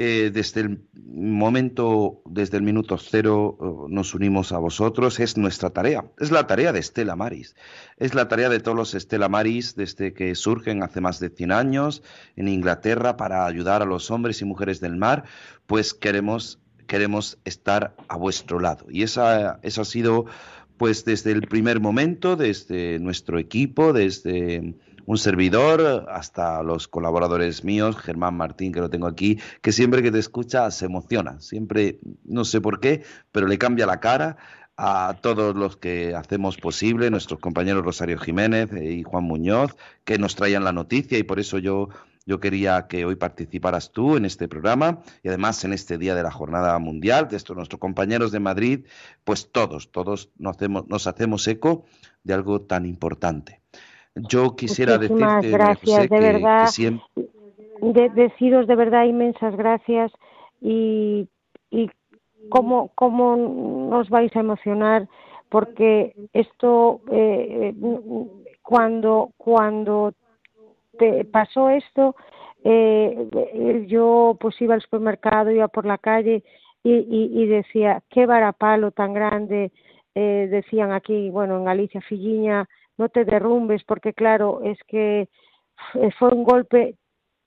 eh, 0.00 0.30
desde 0.32 0.60
el 0.60 0.80
momento, 0.94 2.22
desde 2.24 2.56
el 2.56 2.62
minuto 2.62 2.96
cero, 2.98 3.58
eh, 3.60 3.92
nos 3.92 4.14
unimos 4.14 4.52
a 4.52 4.58
vosotros. 4.58 5.18
Es 5.18 5.36
nuestra 5.36 5.70
tarea. 5.70 6.04
Es 6.20 6.30
la 6.30 6.46
tarea 6.46 6.72
de 6.72 6.78
Estela 6.78 7.16
Maris. 7.16 7.56
Es 7.96 8.14
la 8.14 8.28
tarea 8.28 8.48
de 8.48 8.60
todos 8.60 8.76
los 8.76 8.94
Estela 8.94 9.28
Maris 9.28 9.74
desde 9.74 10.12
que 10.12 10.36
surgen 10.36 10.84
hace 10.84 11.00
más 11.00 11.18
de 11.18 11.30
100 11.30 11.50
años 11.50 12.04
en 12.36 12.46
Inglaterra 12.46 13.16
para 13.16 13.44
ayudar 13.44 13.82
a 13.82 13.86
los 13.86 14.12
hombres 14.12 14.40
y 14.40 14.44
mujeres 14.44 14.78
del 14.78 14.94
mar. 14.94 15.24
Pues 15.66 15.94
queremos, 15.94 16.60
queremos 16.86 17.38
estar 17.44 17.96
a 18.06 18.16
vuestro 18.16 18.60
lado. 18.60 18.86
Y 18.88 19.02
esa, 19.02 19.58
esa 19.64 19.80
ha 19.80 19.84
sido 19.84 20.26
pues 20.76 21.04
desde 21.04 21.32
el 21.32 21.42
primer 21.48 21.80
momento, 21.80 22.36
desde 22.36 23.00
nuestro 23.00 23.40
equipo, 23.40 23.92
desde 23.92 24.76
un 25.08 25.16
servidor 25.16 26.04
hasta 26.10 26.62
los 26.62 26.86
colaboradores 26.86 27.64
míos, 27.64 27.96
Germán 27.96 28.36
Martín, 28.36 28.72
que 28.72 28.80
lo 28.80 28.90
tengo 28.90 29.06
aquí, 29.06 29.40
que 29.62 29.72
siempre 29.72 30.02
que 30.02 30.12
te 30.12 30.18
escucha 30.18 30.70
se 30.70 30.84
emociona, 30.84 31.40
siempre, 31.40 31.98
no 32.26 32.44
sé 32.44 32.60
por 32.60 32.78
qué, 32.78 33.04
pero 33.32 33.46
le 33.46 33.56
cambia 33.56 33.86
la 33.86 34.00
cara 34.00 34.36
a 34.76 35.16
todos 35.22 35.56
los 35.56 35.78
que 35.78 36.14
hacemos 36.14 36.58
posible, 36.58 37.08
nuestros 37.08 37.40
compañeros 37.40 37.86
Rosario 37.86 38.18
Jiménez 38.18 38.68
y 38.74 39.02
Juan 39.02 39.24
Muñoz, 39.24 39.76
que 40.04 40.18
nos 40.18 40.36
traían 40.36 40.62
la 40.62 40.72
noticia 40.72 41.16
y 41.16 41.22
por 41.22 41.40
eso 41.40 41.56
yo 41.56 41.88
yo 42.26 42.40
quería 42.40 42.86
que 42.88 43.06
hoy 43.06 43.16
participaras 43.16 43.90
tú 43.90 44.18
en 44.18 44.26
este 44.26 44.46
programa 44.46 45.00
y 45.22 45.28
además 45.28 45.64
en 45.64 45.72
este 45.72 45.96
día 45.96 46.14
de 46.14 46.22
la 46.22 46.30
Jornada 46.30 46.78
Mundial, 46.78 47.28
de 47.28 47.38
estos 47.38 47.56
nuestros 47.56 47.80
compañeros 47.80 48.30
de 48.30 48.40
Madrid, 48.40 48.84
pues 49.24 49.50
todos, 49.50 49.90
todos 49.90 50.28
nos 50.36 50.56
hacemos, 50.56 50.86
nos 50.86 51.06
hacemos 51.06 51.48
eco 51.48 51.86
de 52.24 52.34
algo 52.34 52.60
tan 52.60 52.84
importante. 52.84 53.62
Yo 54.14 54.54
quisiera 54.56 54.98
decirte, 54.98 55.50
gracias, 55.50 56.08
de 56.08 56.20
verdad, 56.20 56.70
deciros 58.14 58.66
de 58.66 58.74
verdad 58.74 59.04
inmensas 59.04 59.56
gracias 59.56 60.10
y, 60.60 61.28
y 61.70 61.90
cómo, 62.48 62.90
cómo 62.94 63.36
nos 63.36 64.08
vais 64.10 64.34
a 64.34 64.40
emocionar 64.40 65.08
porque 65.48 66.14
esto 66.32 67.00
eh, 67.10 67.74
cuando 68.62 69.30
cuando 69.36 70.12
pasó 71.30 71.70
esto, 71.70 72.16
eh, 72.64 73.84
yo 73.86 74.36
pues 74.40 74.60
iba 74.60 74.74
al 74.74 74.82
supermercado, 74.82 75.50
iba 75.50 75.68
por 75.68 75.86
la 75.86 75.98
calle 75.98 76.42
y, 76.82 76.92
y, 77.00 77.46
decía, 77.46 78.02
qué 78.08 78.26
varapalo 78.26 78.90
tan 78.92 79.12
grande, 79.12 79.72
eh, 80.14 80.48
decían 80.50 80.92
aquí, 80.92 81.28
bueno, 81.30 81.58
en 81.58 81.64
Galicia, 81.64 82.00
Filliña, 82.00 82.68
no 82.98 83.08
te 83.08 83.24
derrumbes, 83.24 83.84
porque 83.84 84.12
claro, 84.12 84.60
es 84.64 84.78
que 84.86 85.28
fue 86.18 86.28
un 86.30 86.44
golpe 86.44 86.96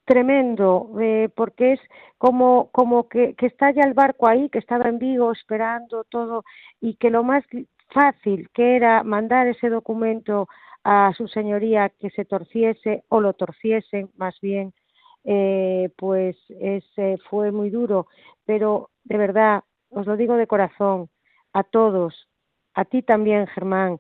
tremendo, 0.06 0.92
eh, 1.00 1.30
porque 1.36 1.74
es 1.74 1.80
como, 2.18 2.70
como 2.72 3.08
que, 3.08 3.34
que 3.36 3.46
está 3.46 3.72
ya 3.72 3.84
el 3.84 3.94
barco 3.94 4.28
ahí, 4.28 4.50
que 4.50 4.60
estaba 4.60 4.90
en 4.90 5.00
Vigo 5.00 5.32
esperando 5.32 6.04
todo, 6.06 6.44
y 6.80 6.96
que 6.96 7.10
lo 7.10 7.24
más 7.24 7.44
fácil 7.90 8.50
que 8.54 8.76
era 8.76 9.04
mandar 9.04 9.48
ese 9.48 9.70
documento 9.70 10.48
a 10.84 11.14
su 11.16 11.28
señoría 11.28 11.90
que 12.00 12.10
se 12.10 12.26
torciese 12.26 13.04
o 13.10 13.22
lo 13.22 13.34
torciesen 13.34 14.10
más 14.18 14.40
bien, 14.42 14.74
eh, 15.24 15.90
pues 15.98 16.36
ese 16.50 17.18
fue 17.30 17.52
muy 17.52 17.70
duro. 17.70 18.08
Pero 18.46 18.90
de 19.04 19.18
verdad, 19.18 19.64
os 19.90 20.08
lo 20.08 20.18
digo 20.18 20.36
de 20.36 20.48
corazón, 20.48 21.10
a 21.54 21.64
todos, 21.64 22.28
a 22.74 22.86
ti 22.86 23.02
también, 23.02 23.48
Germán, 23.48 24.00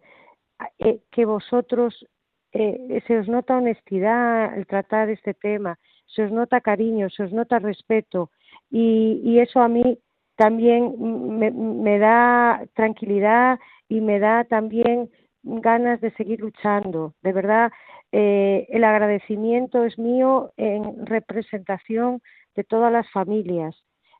eh, 0.79 0.99
que 1.11 1.25
vosotros 1.25 2.05
eh, 2.53 3.01
se 3.07 3.19
os 3.19 3.27
nota 3.27 3.57
honestidad 3.57 4.53
al 4.53 4.65
tratar 4.67 5.09
este 5.09 5.33
tema, 5.33 5.79
se 6.07 6.23
os 6.23 6.31
nota 6.31 6.61
cariño, 6.61 7.09
se 7.09 7.23
os 7.23 7.31
nota 7.31 7.59
respeto 7.59 8.29
y, 8.69 9.21
y 9.23 9.39
eso 9.39 9.61
a 9.61 9.67
mí 9.67 9.99
también 10.35 10.95
me, 11.39 11.51
me, 11.51 11.99
da 11.99 12.65
tranquilidad 12.73 13.59
y 13.87 14.01
me 14.01 14.19
da 14.19 14.43
también 14.45 15.09
ganas 15.43 16.01
de 16.01 16.11
seguir 16.11 16.39
luchando. 16.39 17.13
De 17.21 17.31
verdad, 17.31 17.71
eh, 18.11 18.67
el 18.69 18.83
agradecimiento 18.83 19.83
es 19.85 19.97
mío 19.97 20.51
en 20.57 21.05
representación 21.05 22.21
de 22.55 22.63
todas 22.63 22.91
las 22.91 23.09
familias. 23.11 23.75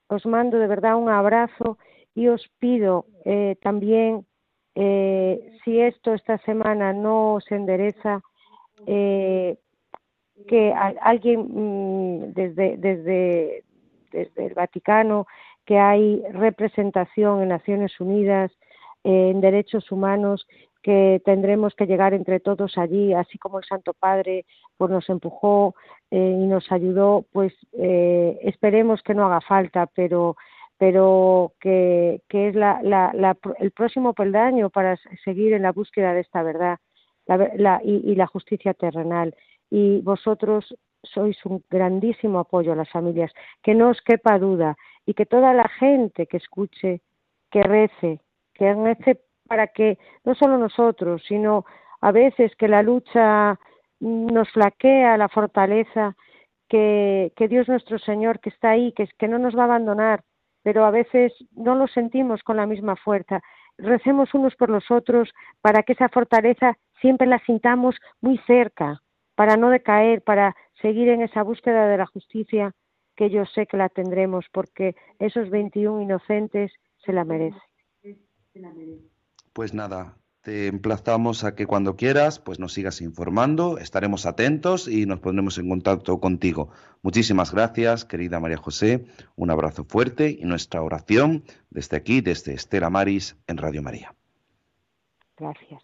Os 0.08 0.26
mando 0.26 0.60
de 0.60 0.68
verdad 0.68 0.96
un 0.96 1.10
abrazo 1.10 1.78
y 2.14 2.28
os 2.28 2.48
pido 2.60 3.06
eh, 3.26 3.56
también, 3.62 4.26
eh, 4.76 5.58
si 5.64 5.80
esto 5.80 6.14
esta 6.14 6.38
semana 6.40 6.94
no 6.94 7.40
se 7.48 7.56
endereza, 7.56 8.22
que 10.48 10.74
alguien 10.74 11.48
mm, 11.50 12.34
desde, 12.34 12.78
desde, 12.78 13.64
desde 14.12 14.46
el 14.46 14.54
Vaticano, 14.54 15.28
que 15.66 15.78
hay 15.78 16.24
representación 16.32 17.42
en 17.42 17.50
Naciones 17.50 18.00
Unidas, 18.00 18.52
en 19.04 19.42
derechos 19.42 19.92
humanos, 19.92 20.48
que 20.82 21.22
tendremos 21.24 21.76
que 21.76 21.86
llegar 21.86 22.14
entre 22.14 22.40
todos 22.40 22.78
allí, 22.78 23.14
así 23.14 23.38
como 23.38 23.60
el 23.60 23.66
Santo 23.66 23.94
Padre 23.94 24.46
pues 24.78 24.90
nos 24.90 25.08
empujó 25.10 25.76
eh, 26.10 26.18
y 26.18 26.48
nos 26.48 26.72
ayudó, 26.72 27.26
pues 27.32 27.54
eh, 27.74 28.40
esperemos 28.42 29.02
que 29.04 29.14
no 29.14 29.26
haga 29.26 29.42
falta, 29.42 29.88
pero 29.88 30.36
pero 30.82 31.54
que, 31.60 32.24
que 32.28 32.48
es 32.48 32.56
la, 32.56 32.82
la, 32.82 33.38
el 33.60 33.70
próximo 33.70 34.14
peldaño 34.14 34.72
para 34.72 34.98
seguir 35.24 35.54
en 35.54 35.62
la 35.62 35.74
búsqueda 35.74 36.12
de 36.12 36.22
esta 36.22 36.42
verdad 36.42 36.80
la, 37.28 37.80
y, 37.84 37.98
y 37.98 38.16
la 38.16 38.26
justicia 38.26 38.74
terrenal. 38.74 39.36
Y 39.70 40.02
vosotros 40.02 40.76
sois 41.04 41.38
un 41.46 41.64
grandísimo 41.70 42.40
apoyo 42.40 42.72
a 42.72 42.76
las 42.76 42.90
familias, 42.90 43.32
que 43.62 43.76
no 43.76 43.90
os 43.90 44.02
quepa 44.02 44.40
duda 44.40 44.76
y 45.06 45.14
que 45.14 45.28
toda 45.28 45.54
la 45.54 45.68
gente 45.68 46.26
que 46.26 46.38
escuche, 46.38 47.02
que 47.52 47.62
rece, 47.62 48.20
que 48.56 48.74
rece 48.74 49.20
para 49.48 49.68
que 49.68 50.00
no 50.26 50.34
solo 50.34 50.58
nosotros, 50.58 51.22
sino 51.28 51.64
a 52.02 52.12
veces 52.12 52.56
que 52.56 52.68
la 52.68 52.82
lucha 52.82 53.60
nos 54.00 54.50
flaquea 54.50 55.16
la 55.16 55.30
fortaleza, 55.30 56.16
que, 56.68 57.34
que 57.36 57.48
Dios 57.48 57.68
nuestro 57.68 58.00
Señor 58.00 58.40
que 58.40 58.50
está 58.50 58.72
ahí, 58.72 58.94
que, 58.94 59.08
que 59.20 59.28
no 59.28 59.38
nos 59.38 59.56
va 59.56 59.62
a 59.62 59.66
abandonar, 59.66 60.24
pero 60.64 60.86
a 60.86 60.92
veces 60.92 61.34
no 61.52 61.76
lo 61.76 61.88
sentimos 61.88 62.44
con 62.44 62.58
la 62.58 62.66
misma 62.66 62.96
fuerza. 62.96 63.42
Recemos 63.78 64.34
unos 64.34 64.56
por 64.56 64.70
los 64.70 64.90
otros 64.92 65.32
para 65.62 65.84
que 65.84 65.94
esa 65.94 66.10
fortaleza 66.10 66.78
siempre 67.00 67.28
la 67.28 67.40
sintamos 67.46 67.96
muy 68.22 68.38
cerca, 68.46 69.02
para 69.36 69.58
no 69.58 69.70
decaer, 69.70 70.22
para 70.22 70.56
seguir 70.82 71.10
en 71.10 71.22
esa 71.22 71.44
búsqueda 71.44 71.88
de 71.88 71.98
la 71.98 72.06
justicia 72.06 72.74
que 73.16 73.30
yo 73.30 73.46
sé 73.46 73.68
que 73.68 73.78
la 73.78 73.90
tendremos, 73.90 74.46
porque 74.52 74.96
esos 75.20 75.50
21 75.50 76.02
inocentes 76.02 76.72
se 77.06 77.14
la 77.14 77.24
merecen. 77.24 77.62
Pues 79.54 79.74
nada, 79.74 80.16
te 80.42 80.68
emplazamos 80.68 81.44
a 81.44 81.56
que 81.56 81.68
cuando 81.68 81.96
quieras, 81.96 82.40
pues 82.40 82.60
nos 82.60 82.74
sigas 82.74 83.02
informando, 83.02 83.78
estaremos 83.78 84.26
atentos 84.26 84.88
y 84.88 85.06
nos 85.06 85.20
pondremos 85.20 85.58
en 85.58 85.70
contacto 85.70 86.20
contigo. 86.20 86.72
Muchísimas 87.04 87.52
gracias, 87.52 88.06
querida 88.06 88.40
María 88.40 88.58
José, 88.58 89.06
un 89.36 89.52
abrazo 89.52 89.86
fuerte 89.86 90.36
y 90.40 90.44
nuestra 90.46 90.82
oración 90.82 91.44
desde 91.70 91.98
aquí, 91.98 92.22
desde 92.22 92.54
Estela 92.54 92.90
Maris 92.90 93.36
en 93.48 93.58
Radio 93.58 93.84
María. 93.84 94.16
Gracias. 95.38 95.84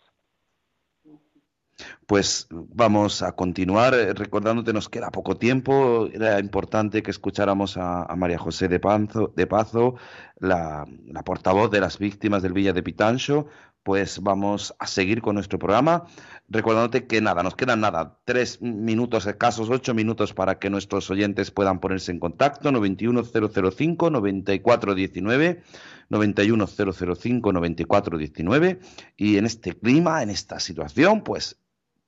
Pues 2.08 2.48
vamos 2.50 3.22
a 3.22 3.34
continuar 3.34 3.94
eh, 3.94 4.14
recordándote, 4.14 4.74
nos 4.74 4.90
queda 4.90 5.12
poco 5.12 5.38
tiempo, 5.38 6.08
era 6.12 6.40
importante 6.40 7.04
que 7.04 7.12
escucháramos 7.12 7.78
a, 7.78 8.08
María 8.16 8.40
José 8.40 8.68
de, 8.68 8.80
de 9.36 9.48
Pazo, 9.48 9.96
la, 10.40 10.86
portavoz 11.24 11.70
de 11.70 11.80
las 11.80 12.00
víctimas 12.00 12.42
del 12.42 12.54
Villa 12.54 12.74
de 12.74 12.82
Pitancho, 12.82 13.48
pues 13.88 14.20
vamos 14.22 14.76
a 14.80 14.86
seguir 14.86 15.22
con 15.22 15.36
nuestro 15.36 15.60
programa, 15.60 16.08
recordándote 16.50 17.08
que 17.08 17.22
nada, 17.22 17.42
nos 17.42 17.56
quedan 17.56 17.80
nada, 17.80 18.20
tres 18.26 18.62
minutos 18.62 19.26
escasos, 19.26 19.70
ocho 19.70 19.94
minutos 19.94 20.34
para 20.34 20.60
que 20.60 20.70
nuestros 20.70 21.10
oyentes 21.10 21.52
puedan 21.52 21.80
ponerse 21.80 22.12
en 22.12 22.20
contacto, 22.20 22.70
91005 22.70 24.10
9419 24.10 25.64
91005 26.10 27.54
9419 27.54 28.80
y 29.16 29.38
en 29.38 29.46
este 29.46 29.72
clima, 29.72 30.22
en 30.22 30.32
esta 30.32 30.60
situación, 30.60 31.24
pues 31.24 31.58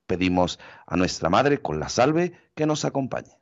pedimos 0.06 0.60
a 0.86 0.98
nuestra 0.98 1.30
Madre 1.30 1.62
con 1.62 1.80
la 1.80 1.88
salve 1.88 2.34
que 2.56 2.66
nos 2.66 2.84
acompañe. 2.84 3.40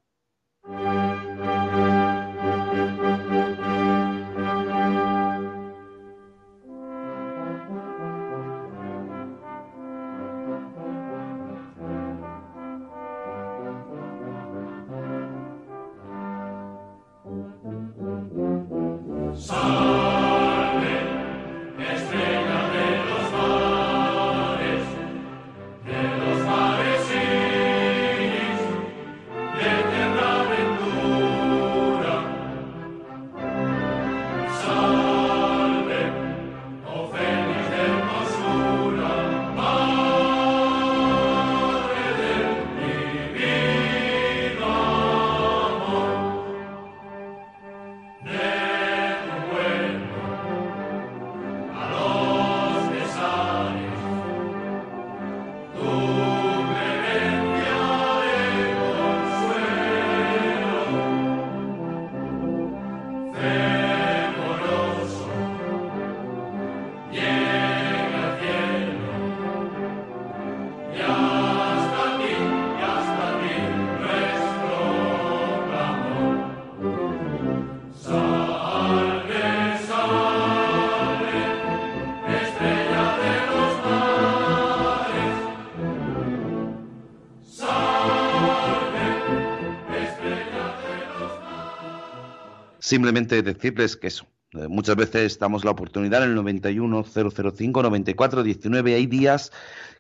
Simplemente 92.88 93.42
decirles 93.44 93.96
que 93.98 94.08
eso, 94.08 94.26
eh, 94.54 94.68
muchas 94.68 94.96
veces 94.96 95.38
damos 95.38 95.66
la 95.66 95.72
oportunidad 95.72 96.24
en 96.24 96.30
el 96.30 96.36
91005 96.36 97.84
9419 97.84 98.96
hay 98.96 99.06
días 99.06 99.52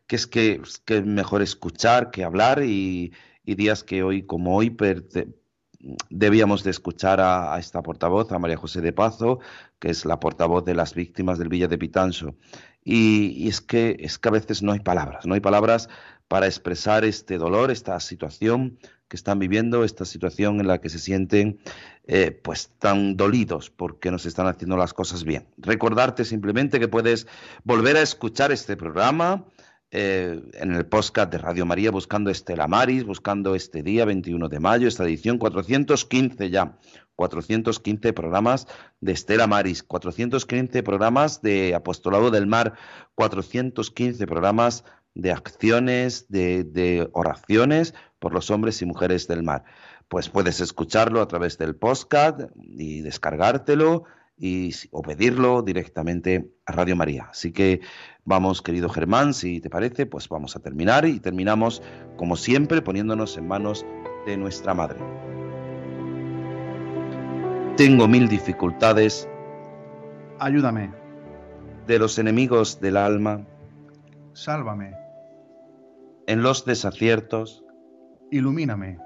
que 0.07 0.15
es 0.15 0.25
que, 0.25 0.61
es 0.87 1.05
mejor 1.05 1.41
escuchar 1.41 2.11
que 2.11 2.23
hablar 2.23 2.63
y, 2.63 3.11
días 3.43 3.83
que 3.83 4.03
hoy, 4.03 4.23
como 4.23 4.55
hoy, 4.55 4.75
debíamos 6.09 6.63
de 6.63 6.71
escuchar 6.71 7.19
a, 7.19 7.57
esta 7.59 7.81
portavoz, 7.81 8.31
a 8.31 8.39
María 8.39 8.57
José 8.57 8.81
de 8.81 8.93
Pazo, 8.93 9.39
que 9.79 9.89
es 9.89 10.05
la 10.05 10.19
portavoz 10.19 10.63
de 10.65 10.75
las 10.75 10.93
víctimas 10.93 11.37
del 11.37 11.49
Villa 11.49 11.67
de 11.67 11.77
Pitancho. 11.77 12.35
Y, 12.83 13.47
es, 13.49 13.59
que, 13.61 13.97
es 13.99 14.17
que 14.17 14.29
a 14.29 14.31
veces 14.31 14.63
no 14.63 14.71
hay 14.71 14.79
palabras, 14.79 15.25
no 15.25 15.33
hay 15.33 15.41
palabras 15.41 15.89
para 16.29 16.45
expresar 16.45 17.03
este 17.03 17.37
dolor, 17.37 17.69
esta 17.69 17.99
situación 17.99 18.79
que 19.07 19.15
están 19.15 19.39
viviendo, 19.39 19.83
esta 19.83 20.05
situación 20.05 20.59
en 20.59 20.67
la 20.67 20.79
que 20.79 20.89
se 20.89 20.99
sienten 20.99 21.59
eh, 22.05 22.31
pues 22.31 22.69
tan 22.79 23.15
dolidos 23.15 23.69
porque 23.69 24.11
nos 24.11 24.25
están 24.25 24.47
haciendo 24.47 24.77
las 24.77 24.93
cosas 24.93 25.23
bien. 25.23 25.47
Recordarte 25.57 26.25
simplemente 26.25 26.79
que 26.79 26.87
puedes 26.87 27.27
volver 27.63 27.97
a 27.97 28.01
escuchar 28.01 28.51
este 28.51 28.75
programa 28.75 29.45
eh, 29.89 30.41
en 30.55 30.73
el 30.73 30.85
podcast 30.85 31.31
de 31.31 31.37
Radio 31.37 31.65
María 31.65 31.91
buscando 31.91 32.29
Estela 32.29 32.67
Maris, 32.67 33.05
buscando 33.05 33.55
este 33.55 33.83
día 33.83 34.03
21 34.03 34.49
de 34.49 34.59
mayo, 34.59 34.87
esta 34.87 35.05
edición 35.05 35.37
415 35.37 36.49
ya, 36.49 36.77
415 37.15 38.11
programas 38.11 38.67
de 38.99 39.13
Estela 39.13 39.47
Maris, 39.47 39.83
415 39.83 40.83
programas 40.83 41.41
de 41.41 41.73
Apostolado 41.73 42.31
del 42.31 42.47
Mar, 42.47 42.73
415 43.15 44.27
programas 44.27 44.83
de 45.15 45.31
acciones, 45.31 46.27
de, 46.27 46.65
de 46.65 47.09
oraciones 47.13 47.93
por 48.19 48.33
los 48.33 48.49
hombres 48.51 48.81
y 48.81 48.85
mujeres 48.85 49.27
del 49.27 49.43
mar. 49.43 49.63
Pues 50.07 50.29
puedes 50.29 50.59
escucharlo 50.61 51.21
a 51.21 51.27
través 51.27 51.57
del 51.57 51.75
podcast 51.75 52.41
y 52.57 53.01
descargártelo 53.01 54.05
y, 54.37 54.71
o 54.91 55.01
pedirlo 55.01 55.61
directamente 55.61 56.51
a 56.65 56.71
Radio 56.71 56.95
María. 56.95 57.27
Así 57.31 57.51
que 57.51 57.81
vamos, 58.23 58.61
querido 58.61 58.89
Germán, 58.89 59.33
si 59.33 59.59
te 59.59 59.69
parece, 59.69 60.05
pues 60.05 60.29
vamos 60.29 60.55
a 60.55 60.59
terminar 60.59 61.05
y 61.05 61.19
terminamos, 61.19 61.81
como 62.15 62.35
siempre, 62.35 62.81
poniéndonos 62.81 63.37
en 63.37 63.47
manos 63.47 63.85
de 64.25 64.37
nuestra 64.37 64.73
Madre. 64.73 64.99
Tengo 67.77 68.07
mil 68.07 68.27
dificultades. 68.27 69.29
Ayúdame. 70.39 70.91
De 71.85 71.99
los 71.99 72.17
enemigos 72.17 72.79
del 72.81 72.97
alma. 72.97 73.45
Sálvame. 74.33 74.93
En 76.25 76.41
los 76.41 76.65
desaciertos. 76.65 77.63
Ilumíname. 78.31 78.99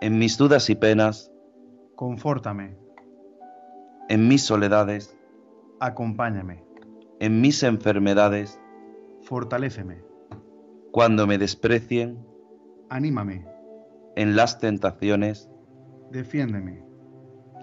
En 0.00 0.18
mis 0.18 0.36
dudas 0.38 0.70
y 0.70 0.74
penas. 0.74 1.32
Confórtame 1.96 2.76
en 4.08 4.26
mis 4.26 4.42
soledades, 4.42 5.16
acompáñame. 5.80 6.64
En 7.20 7.40
mis 7.40 7.62
enfermedades, 7.62 8.58
fortaléceme. 9.22 10.02
Cuando 10.92 11.26
me 11.26 11.36
desprecien, 11.36 12.18
anímame. 12.88 13.46
En 14.16 14.34
las 14.34 14.58
tentaciones, 14.58 15.50
defiéndeme. 16.10 16.82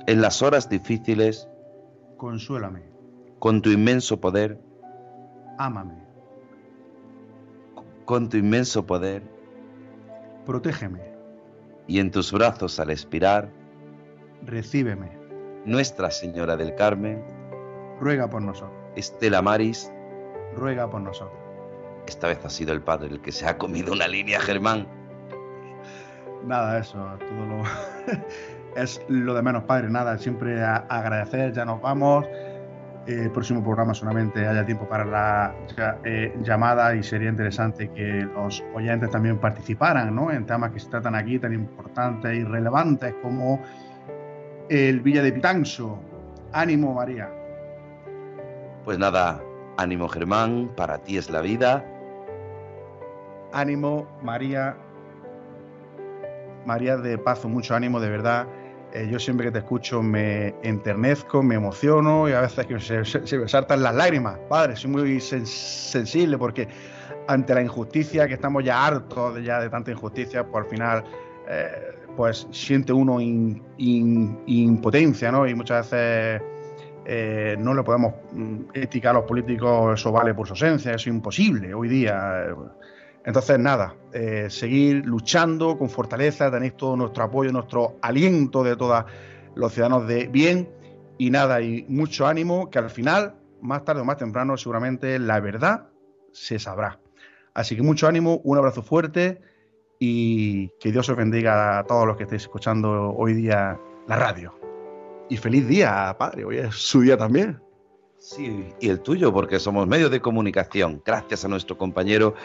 En 0.05 0.21
las 0.21 0.43
horas 0.43 0.69
difíciles, 0.69 1.49
consuélame. 2.17 2.83
Con 3.39 3.61
tu 3.61 3.71
inmenso 3.71 4.21
poder, 4.21 4.61
ámame. 5.57 5.95
Con 8.05 8.29
tu 8.29 8.37
inmenso 8.37 8.85
poder, 8.85 9.23
protégeme. 10.45 10.99
Y 11.87 11.99
en 11.99 12.11
tus 12.11 12.31
brazos 12.31 12.79
al 12.79 12.91
expirar, 12.91 13.49
recíbeme 14.43 15.11
nuestra 15.65 16.11
Señora 16.11 16.55
del 16.55 16.75
Carmen, 16.75 17.23
ruega 17.99 18.29
por 18.29 18.41
nosotros. 18.41 18.77
Estela 18.95 19.41
Maris, 19.41 19.91
ruega 20.55 20.89
por 20.89 21.01
nosotros. 21.01 21.39
Esta 22.07 22.27
vez 22.27 22.43
ha 22.45 22.49
sido 22.49 22.73
el 22.73 22.81
Padre 22.81 23.07
el 23.09 23.21
que 23.21 23.31
se 23.31 23.47
ha 23.47 23.57
comido 23.57 23.93
una 23.93 24.07
línea, 24.07 24.39
Germán. 24.39 24.87
Nada, 26.45 26.77
eso, 26.77 26.97
todo 27.19 27.45
lo... 27.45 27.63
es 28.75 29.01
lo 29.07 29.33
de 29.33 29.41
menos, 29.41 29.63
Padre, 29.63 29.89
nada, 29.89 30.17
siempre 30.17 30.63
agradecer, 30.63 31.53
ya 31.53 31.65
nos 31.65 31.81
vamos. 31.81 32.25
El 33.07 33.31
próximo 33.31 33.63
programa 33.63 33.93
solamente 33.93 34.47
haya 34.47 34.65
tiempo 34.65 34.87
para 34.87 35.05
la 35.05 35.55
eh, 36.03 36.35
llamada 36.41 36.95
y 36.95 37.03
sería 37.03 37.29
interesante 37.29 37.89
que 37.91 38.27
los 38.33 38.63
oyentes 38.73 39.09
también 39.11 39.37
participaran 39.37 40.13
¿no? 40.15 40.31
en 40.31 40.45
temas 40.45 40.71
que 40.71 40.79
se 40.79 40.89
tratan 40.89 41.15
aquí 41.15 41.37
tan 41.37 41.53
importantes 41.53 42.35
y 42.35 42.43
relevantes 42.43 43.13
como 43.21 43.61
el 44.69 45.01
Villa 45.01 45.21
de 45.21 45.31
Pitanso. 45.31 45.99
Ánimo, 46.51 46.93
María. 46.93 47.29
Pues 48.83 48.97
nada, 48.97 49.41
ánimo, 49.77 50.07
Germán, 50.07 50.71
para 50.75 50.97
ti 50.99 51.17
es 51.17 51.29
la 51.29 51.41
vida. 51.41 51.85
Ánimo, 53.51 54.07
María. 54.21 54.77
María 56.65 56.97
de 56.97 57.17
Pazo, 57.17 57.47
mucho 57.47 57.75
ánimo, 57.75 57.99
de 57.99 58.09
verdad. 58.09 58.47
Eh, 58.95 59.09
yo 59.11 59.19
siempre 59.19 59.47
que 59.47 59.51
te 59.51 59.57
escucho 59.59 60.01
me 60.01 60.55
enternezco, 60.63 61.43
me 61.43 61.55
emociono 61.55 62.29
y 62.29 62.31
a 62.31 62.39
veces 62.39 62.65
que 62.65 62.79
se, 62.79 63.37
me 63.37 63.47
saltan 63.49 63.83
las 63.83 63.93
lágrimas. 63.93 64.39
Padre, 64.47 64.77
soy 64.77 64.89
muy 64.89 65.19
sensible 65.19 66.37
porque 66.37 66.69
ante 67.27 67.53
la 67.53 67.61
injusticia, 67.61 68.25
que 68.25 68.35
estamos 68.35 68.63
ya 68.63 68.85
hartos 68.85 69.35
de, 69.35 69.43
ya 69.43 69.59
de 69.59 69.69
tanta 69.69 69.91
injusticia, 69.91 70.45
pues 70.45 70.63
al 70.63 70.69
final 70.69 71.03
eh, 71.49 71.93
pues 72.15 72.47
siente 72.51 72.93
uno 72.93 73.19
impotencia, 74.47 75.29
¿no? 75.29 75.45
Y 75.45 75.53
muchas 75.53 75.91
veces 75.91 76.41
eh, 77.03 77.57
no 77.59 77.73
le 77.73 77.83
podemos 77.83 78.13
mm, 78.31 78.61
eticar 78.75 79.09
a 79.09 79.19
los 79.19 79.25
políticos, 79.25 79.99
eso 79.99 80.09
vale 80.13 80.33
por 80.33 80.47
su 80.47 80.53
ausencia, 80.53 80.91
eso 80.91 81.09
es 81.09 81.13
imposible 81.13 81.73
hoy 81.73 81.89
día. 81.89 82.47
Entonces, 83.25 83.57
nada, 83.57 83.95
eh, 84.13 84.47
seguir 84.49 85.03
luchando 85.03 85.77
con 85.77 85.89
fortaleza, 85.89 86.51
tenéis 86.51 86.77
todo 86.77 86.95
nuestro 86.95 87.23
apoyo, 87.23 87.51
nuestro 87.51 87.97
aliento 88.03 88.63
de 88.63 88.75
todos 88.75 89.03
los 89.55 89.73
ciudadanos 89.73 90.07
de 90.07 90.27
bien 90.27 90.69
y 91.17 91.31
nada, 91.31 91.59
y 91.61 91.85
mucho 91.89 92.27
ánimo, 92.27 92.69
que 92.69 92.77
al 92.77 92.91
final, 92.91 93.35
más 93.61 93.83
tarde 93.83 94.01
o 94.01 94.05
más 94.05 94.17
temprano, 94.17 94.57
seguramente 94.57 95.17
la 95.17 95.39
verdad 95.39 95.87
se 96.33 96.59
sabrá. 96.59 96.99
Así 97.55 97.75
que 97.75 97.81
mucho 97.81 98.07
ánimo, 98.07 98.41
un 98.43 98.59
abrazo 98.59 98.83
fuerte 98.83 99.41
y 99.97 100.69
que 100.79 100.91
Dios 100.91 101.09
os 101.09 101.17
bendiga 101.17 101.79
a 101.79 101.83
todos 101.85 102.05
los 102.05 102.17
que 102.17 102.23
estéis 102.23 102.43
escuchando 102.43 103.11
hoy 103.17 103.33
día 103.33 103.79
la 104.07 104.17
radio. 104.17 104.53
Y 105.29 105.37
feliz 105.37 105.67
día, 105.67 106.15
Padre, 106.19 106.45
hoy 106.45 106.57
es 106.57 106.75
su 106.75 107.01
día 107.01 107.17
también. 107.17 107.59
Sí, 108.19 108.69
y 108.79 108.89
el 108.89 108.99
tuyo, 109.01 109.33
porque 109.33 109.59
somos 109.59 109.87
medios 109.87 110.11
de 110.11 110.21
comunicación. 110.21 111.01
Gracias 111.03 111.45
a 111.45 111.47
nuestro 111.47 111.77
compañero 111.77 112.35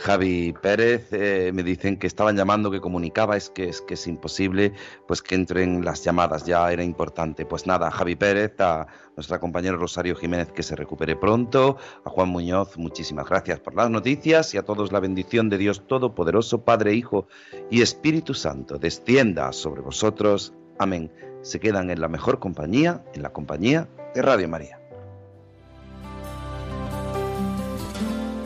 Javi 0.00 0.54
Pérez, 0.54 1.12
eh, 1.12 1.50
me 1.52 1.62
dicen 1.62 1.98
que 1.98 2.06
estaban 2.06 2.34
llamando, 2.34 2.70
que 2.70 2.80
comunicaba, 2.80 3.36
es 3.36 3.50
que, 3.50 3.68
es 3.68 3.82
que 3.82 3.94
es 3.94 4.06
imposible, 4.06 4.72
pues 5.06 5.20
que 5.20 5.34
entren 5.34 5.84
las 5.84 6.02
llamadas, 6.02 6.46
ya 6.46 6.72
era 6.72 6.82
importante. 6.82 7.44
Pues 7.44 7.66
nada, 7.66 7.90
Javi 7.90 8.16
Pérez, 8.16 8.58
a 8.60 8.86
nuestra 9.14 9.38
compañera 9.38 9.76
Rosario 9.76 10.16
Jiménez, 10.16 10.52
que 10.52 10.62
se 10.62 10.74
recupere 10.74 11.16
pronto, 11.16 11.76
a 12.02 12.08
Juan 12.08 12.30
Muñoz, 12.30 12.78
muchísimas 12.78 13.28
gracias 13.28 13.60
por 13.60 13.74
las 13.74 13.90
noticias 13.90 14.54
y 14.54 14.58
a 14.58 14.62
todos 14.62 14.90
la 14.90 15.00
bendición 15.00 15.50
de 15.50 15.58
Dios 15.58 15.86
Todopoderoso, 15.86 16.64
Padre, 16.64 16.94
Hijo 16.94 17.28
y 17.70 17.82
Espíritu 17.82 18.32
Santo, 18.32 18.78
descienda 18.78 19.52
sobre 19.52 19.82
vosotros. 19.82 20.54
Amén. 20.78 21.12
Se 21.42 21.60
quedan 21.60 21.90
en 21.90 22.00
la 22.00 22.08
mejor 22.08 22.38
compañía, 22.38 23.04
en 23.12 23.22
la 23.22 23.34
compañía 23.34 23.86
de 24.14 24.22
Radio 24.22 24.48
María. 24.48 24.79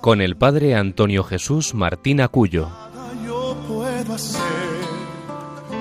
con 0.00 0.20
el 0.20 0.36
padre 0.36 0.74
Antonio 0.74 1.24
Jesús 1.24 1.74
Martín 1.74 2.20
Acuyo. 2.20 2.68
Yo 3.24 3.56
puedo 3.66 4.14
hacer, 4.14 4.40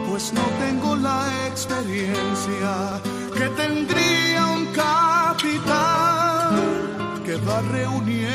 pues 0.09 0.33
no 0.33 0.41
tengo 0.59 0.95
la 0.95 1.47
experiencia 1.47 3.01
que 3.33 3.47
tendría 3.49 4.45
un 4.47 4.65
capitán 4.67 6.55
que 7.23 7.35
va 7.37 7.61
reuniendo 7.61 8.26